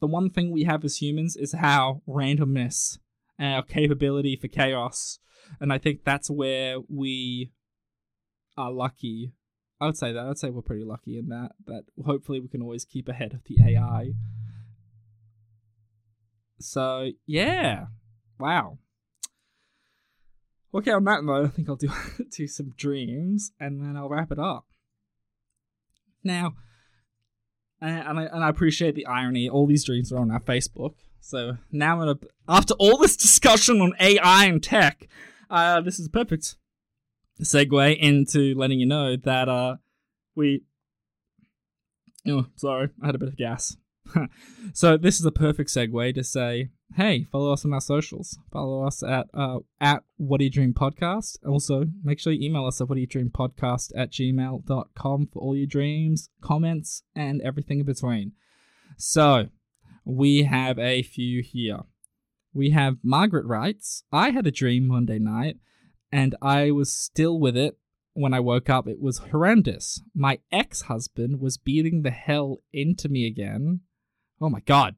the 0.00 0.06
one 0.08 0.28
thing 0.30 0.50
we 0.50 0.64
have 0.64 0.84
as 0.84 1.00
humans 1.00 1.36
is 1.36 1.52
how 1.52 2.02
randomness 2.08 2.98
and 3.38 3.54
our 3.54 3.62
capability 3.62 4.36
for 4.36 4.48
chaos. 4.48 5.20
And 5.60 5.72
I 5.72 5.78
think 5.78 6.04
that's 6.04 6.28
where 6.28 6.78
we 6.88 7.52
are 8.56 8.72
lucky. 8.72 9.32
I 9.80 9.86
would 9.86 9.96
say 9.96 10.12
that. 10.12 10.26
I'd 10.26 10.38
say 10.38 10.50
we're 10.50 10.62
pretty 10.62 10.84
lucky 10.84 11.18
in 11.18 11.28
that. 11.28 11.52
That 11.66 11.84
hopefully 12.04 12.40
we 12.40 12.48
can 12.48 12.62
always 12.62 12.84
keep 12.84 13.08
ahead 13.08 13.32
of 13.32 13.44
the 13.44 13.58
AI. 13.64 14.12
So 16.58 17.10
yeah, 17.26 17.86
wow. 18.38 18.78
Okay, 20.74 20.90
on 20.90 21.04
that 21.04 21.22
note, 21.22 21.46
I 21.46 21.48
think 21.48 21.68
I'll 21.68 21.76
do 21.76 21.90
do 22.30 22.46
some 22.46 22.72
dreams 22.76 23.52
and 23.60 23.80
then 23.82 23.96
I'll 23.96 24.08
wrap 24.08 24.32
it 24.32 24.38
up. 24.38 24.66
Now, 26.24 26.54
and 27.80 28.18
I, 28.18 28.24
and 28.24 28.44
I 28.44 28.48
appreciate 28.48 28.94
the 28.94 29.06
irony. 29.06 29.48
All 29.48 29.66
these 29.66 29.84
dreams 29.84 30.12
are 30.12 30.18
on 30.18 30.30
our 30.30 30.40
Facebook. 30.40 30.94
So 31.20 31.58
now, 31.70 31.94
I'm 31.94 31.98
gonna, 31.98 32.18
after 32.48 32.74
all 32.74 32.96
this 32.96 33.16
discussion 33.16 33.80
on 33.80 33.92
AI 34.00 34.46
and 34.46 34.62
tech, 34.62 35.08
uh, 35.50 35.80
this 35.80 35.98
is 35.98 36.06
a 36.06 36.10
perfect 36.10 36.56
segue 37.40 37.98
into 37.98 38.54
letting 38.56 38.80
you 38.80 38.86
know 38.86 39.16
that 39.16 39.48
uh, 39.48 39.76
we. 40.34 40.62
Oh, 42.26 42.46
sorry, 42.56 42.90
I 43.02 43.06
had 43.06 43.14
a 43.14 43.18
bit 43.18 43.28
of 43.28 43.36
gas. 43.36 43.76
so 44.72 44.96
this 44.96 45.18
is 45.20 45.26
a 45.26 45.32
perfect 45.32 45.70
segue 45.70 46.14
to 46.14 46.24
say 46.24 46.70
hey, 46.96 47.24
follow 47.30 47.52
us 47.52 47.64
on 47.64 47.72
our 47.72 47.80
socials. 47.80 48.38
Follow 48.52 48.86
us 48.86 49.02
at 49.02 49.26
uh, 49.34 49.58
at 49.80 50.04
What 50.16 50.38
Do 50.38 50.44
You 50.44 50.50
Dream 50.50 50.74
Podcast. 50.74 51.38
Also, 51.46 51.84
make 52.02 52.18
sure 52.18 52.32
you 52.32 52.46
email 52.46 52.66
us 52.66 52.80
at 52.80 52.88
What 52.88 52.96
Do 52.96 53.00
You 53.00 53.06
Dream 53.06 53.30
Podcast 53.30 53.92
at 53.96 54.10
gmail.com 54.10 55.28
for 55.32 55.38
all 55.42 55.56
your 55.56 55.66
dreams, 55.66 56.30
comments, 56.40 57.02
and 57.14 57.40
everything 57.42 57.80
in 57.80 57.86
between. 57.86 58.32
So, 58.96 59.48
we 60.04 60.44
have 60.44 60.78
a 60.78 61.02
few 61.02 61.42
here. 61.42 61.80
We 62.54 62.70
have 62.70 62.98
Margaret 63.02 63.46
writes, 63.46 64.04
I 64.12 64.30
had 64.30 64.46
a 64.46 64.50
dream 64.50 64.86
Monday 64.86 65.18
night, 65.18 65.56
and 66.10 66.34
I 66.42 66.70
was 66.70 66.92
still 66.92 67.38
with 67.38 67.56
it 67.56 67.78
when 68.12 68.34
I 68.34 68.40
woke 68.40 68.68
up. 68.68 68.86
It 68.86 69.00
was 69.00 69.18
horrendous. 69.18 70.02
My 70.14 70.40
ex 70.50 70.82
husband 70.82 71.40
was 71.40 71.56
beating 71.56 72.02
the 72.02 72.10
hell 72.10 72.58
into 72.72 73.08
me 73.08 73.26
again. 73.26 73.80
Oh 74.40 74.50
my 74.50 74.60
god 74.60 74.96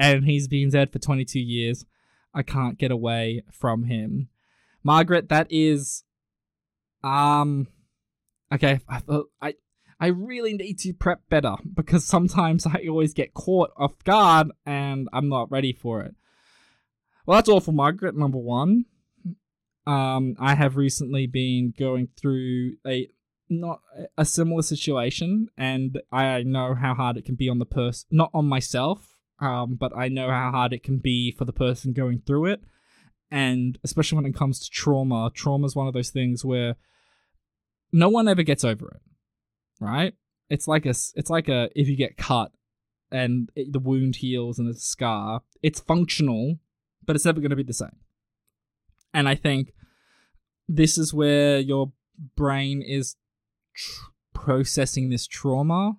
and 0.00 0.24
he's 0.24 0.48
been 0.48 0.70
dead 0.70 0.90
for 0.90 0.98
22 0.98 1.38
years. 1.38 1.84
I 2.32 2.42
can't 2.42 2.78
get 2.78 2.90
away 2.90 3.42
from 3.52 3.84
him. 3.84 4.28
Margaret, 4.82 5.28
that 5.28 5.46
is 5.50 6.04
um 7.04 7.68
okay, 8.52 8.80
I 8.88 8.98
thought 9.00 9.26
I 9.40 9.54
I 10.00 10.06
really 10.06 10.54
need 10.54 10.78
to 10.80 10.94
prep 10.94 11.28
better 11.28 11.56
because 11.74 12.04
sometimes 12.06 12.66
I 12.66 12.86
always 12.88 13.12
get 13.12 13.34
caught 13.34 13.70
off 13.76 14.02
guard 14.04 14.48
and 14.64 15.08
I'm 15.12 15.28
not 15.28 15.50
ready 15.50 15.74
for 15.74 16.00
it. 16.00 16.14
Well, 17.26 17.36
that's 17.36 17.50
all 17.50 17.60
for 17.60 17.72
Margaret, 17.72 18.16
number 18.16 18.38
one. 18.38 18.86
Um, 19.86 20.36
I 20.40 20.54
have 20.54 20.76
recently 20.76 21.26
been 21.26 21.74
going 21.78 22.08
through 22.16 22.76
a 22.86 23.08
not 23.50 23.80
a 24.16 24.24
similar 24.24 24.62
situation, 24.62 25.48
and 25.58 26.00
I 26.12 26.44
know 26.44 26.74
how 26.74 26.94
hard 26.94 27.16
it 27.16 27.24
can 27.24 27.34
be 27.34 27.48
on 27.48 27.58
the 27.58 27.66
person, 27.66 28.06
not 28.10 28.30
on 28.32 28.46
myself, 28.46 29.19
um, 29.40 29.74
but 29.74 29.96
I 29.96 30.08
know 30.08 30.30
how 30.30 30.50
hard 30.50 30.72
it 30.72 30.82
can 30.82 30.98
be 30.98 31.32
for 31.32 31.44
the 31.44 31.52
person 31.52 31.92
going 31.92 32.22
through 32.26 32.46
it. 32.46 32.60
And 33.30 33.78
especially 33.84 34.16
when 34.16 34.26
it 34.26 34.34
comes 34.34 34.58
to 34.60 34.70
trauma, 34.70 35.30
trauma 35.32 35.66
is 35.66 35.76
one 35.76 35.86
of 35.86 35.94
those 35.94 36.10
things 36.10 36.44
where 36.44 36.76
no 37.92 38.08
one 38.08 38.28
ever 38.28 38.42
gets 38.42 38.64
over 38.64 38.88
it, 38.88 39.02
right? 39.80 40.14
It's 40.48 40.68
like 40.68 40.84
a, 40.84 40.90
it's 40.90 41.30
like 41.30 41.48
a, 41.48 41.70
if 41.74 41.88
you 41.88 41.96
get 41.96 42.16
cut 42.16 42.52
and 43.10 43.50
it, 43.54 43.72
the 43.72 43.78
wound 43.78 44.16
heals 44.16 44.58
and 44.58 44.68
it's 44.68 44.84
a 44.84 44.86
scar, 44.86 45.42
it's 45.62 45.80
functional, 45.80 46.58
but 47.06 47.16
it's 47.16 47.24
never 47.24 47.40
going 47.40 47.50
to 47.50 47.56
be 47.56 47.62
the 47.62 47.72
same. 47.72 47.96
And 49.14 49.28
I 49.28 49.36
think 49.36 49.72
this 50.68 50.98
is 50.98 51.14
where 51.14 51.58
your 51.58 51.92
brain 52.36 52.82
is 52.82 53.16
tr- 53.74 54.10
processing 54.34 55.08
this 55.08 55.26
trauma 55.26 55.98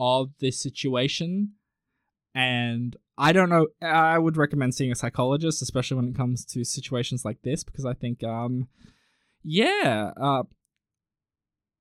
of 0.00 0.30
this 0.40 0.60
situation 0.62 1.52
and 2.38 2.96
I 3.18 3.32
don't 3.32 3.48
know. 3.48 3.66
I 3.82 4.16
would 4.16 4.36
recommend 4.36 4.72
seeing 4.72 4.92
a 4.92 4.94
psychologist, 4.94 5.60
especially 5.60 5.96
when 5.96 6.08
it 6.08 6.16
comes 6.16 6.44
to 6.46 6.62
situations 6.62 7.24
like 7.24 7.42
this, 7.42 7.64
because 7.64 7.84
I 7.84 7.94
think, 7.94 8.22
um, 8.22 8.68
yeah, 9.42 10.12
uh, 10.16 10.44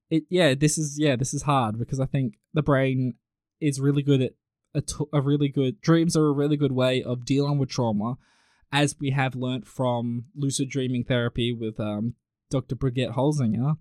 it 0.10 0.24
yeah, 0.32 0.56
this 0.56 0.80
is 0.80 0.98
yeah, 1.00 1.16
this 1.16 1.36
is 1.36 1.44
hard 1.44 1.78
because 1.78 2.00
I 2.00 2.08
think 2.08 2.40
the 2.56 2.64
brain 2.64 3.14
is 3.62 3.80
really 3.80 4.02
good 4.02 4.20
at 4.20 4.34
a, 4.74 4.82
t- 4.82 5.06
a 5.14 5.22
really 5.22 5.48
good 5.48 5.80
dreams 5.80 6.18
are 6.18 6.26
a 6.26 6.32
really 6.32 6.58
good 6.58 6.72
way 6.72 7.04
of 7.04 7.24
dealing 7.24 7.60
with 7.60 7.70
trauma, 7.70 8.18
as 8.72 8.96
we 9.00 9.12
have 9.12 9.36
learnt 9.36 9.68
from 9.68 10.26
lucid 10.36 10.72
dreaming 10.72 11.04
therapy 11.04 11.54
with 11.54 11.80
um, 11.80 12.16
Dr. 12.50 12.74
Brigitte 12.74 13.12
Holzinger. 13.12 13.78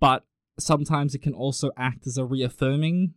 But 0.00 0.24
sometimes 0.58 1.14
it 1.14 1.20
can 1.20 1.34
also 1.34 1.72
act 1.76 2.06
as 2.06 2.16
a 2.16 2.24
reaffirming 2.24 3.12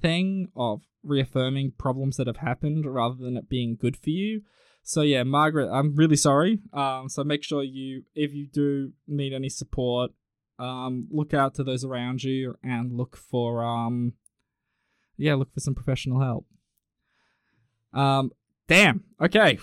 thing 0.00 0.48
of 0.54 0.82
reaffirming 1.02 1.72
problems 1.78 2.16
that 2.16 2.26
have 2.26 2.38
happened 2.38 2.84
rather 2.86 3.16
than 3.16 3.36
it 3.36 3.48
being 3.48 3.76
good 3.76 3.96
for 3.96 4.10
you. 4.10 4.42
So 4.82 5.02
yeah, 5.02 5.22
Margaret, 5.24 5.70
I'm 5.70 5.94
really 5.94 6.16
sorry. 6.16 6.60
Um, 6.72 7.08
so 7.08 7.24
make 7.24 7.44
sure 7.44 7.62
you, 7.62 8.04
if 8.14 8.32
you 8.32 8.46
do 8.46 8.92
need 9.06 9.32
any 9.32 9.48
support, 9.48 10.12
Um, 10.60 11.08
look 11.10 11.32
out 11.32 11.54
to 11.54 11.64
those 11.64 11.86
around 11.86 12.22
you 12.22 12.54
and 12.62 12.92
look 12.92 13.16
for 13.16 13.64
um, 13.64 14.12
yeah, 15.16 15.34
look 15.34 15.52
for 15.54 15.60
some 15.60 15.74
professional 15.74 16.20
help. 16.20 16.44
Um, 17.94 18.30
damn. 18.68 19.04
Okay, 19.18 19.58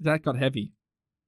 that 0.00 0.22
got 0.22 0.36
heavy. 0.36 0.74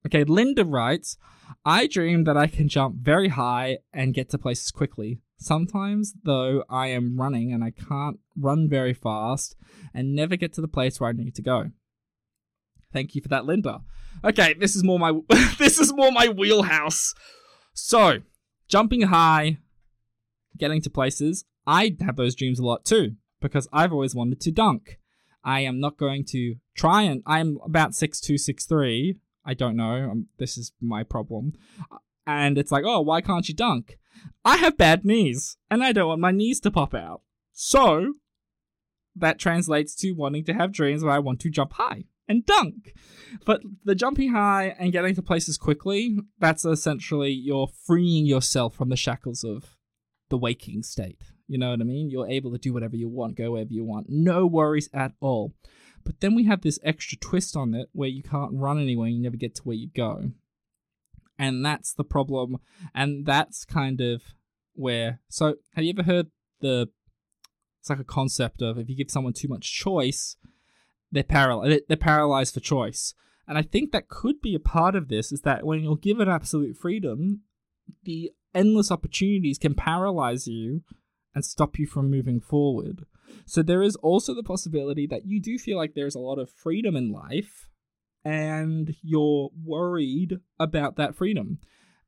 Okay, 0.05 0.23
Linda 0.23 0.63
writes, 0.65 1.17
I 1.65 1.87
dream 1.87 2.25
that 2.25 2.37
I 2.37 2.47
can 2.47 2.67
jump 2.67 2.97
very 3.01 3.29
high 3.29 3.79
and 3.91 4.13
get 4.13 4.29
to 4.29 4.37
places 4.37 4.69
quickly. 4.69 5.17
Sometimes, 5.43 6.13
though, 6.23 6.63
I 6.69 6.87
am 6.87 7.19
running 7.19 7.51
and 7.51 7.63
I 7.63 7.71
can't 7.71 8.19
run 8.37 8.69
very 8.69 8.93
fast 8.93 9.57
and 9.93 10.15
never 10.15 10.37
get 10.37 10.53
to 10.53 10.61
the 10.61 10.69
place 10.69 10.99
where 10.99 11.09
I 11.09 11.13
need 11.13 11.35
to 11.35 11.41
go. 11.41 11.71
Thank 12.93 13.13
you 13.13 13.21
for 13.21 13.27
that, 13.27 13.45
Linda. 13.45 13.81
Okay, 14.23 14.53
this 14.53 14.75
is 14.75 14.83
more 14.83 14.97
my 14.97 15.11
this 15.57 15.79
is 15.79 15.93
more 15.93 16.11
my 16.11 16.29
wheelhouse. 16.29 17.13
So, 17.73 18.19
jumping 18.69 19.01
high, 19.01 19.57
getting 20.57 20.81
to 20.81 20.89
places, 20.89 21.43
I 21.67 21.97
have 22.01 22.15
those 22.15 22.35
dreams 22.35 22.59
a 22.59 22.65
lot 22.65 22.85
too 22.85 23.15
because 23.41 23.67
I've 23.73 23.91
always 23.91 24.15
wanted 24.15 24.39
to 24.41 24.51
dunk. 24.51 24.99
I 25.43 25.59
am 25.61 25.81
not 25.81 25.97
going 25.97 26.23
to 26.29 26.55
try 26.73 27.01
and 27.01 27.21
I'm 27.25 27.57
about 27.65 27.95
six 27.95 28.21
two, 28.21 28.37
six 28.37 28.65
three. 28.65 29.17
I 29.45 29.55
don't 29.55 29.75
know. 29.75 30.09
Um, 30.09 30.27
this 30.37 30.57
is 30.57 30.71
my 30.79 31.03
problem. 31.03 31.51
And 32.25 32.57
it's 32.57 32.71
like, 32.71 32.85
oh, 32.87 33.01
why 33.01 33.19
can't 33.19 33.49
you 33.49 33.53
dunk? 33.53 33.97
I 34.45 34.57
have 34.57 34.77
bad 34.77 35.05
knees, 35.05 35.57
and 35.69 35.83
I 35.83 35.91
don't 35.91 36.07
want 36.07 36.21
my 36.21 36.31
knees 36.31 36.59
to 36.61 36.71
pop 36.71 36.93
out. 36.93 37.21
So, 37.51 38.15
that 39.15 39.39
translates 39.39 39.95
to 39.97 40.11
wanting 40.11 40.43
to 40.45 40.53
have 40.53 40.71
dreams 40.71 41.03
where 41.03 41.13
I 41.13 41.19
want 41.19 41.39
to 41.41 41.49
jump 41.49 41.73
high 41.73 42.05
and 42.27 42.45
dunk. 42.45 42.93
But 43.45 43.61
the 43.83 43.95
jumping 43.95 44.31
high 44.31 44.75
and 44.79 44.91
getting 44.91 45.15
to 45.15 45.21
places 45.21 45.57
quickly, 45.57 46.17
that's 46.39 46.65
essentially 46.65 47.31
you're 47.31 47.69
freeing 47.85 48.25
yourself 48.25 48.75
from 48.75 48.89
the 48.89 48.95
shackles 48.95 49.43
of 49.43 49.77
the 50.29 50.37
waking 50.37 50.83
state. 50.83 51.21
You 51.47 51.57
know 51.57 51.71
what 51.71 51.81
I 51.81 51.83
mean? 51.83 52.09
You're 52.09 52.27
able 52.29 52.51
to 52.51 52.57
do 52.57 52.73
whatever 52.73 52.95
you 52.95 53.09
want, 53.09 53.35
go 53.35 53.51
wherever 53.51 53.71
you 53.71 53.83
want. 53.83 54.07
No 54.09 54.45
worries 54.45 54.89
at 54.93 55.13
all. 55.19 55.53
But 56.03 56.19
then 56.19 56.35
we 56.35 56.45
have 56.45 56.61
this 56.61 56.79
extra 56.83 57.17
twist 57.17 57.55
on 57.55 57.73
it 57.73 57.89
where 57.93 58.09
you 58.09 58.23
can't 58.23 58.51
run 58.53 58.79
anywhere, 58.79 59.07
you 59.07 59.21
never 59.21 59.37
get 59.37 59.55
to 59.55 59.61
where 59.63 59.75
you 59.75 59.89
go 59.95 60.31
and 61.37 61.65
that's 61.65 61.93
the 61.93 62.03
problem 62.03 62.57
and 62.93 63.25
that's 63.25 63.65
kind 63.65 64.01
of 64.01 64.21
where 64.73 65.19
so 65.29 65.55
have 65.75 65.83
you 65.83 65.93
ever 65.97 66.03
heard 66.03 66.27
the 66.61 66.87
it's 67.79 67.89
like 67.89 67.99
a 67.99 68.03
concept 68.03 68.61
of 68.61 68.77
if 68.77 68.89
you 68.89 68.95
give 68.95 69.11
someone 69.11 69.33
too 69.33 69.47
much 69.47 69.73
choice 69.73 70.37
they're 71.11 71.23
paralyzed 71.23 71.81
they're 71.87 71.97
paralyzed 71.97 72.53
for 72.53 72.59
choice. 72.59 73.13
And 73.47 73.57
i 73.57 73.61
think 73.61 73.91
that 73.91 74.07
could 74.07 74.41
be 74.41 74.55
a 74.55 74.59
part 74.59 74.95
of 74.95 75.09
this 75.09 75.31
is 75.31 75.41
that 75.41 75.65
when 75.65 75.81
you're 75.81 75.97
given 75.97 76.29
absolute 76.29 76.77
freedom 76.77 77.41
the 78.03 78.31
endless 78.53 78.91
opportunities 78.91 79.57
can 79.57 79.73
paralyze 79.73 80.47
you 80.47 80.83
and 81.33 81.43
stop 81.43 81.79
you 81.79 81.87
from 81.87 82.11
moving 82.11 82.39
forward. 82.39 83.05
So 83.45 83.63
there 83.63 83.81
is 83.81 83.95
also 83.97 84.35
the 84.35 84.43
possibility 84.43 85.07
that 85.07 85.25
you 85.25 85.41
do 85.41 85.57
feel 85.57 85.77
like 85.77 85.93
there's 85.95 86.15
a 86.15 86.19
lot 86.19 86.37
of 86.37 86.51
freedom 86.51 86.95
in 86.95 87.11
life 87.11 87.69
and 88.25 88.95
you're 89.01 89.49
worried 89.63 90.39
about 90.59 90.95
that 90.95 91.15
freedom. 91.15 91.59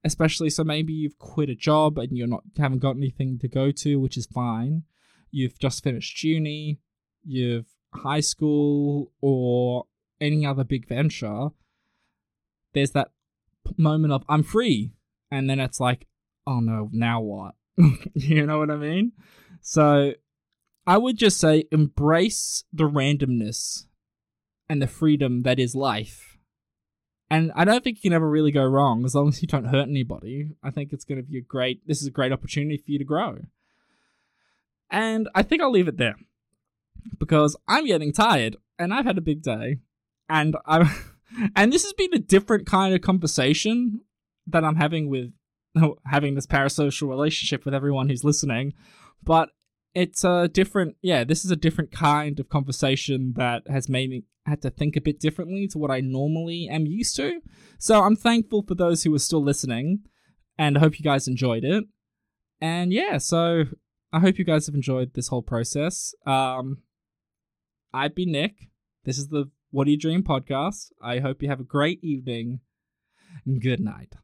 Especially 0.04 0.50
so 0.50 0.64
maybe 0.64 0.94
you've 0.94 1.18
quit 1.18 1.50
a 1.50 1.56
job 1.56 1.98
and 1.98 2.16
you're 2.16 2.28
not 2.28 2.44
haven't 2.58 2.80
got 2.80 2.96
anything 2.96 3.40
to 3.40 3.48
go 3.48 3.72
to 3.72 4.00
which 4.00 4.18
is 4.18 4.28
fine. 4.28 4.84
You've 5.32 5.58
just 5.60 5.84
finished 5.84 6.24
uni 6.24 6.80
you've 7.24 7.66
high 7.94 8.20
school 8.20 9.12
or 9.20 9.86
any 10.22 10.46
other 10.46 10.64
big 10.64 10.88
venture. 10.88 11.48
There's 12.74 12.92
that 12.92 13.12
moment 13.78 14.14
of 14.14 14.24
i'm 14.30 14.44
free. 14.44 14.92
And 15.32 15.50
then 15.50 15.60
it's 15.60 15.80
like 15.80 16.08
oh 16.46 16.60
no 16.60 16.90
now 16.92 17.22
what? 17.22 17.56
You 18.14 18.46
know 18.46 18.60
what 18.60 18.70
i 18.70 18.76
mean? 18.76 19.12
So 19.62 20.14
i 20.86 20.98
would 21.00 21.18
just 21.18 21.40
say 21.40 21.64
embrace 21.72 22.64
the 22.72 22.84
randomness 22.84 23.86
and 24.70 24.82
the 24.82 24.88
freedom 24.88 25.44
that 25.44 25.60
is 25.60 25.76
life. 25.76 26.38
And 27.30 27.52
I 27.56 27.66
don't 27.66 27.84
think 27.84 27.98
you 27.98 28.10
can 28.10 28.16
ever 28.16 28.30
really 28.30 28.52
go 28.52 28.64
wrong 28.64 29.04
as 29.04 29.16
long 29.16 29.30
as 29.30 29.42
you 29.42 29.48
don't 29.48 29.66
hurt 29.66 29.88
anybody. 29.88 30.52
I 30.64 30.70
think 30.70 30.94
it's 30.94 31.06
going 31.06 31.18
to 31.18 31.24
be 31.24 31.38
a 31.40 31.42
great, 31.42 31.86
this 31.88 32.02
is 32.02 32.08
a 32.08 32.12
great 32.12 32.32
opportunity 32.32 32.78
for 32.78 32.92
you 32.92 33.00
to 33.00 33.04
grow. 33.04 33.40
And 34.92 35.28
I 35.34 35.42
think 35.42 35.62
I'll 35.62 35.72
leave 35.72 35.88
it 35.88 35.98
there 35.98 36.16
because 37.18 37.58
I'm 37.68 37.88
getting 37.88 38.14
tired 38.14 38.58
and 38.78 38.94
I've 38.94 39.06
had 39.06 39.18
a 39.18 39.22
big 39.22 39.42
day. 39.42 39.80
And 40.30 40.56
I'm, 40.66 40.90
and 41.56 41.74
this 41.74 41.84
has 41.84 41.94
been 41.94 42.14
a 42.14 42.20
different 42.20 42.68
kind 42.68 42.94
of 42.94 43.02
conversation 43.02 44.02
that 44.48 44.64
I'm 44.64 44.76
having 44.76 45.10
with 45.10 45.32
having 46.06 46.36
this 46.36 46.48
parasocial 46.48 47.10
relationship 47.10 47.66
with 47.66 47.74
everyone 47.74 48.10
who's 48.10 48.24
listening. 48.24 48.74
But 49.24 49.50
it's 49.96 50.26
a 50.26 50.50
different, 50.50 50.98
yeah, 51.02 51.24
this 51.24 51.46
is 51.46 51.52
a 51.52 51.56
different 51.56 51.92
kind 51.92 52.40
of 52.40 52.50
conversation 52.50 53.34
that 53.38 53.64
has 53.68 53.88
made 53.90 54.10
me 54.10 54.26
had 54.46 54.62
to 54.62 54.70
think 54.70 54.96
a 54.96 55.02
bit 55.02 55.20
differently 55.20 55.68
to 55.70 55.80
what 55.80 55.90
I 55.90 56.02
normally 56.02 56.68
am 56.70 56.86
used 56.86 57.16
to. 57.16 57.42
So 57.80 58.04
I'm 58.04 58.16
thankful 58.16 58.64
for 58.68 58.76
those 58.76 59.04
who 59.04 59.16
are 59.16 59.20
still 59.20 59.42
listening, 59.42 60.02
and 60.58 60.78
I 60.78 60.82
hope 60.82 61.00
you 61.00 61.04
guys 61.04 61.28
enjoyed 61.28 61.64
it. 61.64 61.86
And 62.62 62.94
yeah, 62.94 63.18
so 63.18 63.64
I 64.12 64.20
hope 64.20 64.38
you 64.38 64.46
guys 64.46 64.66
have 64.68 64.76
enjoyed 64.76 65.14
this 65.14 65.30
whole 65.30 65.42
process. 65.42 66.14
Um, 66.28 66.80
I've 67.94 68.14
been 68.14 68.34
Nick. 68.34 68.70
This 69.06 69.18
is 69.18 69.30
the 69.30 69.50
What 69.72 69.86
Do 69.86 69.92
You 69.92 69.98
Dream 69.98 70.24
podcast. 70.24 70.92
I 71.02 71.20
hope 71.20 71.42
you 71.42 71.50
have 71.50 71.62
a 71.62 71.64
great 71.64 72.04
evening. 72.04 72.60
Good 73.60 73.80
night. 73.80 74.16